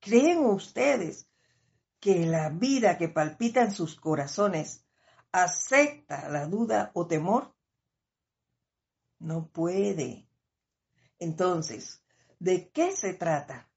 ¿Creen 0.00 0.38
ustedes 0.38 1.28
que 2.00 2.24
la 2.24 2.48
vida 2.48 2.96
que 2.96 3.08
palpita 3.08 3.60
en 3.62 3.72
sus 3.72 3.94
corazones 4.00 4.86
acepta 5.32 6.30
la 6.30 6.46
duda 6.46 6.92
o 6.94 7.06
temor? 7.06 7.54
No 9.18 9.48
puede. 9.48 10.26
Entonces, 11.18 12.02
¿de 12.38 12.70
qué 12.70 12.96
se 12.96 13.12
trata? 13.12 13.71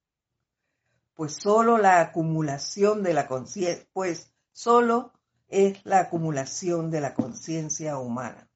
Pues 1.15 1.33
solo 1.33 1.77
la 1.77 2.01
acumulación 2.01 3.01
de 3.01 3.13
la 3.13 3.27
conciencia, 3.27 3.87
pues 3.93 4.33
solo 4.51 5.13
es 5.47 5.83
la 5.85 5.99
acumulación 5.99 6.91
de 6.91 7.01
la 7.01 7.13
conciencia 7.13 7.97
humana. 7.97 8.49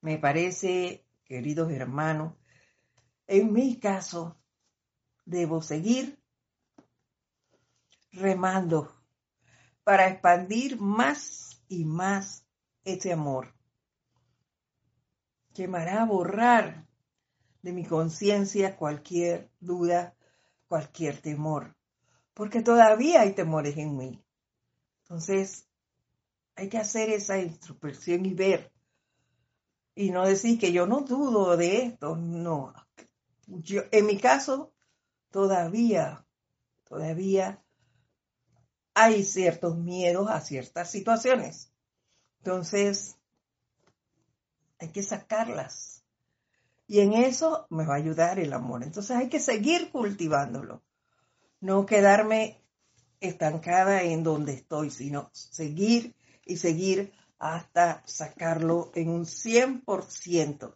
Me 0.00 0.18
parece, 0.18 1.04
queridos 1.24 1.72
hermanos, 1.72 2.34
en 3.26 3.52
mi 3.52 3.78
caso, 3.80 4.36
debo 5.24 5.62
seguir 5.62 6.20
remando 8.12 8.94
para 9.84 10.08
expandir 10.08 10.80
más 10.80 11.62
y 11.68 11.84
más 11.84 12.46
ese 12.84 13.12
amor. 13.12 13.54
Quemará 15.54 16.04
borrar 16.04 16.86
de 17.62 17.72
mi 17.72 17.84
conciencia 17.84 18.76
cualquier 18.76 19.50
duda, 19.60 20.15
cualquier 20.68 21.20
temor, 21.20 21.76
porque 22.34 22.62
todavía 22.62 23.22
hay 23.22 23.32
temores 23.32 23.76
en 23.76 23.96
mí. 23.96 24.24
Entonces, 25.02 25.68
hay 26.56 26.68
que 26.68 26.78
hacer 26.78 27.10
esa 27.10 27.38
introspección 27.38 28.26
y 28.26 28.34
ver. 28.34 28.72
Y 29.94 30.10
no 30.10 30.26
decir 30.26 30.58
que 30.58 30.72
yo 30.72 30.86
no 30.86 31.02
dudo 31.02 31.56
de 31.56 31.84
esto, 31.84 32.16
no. 32.16 32.74
Yo, 33.46 33.82
en 33.92 34.06
mi 34.06 34.18
caso, 34.18 34.74
todavía, 35.30 36.26
todavía 36.84 37.62
hay 38.94 39.24
ciertos 39.24 39.76
miedos 39.76 40.28
a 40.28 40.40
ciertas 40.40 40.90
situaciones. 40.90 41.72
Entonces, 42.38 43.16
hay 44.78 44.88
que 44.88 45.02
sacarlas. 45.02 45.95
Y 46.86 47.00
en 47.00 47.14
eso 47.14 47.66
me 47.70 47.84
va 47.84 47.94
a 47.94 47.98
ayudar 47.98 48.38
el 48.38 48.52
amor. 48.52 48.82
Entonces 48.82 49.16
hay 49.16 49.28
que 49.28 49.40
seguir 49.40 49.90
cultivándolo. 49.90 50.82
No 51.60 51.86
quedarme 51.86 52.62
estancada 53.20 54.02
en 54.02 54.22
donde 54.22 54.54
estoy, 54.54 54.90
sino 54.90 55.30
seguir 55.32 56.14
y 56.44 56.56
seguir 56.56 57.12
hasta 57.38 58.02
sacarlo 58.06 58.92
en 58.94 59.08
un 59.10 59.24
100%. 59.24 60.74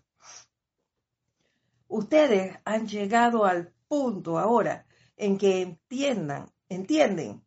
Ustedes 1.88 2.56
han 2.64 2.86
llegado 2.86 3.44
al 3.44 3.72
punto 3.88 4.38
ahora 4.38 4.86
en 5.16 5.38
que 5.38 5.60
entiendan, 5.60 6.50
entienden 6.68 7.44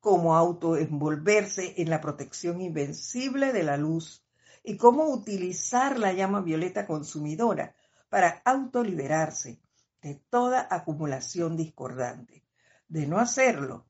cómo 0.00 0.36
autoenvolverse 0.36 1.74
en 1.78 1.90
la 1.90 2.00
protección 2.00 2.60
invencible 2.60 3.52
de 3.52 3.62
la 3.62 3.76
luz 3.76 4.24
y 4.62 4.76
cómo 4.76 5.04
utilizar 5.06 5.98
la 5.98 6.12
llama 6.12 6.40
violeta 6.40 6.86
consumidora 6.86 7.74
para 8.16 8.40
autoliberarse 8.46 9.60
de 10.00 10.14
toda 10.30 10.66
acumulación 10.70 11.54
discordante. 11.54 12.46
De 12.88 13.06
no 13.06 13.18
hacerlo, 13.18 13.84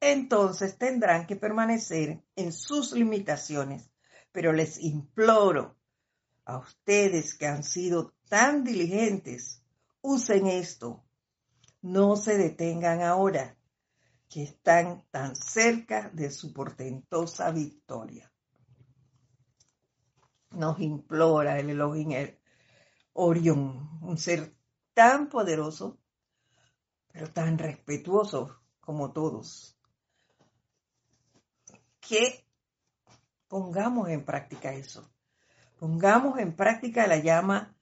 entonces 0.00 0.76
tendrán 0.76 1.26
que 1.26 1.34
permanecer 1.34 2.22
en 2.36 2.52
sus 2.52 2.92
limitaciones. 2.92 3.90
Pero 4.32 4.52
les 4.52 4.78
imploro 4.80 5.78
a 6.44 6.58
ustedes 6.58 7.32
que 7.32 7.46
han 7.46 7.64
sido 7.64 8.12
tan 8.28 8.64
diligentes, 8.64 9.62
usen 10.02 10.46
esto. 10.46 11.02
No 11.80 12.16
se 12.16 12.36
detengan 12.36 13.00
ahora 13.00 13.56
que 14.28 14.42
están 14.42 15.06
tan 15.10 15.34
cerca 15.34 16.10
de 16.12 16.30
su 16.30 16.52
portentosa 16.52 17.50
victoria. 17.50 18.30
Nos 20.50 20.78
implora 20.80 21.58
el 21.58 21.70
Elohim 21.70 22.12
Orión, 23.12 23.98
un 24.02 24.18
ser 24.18 24.54
tan 24.94 25.28
poderoso, 25.28 25.98
pero 27.12 27.30
tan 27.30 27.58
respetuoso 27.58 28.60
como 28.80 29.12
todos, 29.12 29.76
que 32.00 32.46
pongamos 33.48 34.08
en 34.08 34.24
práctica 34.24 34.72
eso. 34.72 35.10
Pongamos 35.78 36.38
en 36.38 36.54
práctica 36.54 37.06
la 37.06 37.16
llama 37.16 37.74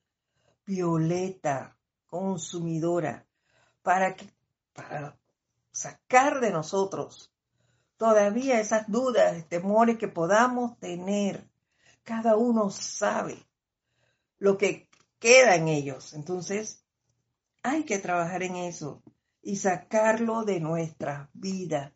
violeta 0.64 1.76
consumidora 2.06 3.26
para 3.82 4.14
que 4.14 4.26
para 4.72 5.18
sacar 5.72 6.40
de 6.40 6.50
nosotros 6.50 7.32
todavía 7.96 8.60
esas 8.60 8.90
dudas, 8.90 9.46
temores 9.48 9.98
que 9.98 10.08
podamos 10.08 10.78
tener. 10.78 11.50
Cada 12.04 12.36
uno 12.36 12.70
sabe 12.70 13.44
lo 14.38 14.56
que 14.56 14.87
queda 15.18 15.56
en 15.56 15.68
ellos. 15.68 16.14
Entonces, 16.14 16.84
hay 17.62 17.84
que 17.84 17.98
trabajar 17.98 18.42
en 18.42 18.56
eso 18.56 19.02
y 19.42 19.56
sacarlo 19.56 20.44
de 20.44 20.60
nuestra 20.60 21.30
vida. 21.32 21.92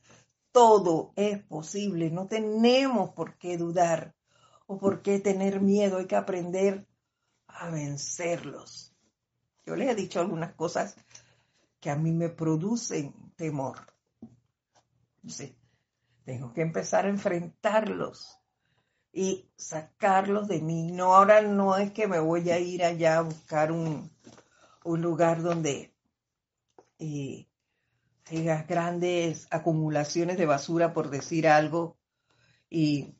Todo 0.52 1.12
es 1.16 1.42
posible, 1.44 2.10
no 2.10 2.26
tenemos 2.26 3.10
por 3.10 3.38
qué 3.38 3.56
dudar 3.56 4.14
o 4.66 4.78
por 4.78 5.02
qué 5.02 5.18
tener 5.18 5.60
miedo, 5.60 5.98
hay 5.98 6.06
que 6.06 6.16
aprender 6.16 6.86
a 7.46 7.70
vencerlos. 7.70 8.94
Yo 9.64 9.76
les 9.76 9.88
he 9.90 9.94
dicho 9.94 10.20
algunas 10.20 10.54
cosas 10.54 10.96
que 11.80 11.90
a 11.90 11.96
mí 11.96 12.12
me 12.12 12.28
producen 12.28 13.14
temor. 13.36 13.92
tengo 16.24 16.52
que 16.52 16.62
empezar 16.62 17.06
a 17.06 17.10
enfrentarlos 17.10 18.41
y 19.12 19.50
sacarlos 19.56 20.48
de 20.48 20.60
mí. 20.60 20.90
No, 20.92 21.14
ahora 21.14 21.42
no 21.42 21.76
es 21.76 21.92
que 21.92 22.06
me 22.08 22.18
voy 22.18 22.50
a 22.50 22.58
ir 22.58 22.84
allá 22.84 23.18
a 23.18 23.22
buscar 23.22 23.72
un, 23.72 24.10
lugar 24.84 25.42
donde 25.42 25.94
eh, 26.98 27.46
haya 28.30 28.62
grandes 28.62 29.46
acumulaciones 29.50 30.38
de 30.38 30.46
basura, 30.46 30.92
por 30.92 31.10
decir 31.10 31.46
algo, 31.46 31.98
y 32.70 33.14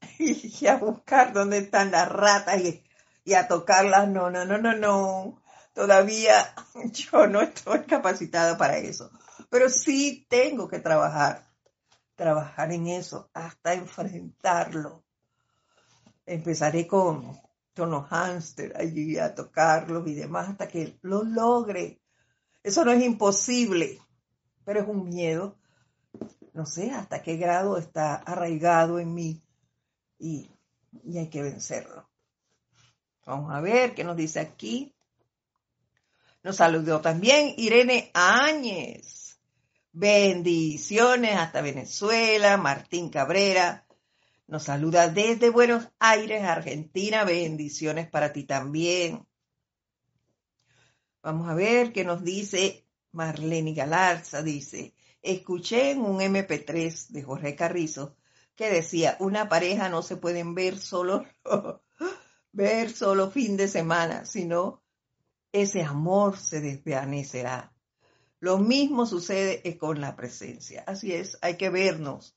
y 0.18 0.66
a 0.66 0.76
buscar 0.76 1.32
dónde 1.32 1.58
están 1.58 1.90
las 1.90 2.08
ratas 2.08 2.60
y, 2.62 2.82
y 3.24 3.34
a 3.34 3.48
tocarlas. 3.48 4.08
No, 4.08 4.30
no, 4.30 4.44
no, 4.44 4.58
no, 4.58 4.74
no. 4.74 5.42
Todavía 5.74 6.54
yo 6.92 7.26
no 7.26 7.42
estoy 7.42 7.80
capacitada 7.84 8.56
para 8.56 8.78
eso. 8.78 9.10
Pero 9.50 9.68
sí 9.68 10.26
tengo 10.28 10.68
que 10.68 10.80
trabajar, 10.80 11.45
trabajar 12.16 12.72
en 12.72 12.88
eso 12.88 13.30
hasta 13.32 13.74
enfrentarlo. 13.74 15.04
Empezaré 16.24 16.86
con, 16.86 17.38
tonos 17.76 18.08
hámster 18.08 18.72
allí 18.74 19.18
a 19.18 19.34
tocarlos 19.34 20.08
y 20.08 20.14
demás 20.14 20.48
hasta 20.48 20.66
que 20.66 20.98
lo 21.02 21.22
logre. 21.22 22.00
Eso 22.62 22.84
no 22.84 22.90
es 22.90 23.04
imposible, 23.04 24.00
pero 24.64 24.80
es 24.80 24.88
un 24.88 25.08
miedo. 25.08 25.58
No 26.54 26.64
sé 26.64 26.90
hasta 26.90 27.22
qué 27.22 27.36
grado 27.36 27.76
está 27.76 28.14
arraigado 28.14 28.98
en 28.98 29.14
mí 29.14 29.42
y, 30.18 30.50
y 31.04 31.18
hay 31.18 31.28
que 31.28 31.42
vencerlo. 31.42 32.08
Vamos 33.26 33.52
a 33.52 33.60
ver 33.60 33.94
qué 33.94 34.04
nos 34.04 34.16
dice 34.16 34.40
aquí. 34.40 34.94
Nos 36.42 36.56
saludó 36.56 37.00
también 37.02 37.52
Irene 37.58 38.10
Áñez. 38.14 39.25
Bendiciones 39.98 41.36
hasta 41.38 41.62
Venezuela. 41.62 42.58
Martín 42.58 43.08
Cabrera. 43.08 43.86
Nos 44.46 44.64
saluda 44.64 45.08
desde 45.08 45.48
Buenos 45.48 45.88
Aires, 45.98 46.44
Argentina. 46.44 47.24
Bendiciones 47.24 48.06
para 48.06 48.30
ti 48.30 48.44
también. 48.44 49.26
Vamos 51.22 51.48
a 51.48 51.54
ver 51.54 51.94
qué 51.94 52.04
nos 52.04 52.22
dice 52.22 52.86
Marlene 53.12 53.72
Galarza. 53.72 54.42
Dice, 54.42 54.94
escuché 55.22 55.92
en 55.92 56.02
un 56.02 56.20
MP3 56.20 57.08
de 57.08 57.22
Jorge 57.22 57.56
Carrizo 57.56 58.18
que 58.54 58.68
decía, 58.68 59.16
una 59.18 59.48
pareja 59.48 59.88
no 59.88 60.02
se 60.02 60.18
pueden 60.18 60.54
ver 60.54 60.76
solo, 60.76 61.24
ver 62.52 62.92
solo 62.92 63.30
fin 63.30 63.56
de 63.56 63.66
semana, 63.66 64.26
sino 64.26 64.82
ese 65.52 65.82
amor 65.82 66.36
se 66.36 66.60
desvanecerá. 66.60 67.72
Lo 68.40 68.58
mismo 68.58 69.06
sucede 69.06 69.78
con 69.78 70.00
la 70.00 70.14
presencia. 70.14 70.84
Así 70.86 71.12
es, 71.12 71.38
hay 71.40 71.56
que 71.56 71.70
vernos, 71.70 72.36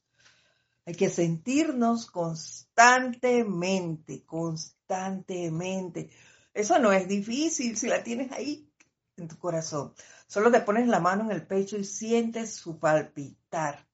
hay 0.86 0.96
que 0.96 1.10
sentirnos 1.10 2.08
constantemente, 2.08 4.24
constantemente. 4.26 6.10
Eso 6.54 6.80
no 6.80 6.92
es 6.92 7.08
difícil 7.08 7.78
si 7.78 7.88
la 7.88 8.04
tienes 8.04 8.32
ahí 8.32 8.70
en 9.18 9.28
tu 9.28 9.38
corazón. 9.38 9.94
Solo 10.28 10.52
te 10.52 10.62
pones 10.62 10.88
la 10.88 11.00
mano 11.00 11.26
en 11.26 11.32
el 11.32 11.46
pecho 11.46 11.78
y 11.78 11.84
sientes 11.84 12.54
su 12.54 12.80
palpitar. 12.80 13.88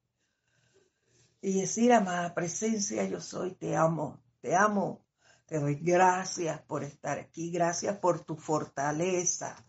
Y 1.41 1.61
decir, 1.61 1.93
amada 1.93 2.33
presencia, 2.33 3.03
yo 3.05 3.19
soy, 3.19 3.55
te 3.55 3.75
amo, 3.75 4.19
te 4.41 4.55
amo, 4.55 5.05
te 5.45 5.59
doy 5.59 5.75
gracias 5.75 6.59
por 6.61 6.83
estar 6.83 7.19
aquí, 7.19 7.51
gracias 7.51 7.97
por 7.97 8.25
tu 8.25 8.35
fortaleza, 8.35 9.64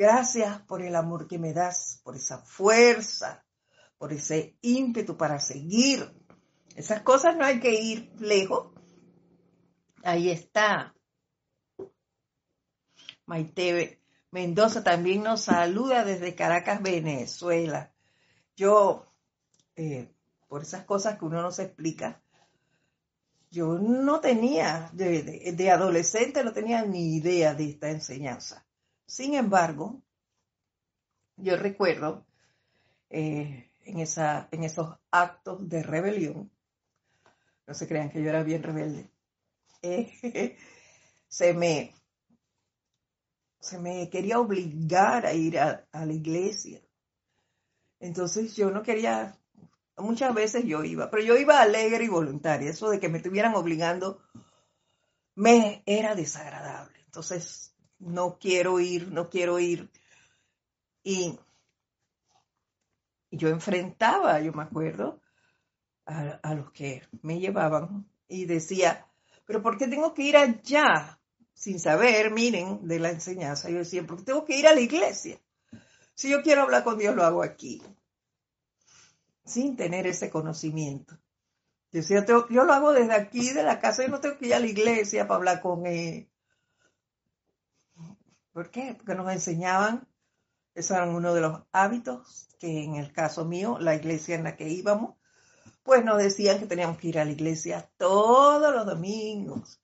gracias 0.00 0.62
por 0.62 0.80
el 0.80 0.96
amor 0.96 1.28
que 1.28 1.38
me 1.38 1.52
das, 1.52 2.00
por 2.02 2.16
esa 2.16 2.38
fuerza, 2.38 3.44
por 3.98 4.14
ese 4.14 4.56
ímpetu 4.62 5.18
para 5.18 5.38
seguir. 5.38 6.10
Esas 6.74 7.02
cosas 7.02 7.36
no 7.36 7.44
hay 7.44 7.60
que 7.60 7.74
ir 7.74 8.10
lejos. 8.18 8.72
Ahí 10.02 10.30
está. 10.30 10.94
Maite 13.26 14.00
Mendoza 14.30 14.82
también 14.82 15.22
nos 15.22 15.42
saluda 15.42 16.02
desde 16.02 16.34
Caracas, 16.34 16.80
Venezuela. 16.80 17.92
Yo, 18.56 19.04
eh, 19.76 20.10
por 20.48 20.62
esas 20.62 20.86
cosas 20.86 21.18
que 21.18 21.26
uno 21.26 21.42
no 21.42 21.52
se 21.52 21.64
explica, 21.64 22.22
yo 23.50 23.74
no 23.78 24.20
tenía, 24.20 24.88
de, 24.94 25.70
adolescente 25.70 26.42
no 26.42 26.54
tenía 26.54 26.86
ni 26.86 27.16
idea 27.16 27.52
de 27.52 27.68
esta 27.68 27.90
enseñanza. 27.90 28.64
Sin 29.10 29.34
embargo, 29.34 30.00
yo 31.36 31.56
recuerdo 31.56 32.24
eh, 33.08 33.68
en, 33.84 33.98
esa, 33.98 34.46
en 34.52 34.62
esos 34.62 34.96
actos 35.10 35.68
de 35.68 35.82
rebelión, 35.82 36.48
no 37.66 37.74
se 37.74 37.88
crean 37.88 38.08
que 38.08 38.22
yo 38.22 38.28
era 38.28 38.44
bien 38.44 38.62
rebelde, 38.62 39.10
eh, 39.82 40.56
se 41.28 41.52
me 41.54 41.92
se 43.58 43.80
me 43.80 44.08
quería 44.08 44.38
obligar 44.38 45.26
a 45.26 45.34
ir 45.34 45.58
a, 45.58 45.88
a, 45.90 46.06
la 46.06 46.12
iglesia. 46.12 46.80
Entonces 47.98 48.54
yo 48.54 48.70
no 48.70 48.84
quería 48.84 49.36
Muchas 49.96 50.32
veces 50.34 50.64
yo 50.64 50.84
iba, 50.84 51.10
pero 51.10 51.22
yo 51.24 51.36
iba 51.36 51.60
alegre 51.60 52.04
y 52.04 52.08
voluntaria. 52.08 52.70
Eso 52.70 52.88
de 52.88 53.00
que 53.00 53.08
me 53.08 53.18
estuvieran 53.18 53.56
obligando 53.56 54.22
me 55.34 55.82
era 55.84 56.14
desagradable. 56.14 57.00
Entonces, 57.04 57.69
no 58.00 58.38
quiero 58.38 58.80
ir, 58.80 59.12
no 59.12 59.30
quiero 59.30 59.58
ir. 59.58 59.90
Y, 61.02 61.38
yo 63.30 63.48
enfrentaba, 63.48 64.40
yo 64.40 64.52
me 64.52 64.64
acuerdo, 64.64 65.20
a, 66.06 66.54
los 66.54 66.72
que 66.72 67.02
me 67.22 67.38
llevaban 67.38 68.10
y 68.26 68.46
decía, 68.46 69.06
pero 69.46 69.62
¿por 69.62 69.78
qué 69.78 69.86
tengo 69.86 70.12
que 70.12 70.22
ir 70.24 70.36
allá? 70.36 71.20
Sin 71.54 71.78
saber, 71.78 72.32
miren, 72.32 72.88
de 72.88 72.98
la 72.98 73.10
enseñanza. 73.10 73.70
Yo 73.70 73.78
decía, 73.78 74.04
¿por 74.04 74.18
qué 74.18 74.24
tengo 74.24 74.44
que 74.44 74.58
ir 74.58 74.66
a 74.66 74.74
la 74.74 74.80
iglesia? 74.80 75.38
Si 76.14 76.28
yo 76.28 76.42
quiero 76.42 76.62
hablar 76.62 76.82
con 76.82 76.98
Dios, 76.98 77.14
lo 77.14 77.22
hago 77.22 77.42
aquí 77.42 77.80
sin 79.50 79.76
tener 79.76 80.06
ese 80.06 80.30
conocimiento. 80.30 81.18
Yo, 81.92 82.48
yo 82.48 82.64
lo 82.64 82.72
hago 82.72 82.92
desde 82.92 83.14
aquí, 83.14 83.50
de 83.50 83.64
la 83.64 83.80
casa, 83.80 84.04
yo 84.04 84.08
no 84.08 84.20
tengo 84.20 84.38
que 84.38 84.46
ir 84.46 84.54
a 84.54 84.60
la 84.60 84.66
iglesia 84.66 85.26
para 85.26 85.38
hablar 85.38 85.60
con 85.60 85.86
él. 85.86 86.29
¿Por 88.52 88.70
qué? 88.70 88.94
Porque 88.96 89.14
nos 89.14 89.30
enseñaban, 89.32 90.08
esos 90.74 90.96
eran 90.96 91.14
uno 91.14 91.34
de 91.34 91.40
los 91.40 91.62
hábitos, 91.72 92.48
que 92.58 92.84
en 92.84 92.96
el 92.96 93.12
caso 93.12 93.44
mío, 93.44 93.78
la 93.78 93.94
iglesia 93.94 94.34
en 94.34 94.44
la 94.44 94.56
que 94.56 94.68
íbamos, 94.68 95.14
pues 95.82 96.04
nos 96.04 96.18
decían 96.18 96.58
que 96.58 96.66
teníamos 96.66 96.98
que 96.98 97.08
ir 97.08 97.18
a 97.18 97.24
la 97.24 97.30
iglesia 97.30 97.90
todos 97.96 98.74
los 98.74 98.86
domingos, 98.86 99.80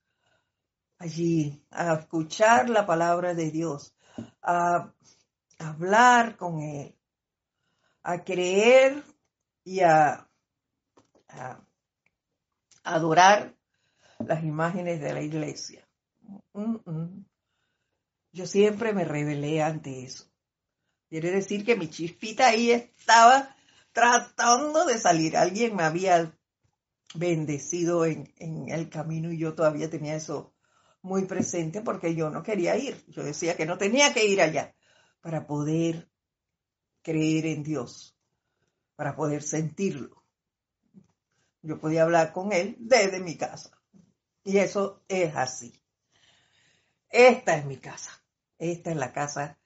allí, 0.98 1.64
a 1.70 1.94
escuchar 1.94 2.68
la 2.70 2.86
palabra 2.86 3.34
de 3.34 3.50
Dios, 3.50 3.94
a 4.42 4.92
hablar 5.58 6.36
con 6.36 6.60
Él, 6.60 6.94
a 8.02 8.24
creer 8.24 9.02
y 9.64 9.80
a, 9.80 10.28
adorar 12.84 13.54
las 14.20 14.44
imágenes 14.44 15.00
de 15.00 15.12
la 15.12 15.22
iglesia. 15.22 15.86
Yo 18.36 18.46
siempre 18.46 18.92
me 18.92 19.06
rebelé 19.06 19.62
ante 19.62 20.04
eso. 20.04 20.26
Quiere 21.08 21.30
decir 21.30 21.64
que 21.64 21.74
mi 21.74 21.88
chispita 21.88 22.48
ahí 22.48 22.70
estaba 22.70 23.56
tratando 23.92 24.84
de 24.84 24.98
salir. 24.98 25.38
Alguien 25.38 25.74
me 25.74 25.84
había 25.84 26.38
bendecido 27.14 28.04
en, 28.04 28.30
en, 28.36 28.68
el 28.68 28.90
camino 28.90 29.32
y 29.32 29.38
yo 29.38 29.54
todavía 29.54 29.88
tenía 29.88 30.16
eso 30.16 30.52
muy 31.00 31.24
presente 31.24 31.80
porque 31.80 32.14
yo 32.14 32.28
no 32.28 32.42
quería 32.42 32.76
ir. 32.76 33.02
Yo 33.08 33.24
decía 33.24 33.56
que 33.56 33.64
no 33.64 33.78
tenía 33.78 34.12
que 34.12 34.26
ir 34.26 34.42
allá 34.42 34.74
para 35.22 35.46
poder 35.46 36.10
creer 37.00 37.46
en 37.46 37.62
Dios 37.62 38.18
para 38.96 39.16
poder 39.16 39.42
sentirlo. 39.42 40.22
Yo 41.62 41.80
podía 41.80 42.02
hablar 42.02 42.34
con 42.34 42.52
él 42.52 42.76
desde 42.80 43.18
mi 43.18 43.38
casa. 43.38 43.70
Y 44.44 44.58
eso 44.58 45.02
es 45.08 45.34
así. 45.34 45.72
Esta 47.08 47.56
es 47.56 47.64
mi 47.64 47.78
casa. 47.78 48.25
Esta 48.58 48.90
es 48.90 48.96
la 48.96 49.12
casa 49.12 49.58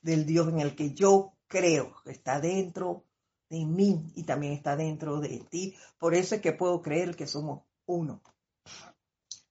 del 0.00 0.26
Dios 0.26 0.48
en 0.48 0.60
el 0.60 0.74
que 0.74 0.92
yo 0.92 1.34
creo. 1.46 1.94
Está 2.06 2.40
dentro 2.40 3.04
de 3.48 3.66
mí 3.66 4.10
y 4.14 4.24
también 4.24 4.52
está 4.52 4.76
dentro 4.76 5.20
de 5.20 5.40
ti. 5.50 5.76
Por 5.98 6.14
eso 6.14 6.36
es 6.36 6.40
que 6.40 6.52
puedo 6.52 6.80
creer 6.82 7.16
que 7.16 7.26
somos 7.26 7.62
uno. 7.86 8.22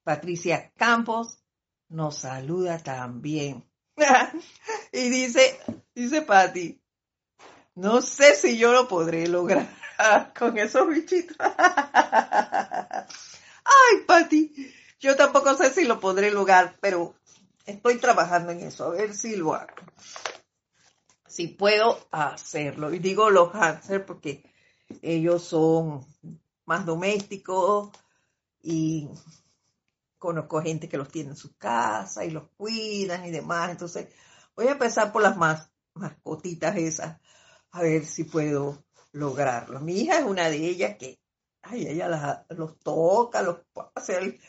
Patricia 0.04 0.72
Campos 0.76 1.40
nos 1.90 2.18
saluda 2.18 2.80
también. 2.80 3.70
y 4.92 5.10
dice, 5.10 5.60
dice 5.94 6.22
Patti, 6.22 6.82
no 7.76 8.02
sé 8.02 8.36
si 8.36 8.58
yo 8.58 8.72
lo 8.72 8.88
podré 8.88 9.28
lograr 9.28 9.68
con 10.38 10.58
esos 10.58 10.88
bichitos. 10.88 11.38
Ay, 12.40 13.06
Pati, 14.08 14.74
yo 15.00 15.16
tampoco 15.16 15.56
sé 15.56 15.72
si 15.72 15.86
lo 15.86 16.00
podré 16.00 16.32
lograr, 16.32 16.78
pero 16.82 17.16
estoy 17.70 17.98
trabajando 17.98 18.52
en 18.52 18.62
eso, 18.62 18.86
a 18.86 18.90
ver 18.90 19.14
si 19.14 19.36
lo 19.36 19.54
hago. 19.54 19.76
Si 21.28 21.48
puedo 21.48 21.98
hacerlo. 22.12 22.94
Y 22.94 23.00
digo 23.00 23.30
los 23.30 23.54
hamsters 23.54 24.06
porque 24.06 24.44
ellos 25.02 25.44
son 25.44 26.06
más 26.66 26.86
domésticos 26.86 27.92
y 28.62 29.10
conozco 30.18 30.62
gente 30.62 30.90
que 30.90 30.98
los 30.98 31.10
tiene 31.10 31.32
en 31.32 31.36
su 31.36 31.56
casa 31.56 32.26
y 32.26 32.32
los 32.32 32.50
cuidan 32.58 33.26
y 33.26 33.32
demás. 33.32 33.72
Entonces, 33.72 34.08
voy 34.56 34.68
a 34.68 34.72
empezar 34.72 35.12
por 35.12 35.22
las 35.22 35.38
más 35.38 35.72
mascotitas 35.94 36.76
esas 36.76 37.20
a 37.72 37.82
ver 37.82 38.06
si 38.06 38.24
puedo 38.24 38.84
lograrlo. 39.12 39.80
Mi 39.80 40.02
hija 40.02 40.20
es 40.20 40.26
una 40.26 40.50
de 40.50 40.58
ellas 40.58 40.98
que 40.98 41.20
ay, 41.62 41.88
ella 41.88 42.46
los 42.50 42.80
toca, 42.80 43.42
los 43.42 43.60
hace 43.96 44.40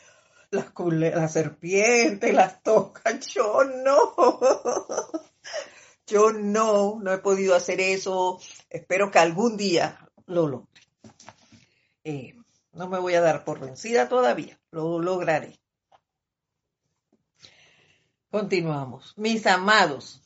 las, 0.51 0.71
las 0.77 1.33
serpientes, 1.33 2.33
las 2.33 2.61
toca. 2.61 3.19
Yo 3.33 3.63
no. 3.63 4.13
Yo 6.07 6.31
no, 6.33 6.99
no 7.01 7.13
he 7.13 7.17
podido 7.19 7.55
hacer 7.55 7.79
eso. 7.79 8.39
Espero 8.69 9.09
que 9.11 9.19
algún 9.19 9.55
día 9.55 9.97
lo 10.25 10.47
logre. 10.47 10.81
Eh, 12.03 12.35
no 12.73 12.89
me 12.89 12.99
voy 12.99 13.13
a 13.13 13.21
dar 13.21 13.45
por 13.45 13.59
vencida 13.59 14.09
todavía, 14.09 14.59
lo 14.71 14.99
lograré. 14.99 15.59
Continuamos. 18.29 19.13
Mis 19.17 19.45
amados, 19.45 20.21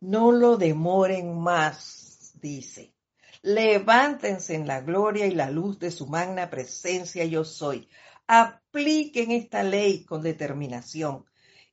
no 0.00 0.32
lo 0.32 0.56
demoren 0.56 1.38
más, 1.38 2.32
dice. 2.40 2.94
Levántense 3.42 4.54
en 4.54 4.66
la 4.66 4.80
gloria 4.80 5.26
y 5.26 5.34
la 5.34 5.50
luz 5.50 5.78
de 5.78 5.90
su 5.90 6.06
magna 6.06 6.50
presencia 6.50 7.24
yo 7.24 7.44
soy. 7.44 7.88
Apliquen 8.28 9.32
esta 9.32 9.62
ley 9.64 10.04
con 10.04 10.22
determinación 10.22 11.24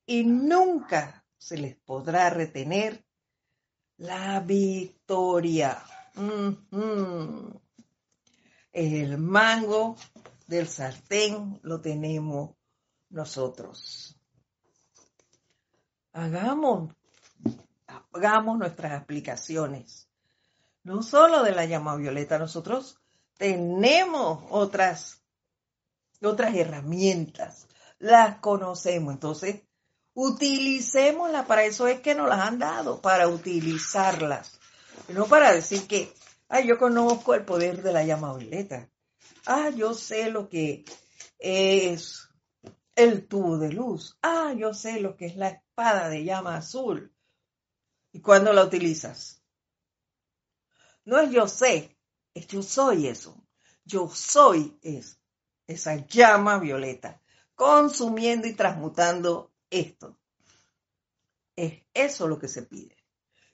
y 0.06 0.24
nunca 0.24 1.24
se 1.38 1.58
les 1.58 1.76
podrá 1.76 2.30
retener 2.32 3.06
la 3.98 4.40
victoria. 4.40 5.84
El 8.72 9.18
mango 9.18 9.96
del 10.48 10.68
sartén 10.68 11.60
lo 11.62 11.80
tenemos 11.80 12.56
nosotros 13.10 14.16
hagamos, 16.16 16.96
hagamos 18.14 18.58
nuestras 18.58 18.94
aplicaciones. 18.94 20.10
No 20.84 21.04
solo 21.04 21.44
de 21.44 21.52
la 21.52 21.66
llama 21.66 21.96
violeta, 21.96 22.40
nosotros 22.40 23.00
tenemos 23.38 24.44
otras, 24.50 25.25
otras 26.22 26.56
herramientas, 26.56 27.68
las 28.00 28.40
conocemos, 28.40 29.14
entonces 29.14 29.62
utilicémoslas, 30.14 31.46
para 31.46 31.66
eso 31.66 31.88
es 31.88 32.00
que 32.00 32.16
nos 32.16 32.30
las 32.30 32.40
han 32.40 32.60
dado, 32.60 33.02
para 33.02 33.28
utilizarlas, 33.28 34.60
no 35.10 35.26
para 35.26 35.54
decir 35.54 35.88
que, 35.88 36.14
ah, 36.50 36.62
yo 36.62 36.78
conozco 36.78 37.34
el 37.34 37.44
poder 37.44 37.82
de 37.84 37.94
la 37.94 38.04
llama 38.04 38.36
violeta, 38.36 38.90
ah, 39.46 39.70
yo 39.70 39.94
sé 39.94 40.30
lo 40.30 40.50
que 40.50 40.86
es 41.40 42.30
el 42.96 43.28
tubo 43.28 43.58
de 43.58 43.72
luz. 43.72 44.18
Ah, 44.22 44.54
yo 44.58 44.74
sé 44.74 45.00
lo 45.00 45.16
que 45.16 45.26
es 45.26 45.36
la 45.36 45.50
espada 45.50 46.10
de 46.10 46.24
llama 46.24 46.58
azul. 46.58 47.14
¿Y 48.12 48.22
cuándo 48.22 48.54
la 48.54 48.64
utilizas? 48.64 49.44
No 51.04 51.20
es 51.20 51.30
yo 51.32 51.48
sé, 51.48 51.98
es 52.34 52.48
yo 52.48 52.64
soy 52.64 53.08
eso. 53.08 53.46
Yo 53.84 54.10
soy 54.10 54.80
es, 54.82 55.20
esa 55.68 55.96
llama 56.08 56.60
violeta, 56.60 57.22
consumiendo 57.56 58.48
y 58.48 58.54
transmutando 58.54 59.52
esto. 59.70 60.18
Es 61.56 61.84
eso 61.94 62.28
lo 62.28 62.38
que 62.38 62.48
se 62.48 62.64
pide, 62.64 62.98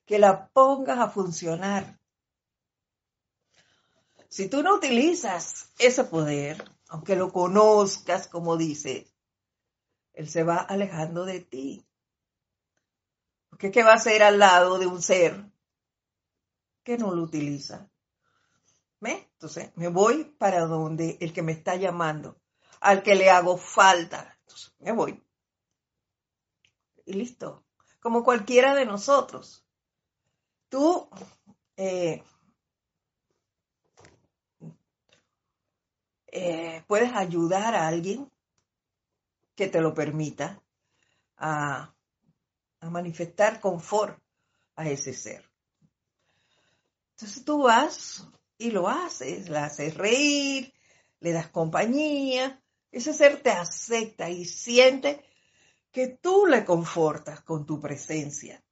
que 0.06 0.20
la 0.20 0.50
pongas 0.50 1.00
a 1.00 1.10
funcionar. 1.10 2.00
Si 4.28 4.48
tú 4.48 4.64
no 4.64 4.76
utilizas 4.76 5.72
ese 5.78 6.06
poder, 6.06 6.64
aunque 6.88 7.16
lo 7.16 7.32
conozcas, 7.32 8.28
como 8.28 8.58
dice, 8.58 9.08
él 10.14 10.30
se 10.30 10.44
va 10.44 10.58
alejando 10.58 11.26
de 11.26 11.42
ti. 11.42 11.86
Porque 13.50 13.72
¿qué 13.72 13.84
va 13.84 13.92
a 13.92 13.96
hacer 13.96 14.24
al 14.24 14.40
lado 14.40 14.80
de 14.80 14.88
un 14.88 15.02
ser 15.02 15.46
que 16.84 16.98
no 16.98 17.14
lo 17.14 17.24
utiliza? 17.24 17.91
Entonces, 19.10 19.72
me 19.76 19.88
voy 19.88 20.26
para 20.38 20.66
donde 20.66 21.18
el 21.20 21.34
que 21.34 21.42
me 21.42 21.52
está 21.52 21.76
llamando, 21.76 22.38
al 22.80 23.02
que 23.02 23.16
le 23.16 23.30
hago 23.30 23.58
falta. 23.58 24.38
Entonces, 24.42 24.74
me 24.80 24.92
voy. 24.92 25.24
Y 27.06 27.14
listo. 27.14 27.64
Como 28.00 28.24
cualquiera 28.24 28.76
de 28.76 28.86
nosotros. 28.86 29.66
Tú 30.70 31.10
eh, 31.76 32.24
eh, 36.28 36.84
puedes 36.88 37.14
ayudar 37.14 37.76
a 37.76 37.88
alguien 37.88 38.32
que 39.56 39.68
te 39.68 39.82
lo 39.82 39.94
permita 39.94 40.62
a, 41.38 41.94
manifestar 42.82 43.60
confort 43.60 44.20
a 44.76 44.90
ese 44.90 45.14
ser. 45.14 45.48
Entonces 47.12 47.46
tú 47.46 47.64
vas 47.64 48.28
y 48.62 48.72
lo 48.72 48.88
haces, 48.88 49.50
la 49.50 49.66
haces 49.66 49.96
reír, 49.96 50.74
le 51.20 51.32
das 51.32 51.50
compañía, 51.50 52.62
ese 52.92 53.14
ser 53.14 53.42
te 53.42 53.50
acepta 53.50 54.30
y 54.30 54.46
siente 54.46 55.24
que 55.92 56.08
tú 56.08 56.46
le 56.46 56.64
confortas 56.64 57.42
con 57.42 57.66
tu 57.66 57.82
presencia. 57.82 58.64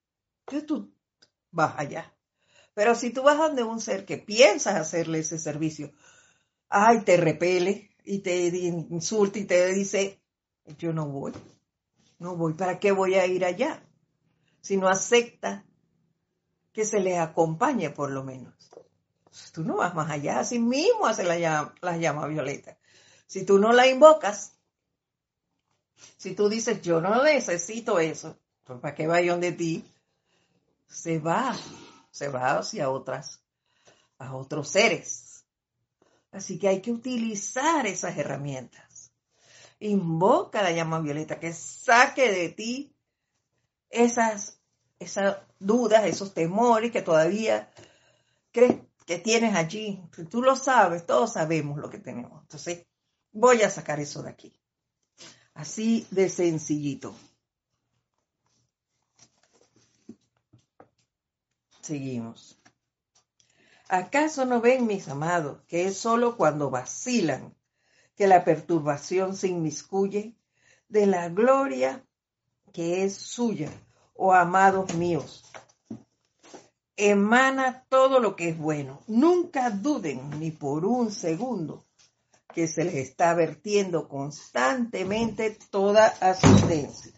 Entonces 0.42 0.68
tú 0.68 0.94
vas 1.52 1.74
allá. 1.78 2.16
Pero 2.76 2.94
si 2.96 3.10
tú 3.10 3.24
vas 3.24 3.38
donde 3.38 3.64
un 3.64 3.82
ser 3.82 4.06
que 4.06 4.18
piensas 4.18 4.76
hacerle 4.76 5.20
ese 5.20 5.40
servicio, 5.40 5.92
ay, 6.70 7.02
te 7.02 7.18
repele 7.18 7.90
y 8.04 8.20
te 8.20 8.48
insulta 8.48 9.40
y 9.40 9.46
te 9.46 9.74
dice, 9.74 10.22
yo 10.78 10.94
no 10.94 11.08
voy, 11.08 11.34
no 12.20 12.36
voy. 12.36 12.54
¿Para 12.54 12.80
qué 12.80 12.92
voy 12.92 13.16
a 13.16 13.26
ir 13.26 13.44
allá? 13.44 13.84
Si 14.62 14.78
no 14.78 14.88
acepta 14.88 15.66
que 16.72 16.86
se 16.86 17.00
le 17.00 17.18
acompañe 17.18 17.90
por 17.90 18.12
lo 18.12 18.24
menos. 18.24 18.54
Tú 19.54 19.64
no 19.64 19.78
vas 19.78 19.94
más 19.96 20.10
allá, 20.10 20.40
así 20.40 20.60
mismo 20.60 21.06
hace 21.06 21.24
la 21.24 21.38
llama, 21.38 21.76
la 21.82 21.98
llama 21.98 22.28
violeta. 22.28 22.78
Si 23.28 23.46
tú 23.46 23.60
no 23.60 23.74
la 23.74 23.88
invocas, 23.88 24.54
si 26.18 26.34
tú 26.34 26.50
dices, 26.50 26.82
yo 26.82 27.02
no 27.02 27.24
necesito 27.24 28.00
eso, 28.00 28.38
pues 28.64 28.80
¿para 28.80 28.96
qué 28.96 29.08
vaya 29.08 29.38
de 29.38 29.52
ti? 29.52 29.86
Se 30.88 31.20
va, 31.20 31.56
se 32.12 32.30
va 32.30 32.58
hacia 32.58 32.90
otras, 32.90 33.42
a 34.18 34.36
otros 34.36 34.70
seres. 34.70 35.46
Así 36.32 36.60
que 36.60 36.68
hay 36.68 36.82
que 36.82 36.92
utilizar 36.92 37.88
esas 37.88 38.18
herramientas. 38.18 39.12
Invoca 39.80 40.62
la 40.62 40.72
llama 40.72 41.00
violeta 41.00 41.40
que 41.40 41.54
saque 41.54 42.32
de 42.32 42.50
ti 42.50 42.96
esas, 43.90 44.60
esas 45.00 45.38
dudas, 45.60 46.06
esos 46.06 46.34
temores 46.34 46.92
que 46.92 47.02
todavía 47.02 47.72
crees 48.52 48.78
que 49.10 49.18
tienes 49.18 49.56
allí. 49.56 50.00
Tú 50.30 50.44
lo 50.44 50.56
sabes, 50.56 51.08
todos 51.08 51.34
sabemos 51.34 51.80
lo 51.80 51.90
que 51.90 51.98
tenemos. 51.98 52.44
Entonces, 52.44 52.86
voy 53.32 53.64
a 53.64 53.70
sacar 53.72 54.00
eso 54.00 54.22
de 54.22 54.30
aquí. 54.30 54.54
Así 55.56 56.06
de 56.12 56.30
sencillito. 56.30 57.16
Seguimos. 61.82 62.62
¿Acaso 63.88 64.46
no 64.46 64.62
ven, 64.62 64.86
mis 64.86 65.08
amados, 65.08 65.64
que 65.68 65.88
es 65.88 65.98
solo 65.98 66.38
cuando 66.38 66.70
vacilan 66.70 67.56
que 68.16 68.28
la 68.28 68.46
perturbación 68.46 69.36
se 69.36 69.48
inmiscuye 69.48 70.36
de 70.88 71.08
la 71.08 71.30
gloria 71.30 72.06
que 72.72 73.06
es 73.06 73.16
suya, 73.16 73.72
oh 74.14 74.34
amados 74.34 74.94
míos. 74.94 75.52
Emana 77.02 77.86
todo 77.88 78.20
lo 78.20 78.36
que 78.36 78.50
es 78.50 78.58
bueno. 78.58 79.02
Nunca 79.08 79.70
duden 79.70 80.38
ni 80.38 80.52
por 80.52 80.84
un 80.84 81.14
segundo 81.14 81.86
que 82.54 82.68
se 82.68 82.84
les 82.84 82.96
está 82.96 83.34
vertiendo 83.34 84.10
constantemente 84.10 85.58
toda 85.70 86.08
asistencia. 86.08 87.14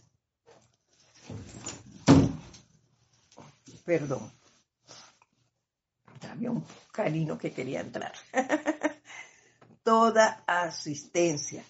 Perdón. 3.84 4.32
Había 6.30 6.52
un 6.52 6.64
canino 6.92 7.40
que 7.40 7.52
quería 7.52 7.82
entrar. 7.82 8.14
toda 9.84 10.44
asistencia 10.46 11.64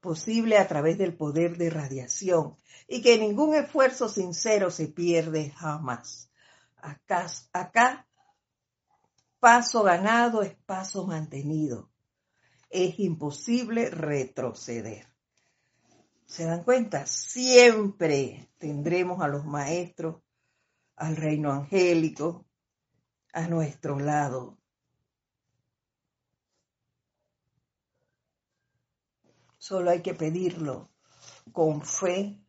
posible 0.00 0.58
a 0.58 0.66
través 0.66 0.98
del 0.98 1.14
poder 1.14 1.56
de 1.56 1.70
radiación 1.70 2.56
y 2.88 3.02
que 3.02 3.18
ningún 3.18 3.54
esfuerzo 3.54 4.08
sincero 4.08 4.72
se 4.72 4.88
pierde 4.88 5.50
jamás. 5.50 6.31
Acá, 6.82 8.08
paso 9.38 9.82
ganado 9.84 10.42
es 10.42 10.56
paso 10.66 11.06
mantenido. 11.06 11.90
Es 12.68 12.98
imposible 12.98 13.88
retroceder. 13.88 15.06
¿Se 16.26 16.44
dan 16.44 16.64
cuenta? 16.64 17.06
Siempre 17.06 18.50
tendremos 18.58 19.22
a 19.22 19.28
los 19.28 19.44
maestros, 19.44 20.22
al 20.96 21.16
reino 21.16 21.52
angélico, 21.52 22.46
a 23.32 23.46
nuestro 23.46 23.98
lado. 23.98 24.58
Solo 29.58 29.90
hay 29.90 30.02
que 30.02 30.14
pedirlo 30.14 30.90
con 31.52 31.82
fe, 31.82 32.42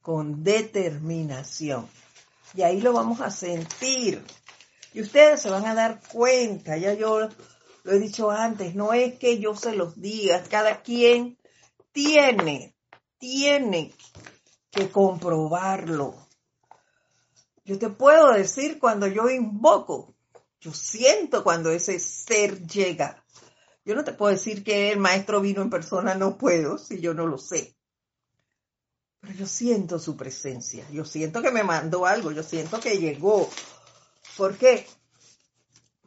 con 0.00 0.44
determinación. 0.44 1.88
Y 2.54 2.62
ahí 2.62 2.80
lo 2.80 2.92
vamos 2.92 3.20
a 3.20 3.30
sentir. 3.30 4.24
Y 4.92 5.00
ustedes 5.00 5.40
se 5.40 5.50
van 5.50 5.66
a 5.66 5.74
dar 5.74 6.00
cuenta, 6.12 6.76
ya 6.76 6.94
yo 6.94 7.28
Lo 7.84 7.92
he 7.92 7.98
dicho 7.98 8.30
antes, 8.30 8.74
no 8.74 8.92
es 8.92 9.18
que 9.18 9.38
yo 9.38 9.56
se 9.56 9.74
los 9.74 10.00
diga, 10.00 10.42
cada 10.44 10.82
quien 10.82 11.38
tiene, 11.92 12.76
tiene 13.18 13.92
que 14.70 14.90
comprobarlo. 14.90 16.14
Yo 17.64 17.78
te 17.78 17.88
puedo 17.88 18.32
decir 18.32 18.78
cuando 18.78 19.06
yo 19.06 19.30
invoco, 19.30 20.14
yo 20.60 20.72
siento 20.72 21.42
cuando 21.44 21.70
ese 21.70 21.98
ser 21.98 22.66
llega. 22.66 23.24
Yo 23.84 23.94
no 23.94 24.04
te 24.04 24.12
puedo 24.12 24.32
decir 24.32 24.62
que 24.62 24.92
el 24.92 24.98
maestro 24.98 25.40
vino 25.40 25.62
en 25.62 25.70
persona, 25.70 26.14
no 26.14 26.38
puedo, 26.38 26.78
si 26.78 27.00
yo 27.00 27.14
no 27.14 27.26
lo 27.26 27.38
sé. 27.38 27.76
Pero 29.22 29.32
yo 29.32 29.46
siento 29.46 29.98
su 29.98 30.18
presencia, 30.18 30.86
yo 30.90 31.06
siento 31.06 31.40
que 31.40 31.50
me 31.50 31.64
mandó 31.64 32.04
algo, 32.04 32.30
yo 32.30 32.42
siento 32.42 32.78
que 32.78 32.98
llegó. 32.98 33.48
¿Por 34.36 34.58
qué? 34.58 34.86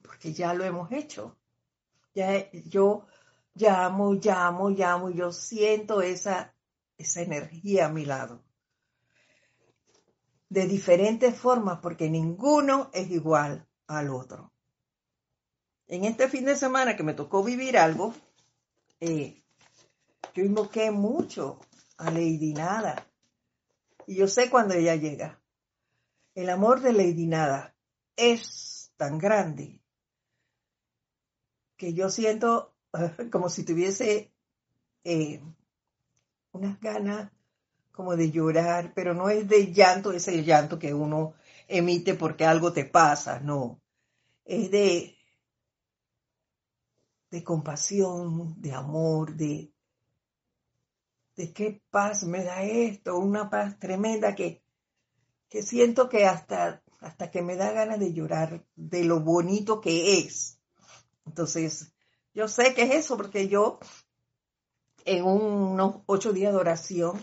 Porque 0.03 0.33
ya 0.33 0.53
lo 0.53 0.63
hemos 0.63 0.91
hecho. 0.91 1.35
Ya 2.13 2.51
yo 2.51 3.07
llamo, 3.55 4.13
llamo, 4.13 4.69
llamo 4.69 5.09
yo 5.09 5.31
siento 5.31 6.03
esa, 6.03 6.53
esa 6.99 7.21
energía 7.21 7.87
a 7.87 7.89
mi 7.89 8.05
lado 8.05 8.45
de 10.49 10.67
diferentes 10.67 11.35
formas 11.37 11.79
porque 11.79 12.09
ninguno 12.09 12.89
es 12.93 13.09
igual 13.11 13.67
al 13.87 14.09
otro. 14.09 14.51
En 15.87 16.05
este 16.05 16.29
fin 16.29 16.45
de 16.45 16.55
semana 16.55 16.95
que 16.95 17.03
me 17.03 17.13
tocó 17.13 17.43
vivir 17.43 17.77
algo, 17.77 18.13
eh, 18.99 19.43
yo 20.33 20.43
invoqué 20.43 20.91
mucho 20.91 21.59
a 21.97 22.11
Lady 22.11 22.53
Nada. 22.53 23.07
Y 24.07 24.15
yo 24.15 24.27
sé 24.27 24.49
cuando 24.49 24.73
ella 24.73 24.95
llega. 24.95 25.41
El 26.33 26.49
amor 26.49 26.81
de 26.81 26.93
Lady 26.93 27.27
Nada 27.27 27.75
es 28.15 28.91
tan 28.97 29.17
grande 29.17 29.81
que 31.77 31.93
yo 31.93 32.09
siento 32.09 32.75
como 33.31 33.49
si 33.49 33.63
tuviese 33.63 34.31
eh, 35.03 35.41
unas 36.51 36.79
ganas 36.79 37.31
como 37.91 38.15
de 38.15 38.31
llorar, 38.31 38.93
pero 38.93 39.13
no 39.13 39.29
es 39.29 39.47
de 39.47 39.71
llanto, 39.71 40.11
es 40.11 40.27
el 40.27 40.43
llanto 40.43 40.77
que 40.77 40.93
uno 40.93 41.33
emite 41.67 42.13
porque 42.13 42.45
algo 42.45 42.73
te 42.73 42.85
pasa, 42.85 43.39
no. 43.39 43.81
Es 44.43 44.69
de, 44.69 45.15
de 47.31 47.43
compasión, 47.43 48.61
de 48.61 48.73
amor, 48.73 49.35
de, 49.35 49.74
de 51.35 51.53
qué 51.53 51.81
paz 51.89 52.23
me 52.23 52.43
da 52.43 52.63
esto, 52.63 53.17
una 53.17 53.49
paz 53.49 53.77
tremenda 53.79 54.35
que, 54.35 54.63
que 55.49 55.61
siento 55.61 56.09
que 56.09 56.25
hasta, 56.25 56.81
hasta 56.99 57.31
que 57.31 57.41
me 57.41 57.55
da 57.55 57.71
ganas 57.71 57.99
de 57.99 58.13
llorar 58.13 58.65
de 58.75 59.03
lo 59.03 59.19
bonito 59.19 59.81
que 59.81 60.19
es. 60.19 60.59
Entonces, 61.25 61.93
yo 62.33 62.47
sé 62.47 62.73
que 62.73 62.83
es 62.83 62.95
eso 62.95 63.17
porque 63.17 63.47
yo 63.47 63.79
en 65.05 65.23
unos 65.23 66.01
ocho 66.05 66.33
días 66.33 66.51
de 66.51 66.59
oración 66.59 67.21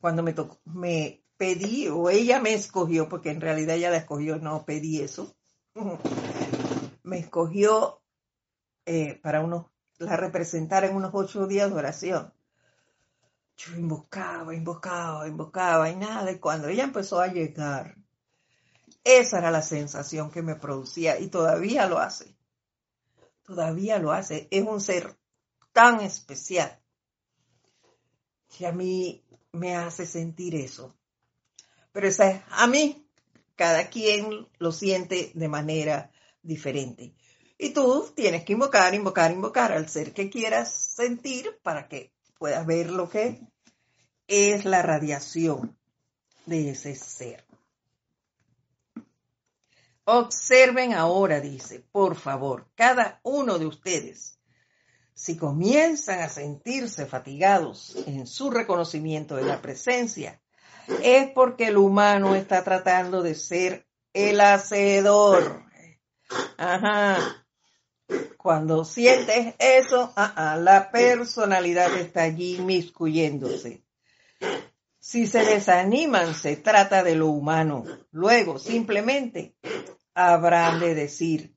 cuando 0.00 0.22
me, 0.22 0.32
tocó, 0.32 0.58
me 0.64 1.24
pedí, 1.36 1.88
o 1.88 2.10
ella 2.10 2.40
me 2.40 2.52
escogió, 2.52 3.08
porque 3.08 3.30
en 3.30 3.40
realidad 3.40 3.76
ella 3.76 3.90
la 3.90 3.96
escogió, 3.96 4.36
no 4.36 4.64
pedí 4.64 5.00
eso, 5.00 5.34
me 7.02 7.18
escogió 7.18 8.02
eh, 8.84 9.18
para 9.22 9.42
unos, 9.42 9.66
la 9.98 10.16
representar 10.16 10.84
en 10.84 10.94
unos 10.94 11.10
ocho 11.14 11.46
días 11.46 11.70
de 11.70 11.76
oración. 11.76 12.32
Yo 13.56 13.74
invocaba, 13.76 14.54
invocaba, 14.54 15.28
invocaba 15.28 15.90
y 15.90 15.96
nada, 15.96 16.32
y 16.32 16.38
cuando 16.38 16.68
ella 16.68 16.84
empezó 16.84 17.20
a 17.20 17.28
llegar, 17.28 17.96
esa 19.04 19.38
era 19.38 19.50
la 19.50 19.62
sensación 19.62 20.30
que 20.30 20.42
me 20.42 20.56
producía 20.56 21.20
y 21.20 21.28
todavía 21.28 21.86
lo 21.86 21.98
hace. 21.98 22.34
Todavía 23.44 23.98
lo 23.98 24.12
hace. 24.12 24.48
Es 24.50 24.64
un 24.66 24.80
ser 24.80 25.16
tan 25.72 26.00
especial 26.00 26.80
que 28.56 28.66
a 28.66 28.72
mí 28.72 29.22
me 29.52 29.76
hace 29.76 30.06
sentir 30.06 30.54
eso. 30.54 30.96
Pero 31.92 32.08
esa 32.08 32.30
es 32.30 32.42
a 32.50 32.66
mí, 32.66 33.06
cada 33.56 33.90
quien 33.90 34.48
lo 34.58 34.72
siente 34.72 35.32
de 35.34 35.48
manera 35.48 36.10
diferente. 36.42 37.14
Y 37.58 37.70
tú 37.70 38.10
tienes 38.16 38.44
que 38.44 38.54
invocar, 38.54 38.94
invocar, 38.94 39.30
invocar 39.30 39.72
al 39.72 39.88
ser 39.88 40.12
que 40.12 40.30
quieras 40.30 40.72
sentir 40.72 41.58
para 41.62 41.88
que 41.88 42.13
puedas 42.44 42.66
ver 42.66 42.90
lo 42.90 43.08
que 43.08 43.40
es 44.28 44.66
la 44.66 44.82
radiación 44.82 45.78
de 46.44 46.72
ese 46.72 46.94
ser. 46.94 47.42
Observen 50.04 50.92
ahora, 50.92 51.40
dice, 51.40 51.82
por 51.90 52.16
favor, 52.16 52.68
cada 52.74 53.18
uno 53.22 53.58
de 53.58 53.64
ustedes 53.64 54.38
si 55.14 55.38
comienzan 55.38 56.20
a 56.20 56.28
sentirse 56.28 57.06
fatigados 57.06 57.96
en 58.06 58.26
su 58.26 58.50
reconocimiento 58.50 59.36
de 59.36 59.44
la 59.44 59.62
presencia, 59.62 60.42
es 61.02 61.30
porque 61.30 61.68
el 61.68 61.78
humano 61.78 62.34
está 62.34 62.62
tratando 62.62 63.22
de 63.22 63.36
ser 63.36 63.86
el 64.12 64.38
hacedor. 64.42 65.64
Ajá. 66.58 67.43
Cuando 68.36 68.84
sientes 68.84 69.54
eso, 69.58 70.12
la 70.16 70.90
personalidad 70.92 71.96
está 71.96 72.22
allí 72.22 72.58
miscuyéndose. 72.58 73.84
Si 74.98 75.26
se 75.26 75.44
desaniman, 75.44 76.34
se 76.34 76.56
trata 76.56 77.02
de 77.02 77.14
lo 77.14 77.28
humano. 77.28 77.84
Luego, 78.10 78.58
simplemente, 78.58 79.56
habrán 80.14 80.80
de 80.80 80.94
decir, 80.94 81.56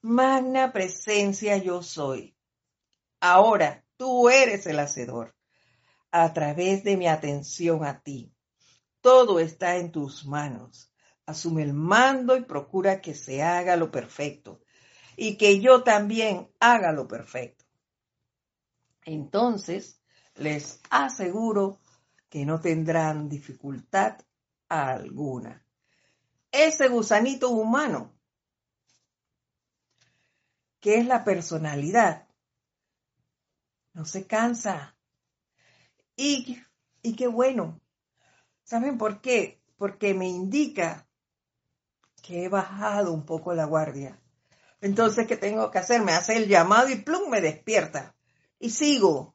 magna 0.00 0.72
presencia 0.72 1.56
yo 1.56 1.82
soy 1.82 2.34
Ahora 3.26 3.82
tú 3.96 4.28
eres 4.28 4.66
el 4.66 4.78
hacedor 4.80 5.34
a 6.10 6.34
través 6.34 6.84
de 6.84 6.98
mi 6.98 7.08
atención 7.08 7.82
a 7.82 8.02
ti. 8.02 8.30
Todo 9.00 9.40
está 9.40 9.76
en 9.76 9.92
tus 9.92 10.26
manos. 10.26 10.92
Asume 11.24 11.62
el 11.62 11.72
mando 11.72 12.36
y 12.36 12.44
procura 12.44 13.00
que 13.00 13.14
se 13.14 13.42
haga 13.42 13.76
lo 13.76 13.90
perfecto 13.90 14.60
y 15.16 15.36
que 15.36 15.60
yo 15.60 15.82
también 15.82 16.48
haga 16.60 16.92
lo 16.92 17.06
perfecto. 17.06 17.64
Entonces, 19.04 20.00
les 20.34 20.80
aseguro 20.90 21.80
que 22.28 22.44
no 22.44 22.60
tendrán 22.60 23.28
dificultad 23.28 24.18
alguna. 24.68 25.64
Ese 26.50 26.88
gusanito 26.88 27.50
humano, 27.50 28.14
que 30.80 30.98
es 30.98 31.06
la 31.06 31.24
personalidad, 31.24 32.28
no 33.92 34.04
se 34.04 34.26
cansa. 34.26 34.96
Y, 36.16 36.60
y 37.02 37.16
qué 37.16 37.26
bueno. 37.26 37.80
¿Saben 38.64 38.98
por 38.98 39.20
qué? 39.20 39.62
Porque 39.76 40.14
me 40.14 40.28
indica 40.28 41.06
que 42.22 42.44
he 42.44 42.48
bajado 42.48 43.12
un 43.12 43.24
poco 43.26 43.54
la 43.54 43.66
guardia. 43.66 44.20
Entonces, 44.84 45.26
¿qué 45.26 45.38
tengo 45.38 45.70
que 45.70 45.78
hacer? 45.78 46.02
Me 46.02 46.12
hace 46.12 46.36
el 46.36 46.46
llamado 46.46 46.90
y 46.90 46.96
plum, 46.96 47.30
me 47.30 47.40
despierta. 47.40 48.14
Y 48.60 48.68
sigo 48.68 49.34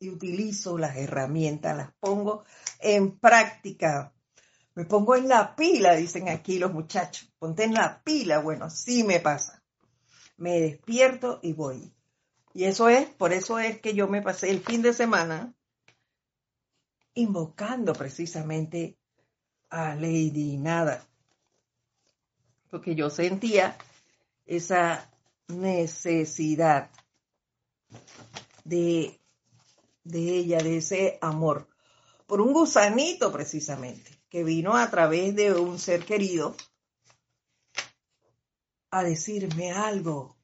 y 0.00 0.08
utilizo 0.10 0.78
las 0.78 0.96
herramientas, 0.96 1.76
las 1.76 1.92
pongo 2.00 2.42
en 2.80 3.16
práctica. 3.16 4.12
Me 4.74 4.84
pongo 4.84 5.14
en 5.14 5.28
la 5.28 5.54
pila, 5.54 5.94
dicen 5.94 6.28
aquí 6.28 6.58
los 6.58 6.72
muchachos. 6.72 7.32
Ponte 7.38 7.62
en 7.62 7.74
la 7.74 8.02
pila. 8.02 8.40
Bueno, 8.40 8.64
así 8.64 9.04
me 9.04 9.20
pasa. 9.20 9.62
Me 10.38 10.58
despierto 10.58 11.38
y 11.40 11.52
voy. 11.52 11.94
Y 12.52 12.64
eso 12.64 12.88
es, 12.88 13.08
por 13.10 13.32
eso 13.32 13.60
es 13.60 13.80
que 13.80 13.94
yo 13.94 14.08
me 14.08 14.22
pasé 14.22 14.50
el 14.50 14.58
fin 14.58 14.82
de 14.82 14.92
semana 14.92 15.54
invocando 17.14 17.92
precisamente 17.92 18.98
a 19.68 19.94
Lady 19.94 20.56
Nada. 20.56 21.06
Porque 22.72 22.96
yo 22.96 23.08
sentía 23.08 23.78
esa 24.50 25.08
necesidad 25.46 26.90
de, 28.64 29.20
de 30.02 30.18
ella, 30.18 30.58
de 30.58 30.78
ese 30.78 31.18
amor, 31.20 31.68
por 32.26 32.40
un 32.40 32.52
gusanito 32.52 33.30
precisamente, 33.30 34.10
que 34.28 34.42
vino 34.42 34.76
a 34.76 34.90
través 34.90 35.36
de 35.36 35.52
un 35.52 35.78
ser 35.78 36.04
querido 36.04 36.56
a 38.90 39.04
decirme 39.04 39.70
algo 39.70 40.36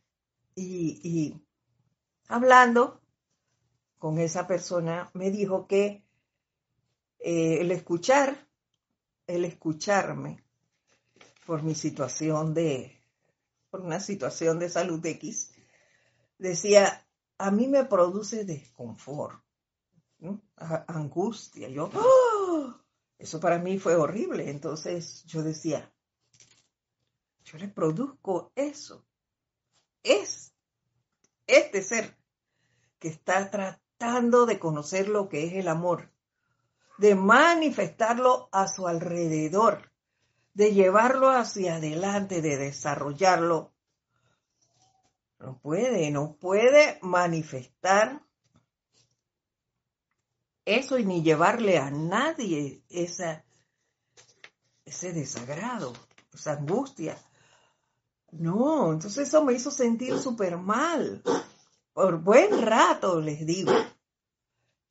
y, 0.55 1.01
y 1.03 1.41
hablando 2.29 3.01
con 3.99 4.21
esa 4.21 4.47
persona, 4.47 5.11
me 5.15 5.33
dijo 5.33 5.67
que 5.67 6.05
eh, 7.19 7.61
el 7.61 7.73
escuchar, 7.73 8.49
el 9.27 9.45
escucharme 9.45 10.45
por 11.45 11.65
mi 11.65 11.75
situación 11.75 12.55
de, 12.55 12.95
una 13.81 14.01
situación 14.01 14.59
de 14.59 14.68
salud 14.68 15.05
X, 15.05 15.53
decía, 16.39 17.07
a 17.39 17.51
mí 17.51 17.68
me 17.68 17.85
produce 17.85 18.45
desconfort, 18.45 19.43
angustia. 20.87 21.68
Yo, 21.68 21.91
¡oh! 21.95 22.74
eso 23.18 23.41
para 23.41 23.59
mí 23.59 23.79
fue 23.79 23.95
horrible. 23.95 24.51
Entonces 24.51 25.24
yo 25.24 25.43
decía, 25.43 25.93
yo 27.45 27.59
le 27.59 27.68
produzco 27.68 28.53
eso. 28.55 29.05
Es 30.03 30.53
este 31.47 31.83
ser 31.83 32.16
que 32.99 33.09
está 33.09 33.51
tratando 33.51 34.47
de 34.47 34.59
conocer 34.59 35.09
lo 35.09 35.29
que 35.29 35.47
es 35.47 35.55
el 35.55 35.68
amor, 35.68 36.11
de 36.99 37.14
manifestarlo 37.14 38.49
a 38.53 38.68
su 38.68 38.87
alrededor, 38.87 39.93
de 40.57 40.73
llevarlo 40.73 41.29
hacia 41.29 41.77
adelante, 41.77 42.41
de 42.41 42.57
desarrollarlo. 42.57 43.75
No 45.39 45.59
puede, 45.61 46.11
no 46.11 46.37
puede 46.37 46.99
manifestar 47.03 48.23
eso 50.65 50.97
y 50.97 51.05
ni 51.05 51.23
llevarle 51.23 51.77
a 51.77 51.91
nadie 51.91 52.83
esa, 52.89 53.45
ese 54.87 55.13
desagrado, 55.13 55.93
esa 56.33 56.53
angustia. 56.53 57.19
No, 58.31 58.95
entonces 58.95 59.29
eso 59.29 59.45
me 59.45 59.53
hizo 59.53 59.71
sentir 59.71 60.19
súper 60.19 60.57
mal. 60.57 61.23
Por 61.93 62.23
buen 62.23 62.63
rato, 62.63 63.21
les 63.21 63.45
digo. 63.45 63.73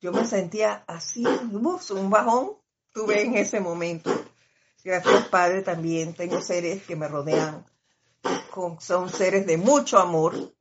Yo 0.00 0.12
me 0.12 0.24
sentía 0.26 0.84
así, 0.86 1.24
un 1.26 2.08
bajón 2.10 2.52
tuve 2.92 3.22
en 3.22 3.34
ese 3.34 3.58
momento. 3.58 4.25
Gracias, 4.86 5.26
Padre, 5.26 5.62
también 5.62 6.14
tengo 6.14 6.40
seres 6.40 6.84
que 6.84 6.94
me 6.94 7.08
rodean, 7.08 7.66
son 8.78 9.08
seres 9.08 9.44
de 9.44 9.56
mucho 9.56 9.98
amor. 9.98 10.54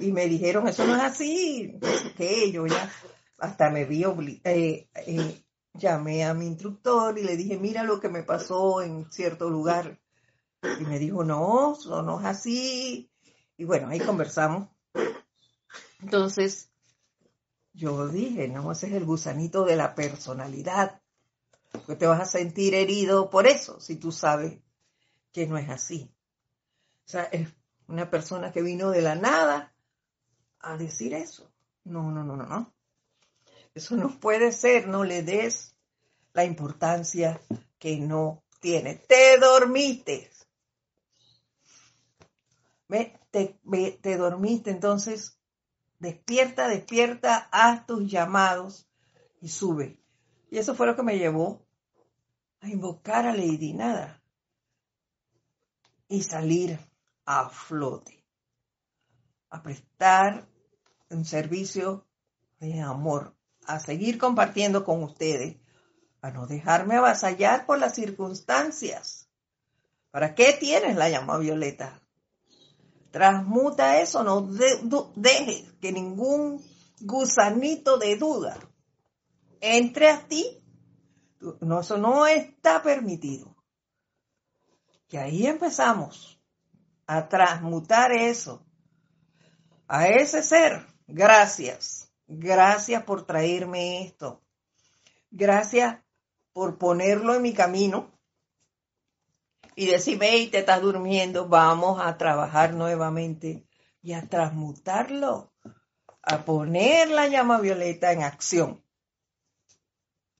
Y 0.00 0.10
me 0.10 0.24
dijeron, 0.24 0.66
eso 0.66 0.86
no 0.86 0.96
es 0.96 1.02
así, 1.02 1.78
que 2.16 2.50
yo 2.50 2.66
ya 2.66 2.90
hasta 3.36 3.68
me 3.68 3.84
vi 3.84 4.04
eh, 4.44 4.88
eh, 4.94 5.44
llamé 5.74 6.24
a 6.24 6.32
mi 6.32 6.46
instructor 6.46 7.18
y 7.18 7.22
le 7.22 7.36
dije, 7.36 7.58
mira 7.58 7.82
lo 7.82 8.00
que 8.00 8.08
me 8.08 8.22
pasó 8.22 8.80
en 8.80 9.12
cierto 9.12 9.50
lugar. 9.50 10.00
Y 10.80 10.84
me 10.86 10.98
dijo, 10.98 11.22
no, 11.22 11.74
eso 11.78 12.00
no 12.00 12.20
es 12.20 12.26
así. 12.26 13.10
Y 13.58 13.64
bueno, 13.64 13.88
ahí 13.88 14.00
conversamos. 14.00 14.70
Entonces, 16.00 16.70
yo 17.74 18.08
dije, 18.08 18.48
no, 18.48 18.72
ese 18.72 18.86
es 18.86 18.94
el 18.94 19.04
gusanito 19.04 19.66
de 19.66 19.76
la 19.76 19.94
personalidad. 19.94 20.99
Porque 21.90 21.98
te 21.98 22.06
vas 22.06 22.20
a 22.20 22.24
sentir 22.24 22.72
herido 22.76 23.30
por 23.30 23.48
eso, 23.48 23.80
si 23.80 23.96
tú 23.96 24.12
sabes 24.12 24.60
que 25.32 25.48
no 25.48 25.58
es 25.58 25.68
así. 25.68 26.14
O 27.04 27.10
sea, 27.10 27.24
es 27.24 27.48
una 27.88 28.08
persona 28.08 28.52
que 28.52 28.62
vino 28.62 28.90
de 28.90 29.02
la 29.02 29.16
nada 29.16 29.74
a 30.60 30.76
decir 30.76 31.14
eso. 31.14 31.52
No, 31.82 32.12
no, 32.12 32.22
no, 32.22 32.36
no, 32.36 32.46
no. 32.46 32.72
Eso 33.74 33.96
no 33.96 34.20
puede 34.20 34.52
ser, 34.52 34.86
no 34.86 35.02
le 35.02 35.24
des 35.24 35.74
la 36.32 36.44
importancia 36.44 37.40
que 37.80 37.98
no 37.98 38.44
tiene. 38.60 38.94
Te 38.94 39.38
dormiste. 39.38 40.30
Te, 43.32 43.58
te 44.00 44.16
dormiste, 44.16 44.70
entonces 44.70 45.40
despierta, 45.98 46.68
despierta, 46.68 47.48
haz 47.50 47.84
tus 47.84 48.08
llamados 48.08 48.88
y 49.40 49.48
sube. 49.48 49.98
Y 50.52 50.58
eso 50.58 50.76
fue 50.76 50.86
lo 50.86 50.94
que 50.94 51.02
me 51.02 51.18
llevó 51.18 51.66
a 52.60 52.68
invocar 52.68 53.26
a 53.26 53.32
Lady 53.32 53.72
Nada 53.72 54.22
y 56.08 56.22
salir 56.22 56.78
a 57.24 57.48
flote, 57.48 58.24
a 59.48 59.62
prestar 59.62 60.46
un 61.08 61.24
servicio 61.24 62.06
de 62.58 62.80
amor 62.80 63.34
a 63.66 63.78
seguir 63.78 64.18
compartiendo 64.18 64.84
con 64.84 65.02
ustedes, 65.02 65.56
a 66.22 66.30
no 66.30 66.46
dejarme 66.46 66.96
avasallar 66.96 67.66
por 67.66 67.78
las 67.78 67.94
circunstancias. 67.94 69.28
¿Para 70.10 70.34
qué 70.34 70.56
tienes 70.58 70.96
la 70.96 71.08
llama 71.08 71.38
violeta? 71.38 72.00
Transmuta 73.10 74.00
eso, 74.00 74.22
no 74.22 74.42
dejes 75.14 75.72
que 75.80 75.92
ningún 75.92 76.62
gusanito 77.00 77.96
de 77.98 78.16
duda 78.16 78.58
entre 79.60 80.10
a 80.10 80.26
ti. 80.26 80.59
No, 81.60 81.80
eso 81.80 81.96
no 81.96 82.26
está 82.26 82.82
permitido. 82.82 83.56
Y 85.08 85.16
ahí 85.16 85.46
empezamos 85.46 86.40
a 87.06 87.28
transmutar 87.28 88.12
eso. 88.12 88.64
A 89.88 90.08
ese 90.08 90.42
ser, 90.42 90.86
gracias 91.06 92.10
Gracias 92.32 93.02
por 93.02 93.26
traerme 93.26 94.04
esto. 94.04 94.40
Gracias 95.32 95.98
por 96.52 96.78
ponerlo 96.78 97.34
en 97.34 97.42
mi 97.42 97.52
camino 97.52 98.12
y 99.74 99.86
decirme, 99.86 100.28
hey, 100.30 100.48
te 100.48 100.58
estás 100.60 100.80
durmiendo, 100.80 101.48
vamos 101.48 102.00
a 102.00 102.16
trabajar 102.16 102.72
nuevamente 102.74 103.66
y 104.00 104.12
a 104.12 104.28
transmutarlo, 104.28 105.52
a 106.22 106.44
poner 106.44 107.10
la 107.10 107.26
llama 107.26 107.60
violeta 107.60 108.12
en 108.12 108.22
acción, 108.22 108.84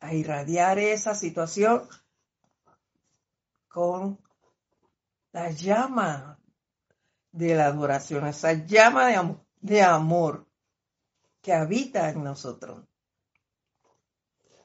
a 0.00 0.14
irradiar 0.14 0.78
esa 0.78 1.14
situación 1.14 1.88
con 3.68 4.18
la 5.32 5.50
llama 5.50 6.38
de 7.30 7.54
la 7.54 7.66
adoración, 7.66 8.26
esa 8.26 8.52
llama 8.52 9.36
de, 9.60 9.82
amor 9.82 10.46
que 11.40 11.52
habita 11.52 12.10
en 12.10 12.24
nosotros. 12.24 12.84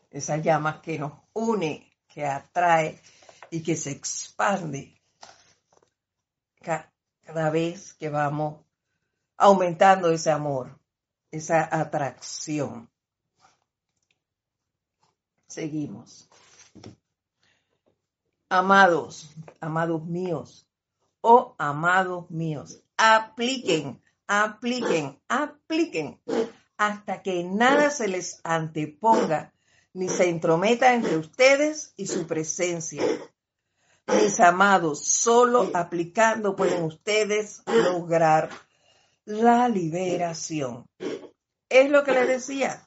Esa 0.10 0.38
llama 0.38 0.82
que 0.82 0.98
nos 0.98 1.14
une, 1.34 1.94
que 2.08 2.26
atrae 2.26 3.00
y 3.52 3.62
que 3.62 3.76
se 3.76 3.92
expande 3.92 5.00
cada 6.62 7.50
vez 7.50 7.94
que 7.94 8.10
vamos 8.10 8.66
aumentando 9.38 10.10
ese 10.12 10.32
amor, 10.32 10.80
esa 11.30 11.68
atracción. 11.70 12.90
Seguimos. 15.56 16.28
Amados, 18.50 19.30
amados 19.62 20.06
míos, 20.06 20.68
oh 21.22 21.56
amados 21.58 22.30
míos, 22.30 22.84
apliquen, 22.98 24.02
apliquen, 24.28 25.18
apliquen 25.30 26.20
hasta 26.76 27.22
que 27.22 27.46
nada 27.46 27.90
se 27.90 28.10
les 28.10 28.42
anteponga 28.44 29.54
ni 29.94 30.10
se 30.10 30.28
entrometa 30.28 30.94
entre 30.94 31.16
ustedes 31.16 31.94
y 31.96 32.08
su 32.08 32.28
presencia. 32.28 33.04
Mis 34.08 34.38
amados, 34.42 35.06
solo 35.06 35.72
aplicando 35.74 36.58
pueden 36.58 36.84
ustedes 36.84 37.64
lograr 37.66 38.50
la 39.24 39.70
liberación. 39.70 40.86
Es 41.70 41.90
lo 41.90 42.04
que 42.04 42.12
les 42.12 42.28
decía. 42.28 42.85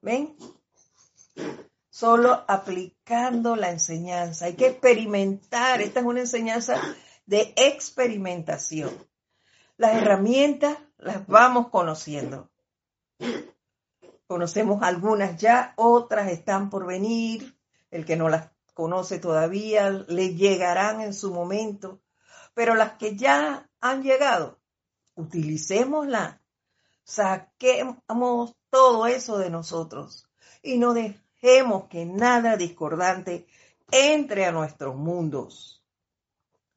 ¿Ven? 0.00 0.36
Solo 1.90 2.44
aplicando 2.46 3.56
la 3.56 3.70
enseñanza. 3.70 4.46
Hay 4.46 4.54
que 4.54 4.68
experimentar. 4.68 5.80
Esta 5.80 6.00
es 6.00 6.06
una 6.06 6.20
enseñanza 6.20 6.80
de 7.26 7.52
experimentación. 7.56 8.90
Las 9.76 9.96
herramientas 9.96 10.78
las 10.98 11.26
vamos 11.26 11.68
conociendo. 11.68 12.50
Conocemos 14.26 14.82
algunas 14.82 15.40
ya, 15.40 15.72
otras 15.76 16.30
están 16.30 16.70
por 16.70 16.86
venir. 16.86 17.56
El 17.90 18.04
que 18.04 18.16
no 18.16 18.28
las 18.28 18.50
conoce 18.74 19.18
todavía 19.18 19.90
le 19.90 20.34
llegarán 20.34 21.00
en 21.00 21.14
su 21.14 21.32
momento. 21.32 22.00
Pero 22.54 22.74
las 22.74 22.92
que 22.92 23.16
ya 23.16 23.68
han 23.80 24.02
llegado, 24.02 24.58
utilicémoslas. 25.14 26.37
Saquemos 27.08 28.54
todo 28.68 29.06
eso 29.06 29.38
de 29.38 29.48
nosotros 29.48 30.28
y 30.62 30.76
no 30.76 30.92
dejemos 30.92 31.88
que 31.88 32.04
nada 32.04 32.58
discordante 32.58 33.46
entre 33.90 34.44
a 34.44 34.52
nuestros 34.52 34.94
mundos. 34.94 35.82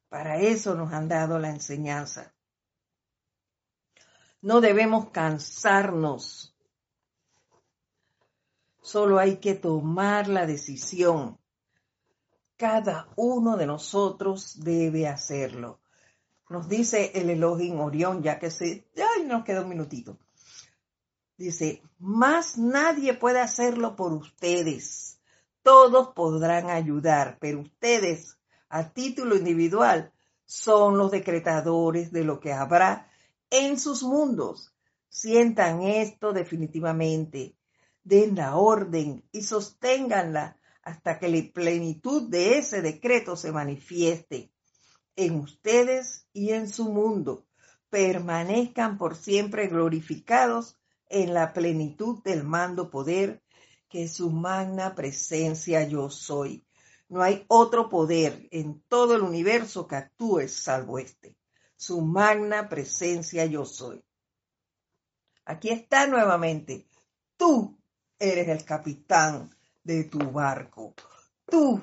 Para 0.08 0.40
eso 0.40 0.74
nos 0.74 0.90
han 0.94 1.06
dado 1.06 1.38
la 1.38 1.50
enseñanza. 1.50 2.34
No 4.40 4.62
debemos 4.62 5.10
cansarnos. 5.10 6.56
Solo 8.80 9.18
hay 9.18 9.36
que 9.36 9.54
tomar 9.54 10.28
la 10.28 10.46
decisión. 10.46 11.38
Cada 12.56 13.06
uno 13.16 13.58
de 13.58 13.66
nosotros 13.66 14.58
debe 14.60 15.06
hacerlo. 15.06 15.81
Nos 16.52 16.68
dice 16.68 17.12
el 17.14 17.30
Elohim 17.30 17.80
Orión, 17.80 18.22
ya 18.22 18.38
que 18.38 18.50
se, 18.50 18.86
ya 18.94 19.08
nos 19.26 19.42
queda 19.42 19.62
un 19.62 19.70
minutito. 19.70 20.18
Dice, 21.38 21.82
más 21.98 22.58
nadie 22.58 23.14
puede 23.14 23.40
hacerlo 23.40 23.96
por 23.96 24.12
ustedes. 24.12 25.18
Todos 25.62 26.08
podrán 26.08 26.68
ayudar, 26.68 27.38
pero 27.40 27.60
ustedes, 27.60 28.36
a 28.68 28.90
título 28.90 29.34
individual, 29.34 30.12
son 30.44 30.98
los 30.98 31.10
decretadores 31.10 32.12
de 32.12 32.22
lo 32.22 32.38
que 32.38 32.52
habrá 32.52 33.08
en 33.48 33.80
sus 33.80 34.02
mundos. 34.02 34.74
Sientan 35.08 35.80
esto 35.80 36.34
definitivamente, 36.34 37.56
den 38.04 38.36
la 38.36 38.56
orden 38.56 39.24
y 39.32 39.40
sosténganla 39.40 40.58
hasta 40.82 41.18
que 41.18 41.28
la 41.28 41.50
plenitud 41.50 42.28
de 42.28 42.58
ese 42.58 42.82
decreto 42.82 43.36
se 43.36 43.52
manifieste 43.52 44.52
en 45.16 45.36
ustedes 45.36 46.26
y 46.32 46.50
en 46.50 46.68
su 46.68 46.90
mundo. 46.90 47.46
permanezcan 47.90 48.96
por 48.96 49.16
siempre 49.16 49.68
glorificados 49.68 50.78
en 51.10 51.34
la 51.34 51.52
plenitud 51.52 52.22
del 52.22 52.42
mando 52.42 52.88
poder 52.88 53.42
que 53.90 54.08
su 54.08 54.30
magna 54.30 54.94
presencia 54.94 55.86
yo 55.86 56.08
soy. 56.08 56.66
No 57.10 57.20
hay 57.20 57.44
otro 57.48 57.90
poder 57.90 58.48
en 58.50 58.80
todo 58.88 59.14
el 59.14 59.20
universo 59.20 59.86
que 59.86 59.96
actúe 59.96 60.48
salvo 60.48 60.98
este. 60.98 61.36
Su 61.76 62.00
magna 62.00 62.70
presencia 62.70 63.44
yo 63.44 63.66
soy. 63.66 64.02
Aquí 65.44 65.68
está 65.68 66.06
nuevamente. 66.06 66.86
Tú 67.36 67.78
eres 68.18 68.48
el 68.48 68.64
capitán 68.64 69.50
de 69.84 70.04
tu 70.04 70.30
barco. 70.30 70.94
Tú 71.44 71.82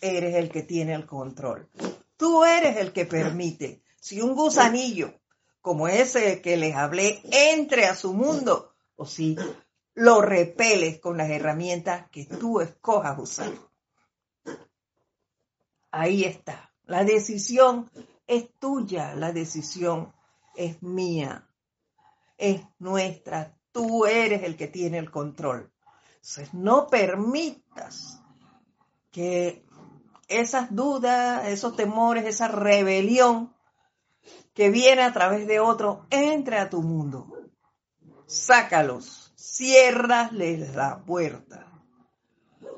eres 0.00 0.36
el 0.36 0.50
que 0.50 0.62
tiene 0.62 0.94
el 0.94 1.04
control. 1.04 1.68
Tú 2.22 2.44
eres 2.44 2.76
el 2.76 2.92
que 2.92 3.04
permite. 3.04 3.82
Si 3.98 4.20
un 4.20 4.36
gusanillo 4.36 5.12
como 5.60 5.88
ese 5.88 6.40
que 6.40 6.56
les 6.56 6.76
hablé 6.76 7.20
entre 7.24 7.86
a 7.86 7.96
su 7.96 8.14
mundo 8.14 8.76
o 8.94 9.06
si 9.06 9.36
lo 9.94 10.20
repeles 10.20 11.00
con 11.00 11.16
las 11.16 11.30
herramientas 11.30 12.08
que 12.12 12.26
tú 12.26 12.60
escojas 12.60 13.18
usar. 13.18 13.50
Ahí 15.90 16.22
está. 16.22 16.72
La 16.84 17.02
decisión 17.02 17.90
es 18.28 18.54
tuya, 18.60 19.16
la 19.16 19.32
decisión 19.32 20.12
es 20.54 20.80
mía, 20.80 21.48
es 22.38 22.62
nuestra. 22.78 23.58
Tú 23.72 24.06
eres 24.06 24.44
el 24.44 24.56
que 24.56 24.68
tiene 24.68 24.98
el 24.98 25.10
control. 25.10 25.72
Entonces, 26.20 26.54
no 26.54 26.86
permitas 26.86 28.22
que 29.10 29.66
esas 30.40 30.74
dudas, 30.74 31.46
esos 31.48 31.76
temores, 31.76 32.24
esa 32.24 32.48
rebelión 32.48 33.54
que 34.54 34.70
viene 34.70 35.02
a 35.02 35.12
través 35.12 35.46
de 35.46 35.60
otro 35.60 36.06
entre 36.10 36.58
a 36.58 36.68
tu 36.70 36.82
mundo. 36.82 37.28
Sácalos, 38.26 39.32
ciérrales 39.36 40.74
la 40.74 41.04
puerta. 41.04 41.68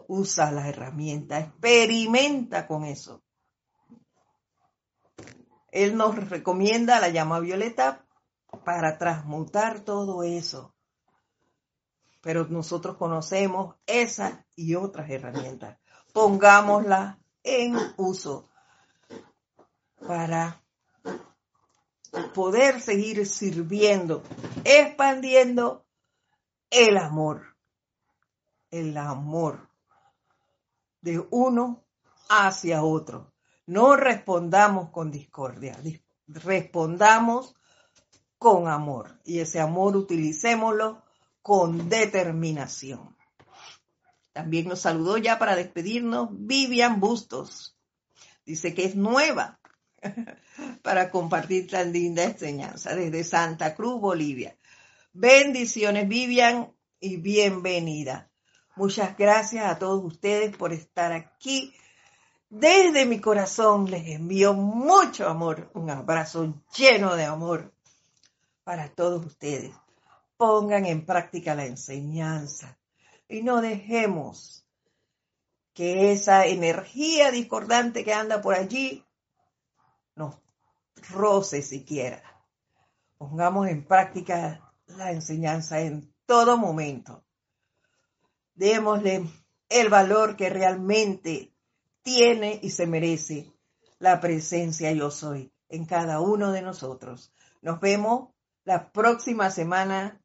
Usa 0.06 0.50
la 0.52 0.68
herramienta, 0.68 1.38
experimenta 1.38 2.66
con 2.66 2.84
eso. 2.84 3.22
Él 5.70 5.96
nos 5.96 6.28
recomienda 6.28 7.00
la 7.00 7.08
llama 7.08 7.40
violeta 7.40 8.06
para 8.64 8.98
transmutar 8.98 9.80
todo 9.80 10.22
eso. 10.22 10.74
Pero 12.20 12.46
nosotros 12.46 12.96
conocemos 12.96 13.74
esas 13.86 14.38
y 14.56 14.76
otras 14.76 15.10
herramientas. 15.10 15.78
Pongámosla 16.12 17.18
en 17.44 17.76
uso 17.96 18.48
para 20.06 20.60
poder 22.34 22.80
seguir 22.80 23.26
sirviendo, 23.26 24.22
expandiendo 24.64 25.84
el 26.70 26.96
amor, 26.96 27.56
el 28.70 28.96
amor 28.96 29.68
de 31.00 31.24
uno 31.30 31.84
hacia 32.28 32.82
otro. 32.82 33.32
No 33.66 33.96
respondamos 33.96 34.90
con 34.90 35.10
discordia, 35.10 35.78
respondamos 36.26 37.54
con 38.38 38.68
amor 38.68 39.18
y 39.24 39.40
ese 39.40 39.60
amor 39.60 39.96
utilicémoslo 39.96 41.02
con 41.40 41.88
determinación. 41.88 43.13
También 44.34 44.66
nos 44.66 44.80
saludó 44.80 45.16
ya 45.16 45.38
para 45.38 45.54
despedirnos 45.54 46.28
Vivian 46.32 46.98
Bustos. 46.98 47.76
Dice 48.44 48.74
que 48.74 48.84
es 48.84 48.96
nueva 48.96 49.60
para 50.82 51.08
compartir 51.08 51.70
tan 51.70 51.92
linda 51.92 52.24
enseñanza 52.24 52.96
desde 52.96 53.22
Santa 53.22 53.76
Cruz, 53.76 54.00
Bolivia. 54.00 54.58
Bendiciones, 55.12 56.08
Vivian, 56.08 56.74
y 56.98 57.16
bienvenida. 57.18 58.28
Muchas 58.74 59.16
gracias 59.16 59.66
a 59.66 59.78
todos 59.78 60.04
ustedes 60.04 60.56
por 60.56 60.72
estar 60.72 61.12
aquí. 61.12 61.72
Desde 62.50 63.06
mi 63.06 63.20
corazón 63.20 63.88
les 63.88 64.08
envío 64.08 64.52
mucho 64.52 65.28
amor, 65.28 65.70
un 65.74 65.90
abrazo 65.90 66.60
lleno 66.76 67.14
de 67.14 67.24
amor 67.24 67.72
para 68.64 68.88
todos 68.88 69.24
ustedes. 69.24 69.72
Pongan 70.36 70.86
en 70.86 71.06
práctica 71.06 71.54
la 71.54 71.66
enseñanza 71.66 72.76
y 73.28 73.42
no 73.42 73.60
dejemos 73.60 74.66
que 75.72 76.12
esa 76.12 76.46
energía 76.46 77.30
discordante 77.30 78.04
que 78.04 78.14
anda 78.14 78.40
por 78.40 78.54
allí 78.54 79.04
nos 80.14 80.36
roce 81.10 81.62
siquiera. 81.62 82.22
Pongamos 83.18 83.68
en 83.68 83.84
práctica 83.84 84.72
la 84.86 85.10
enseñanza 85.10 85.80
en 85.80 86.14
todo 86.26 86.56
momento. 86.56 87.24
Démosle 88.54 89.28
el 89.68 89.88
valor 89.88 90.36
que 90.36 90.50
realmente 90.50 91.52
tiene 92.02 92.60
y 92.62 92.70
se 92.70 92.86
merece 92.86 93.52
la 93.98 94.20
presencia 94.20 94.92
yo 94.92 95.10
soy 95.10 95.52
en 95.68 95.86
cada 95.86 96.20
uno 96.20 96.52
de 96.52 96.62
nosotros. 96.62 97.32
Nos 97.62 97.80
vemos 97.80 98.28
la 98.64 98.92
próxima 98.92 99.50
semana 99.50 100.20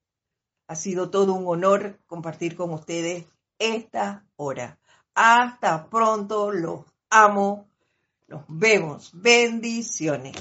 ha 0.70 0.76
sido 0.76 1.09
todo 1.09 1.34
un 1.34 1.47
honor 1.47 1.99
compartir 2.05 2.55
con 2.55 2.72
ustedes 2.72 3.26
esta 3.57 4.24
hora. 4.36 4.78
Hasta 5.15 5.89
pronto, 5.89 6.51
los 6.51 6.82
amo, 7.09 7.67
nos 8.28 8.43
vemos. 8.47 9.09
Bendiciones. 9.13 10.36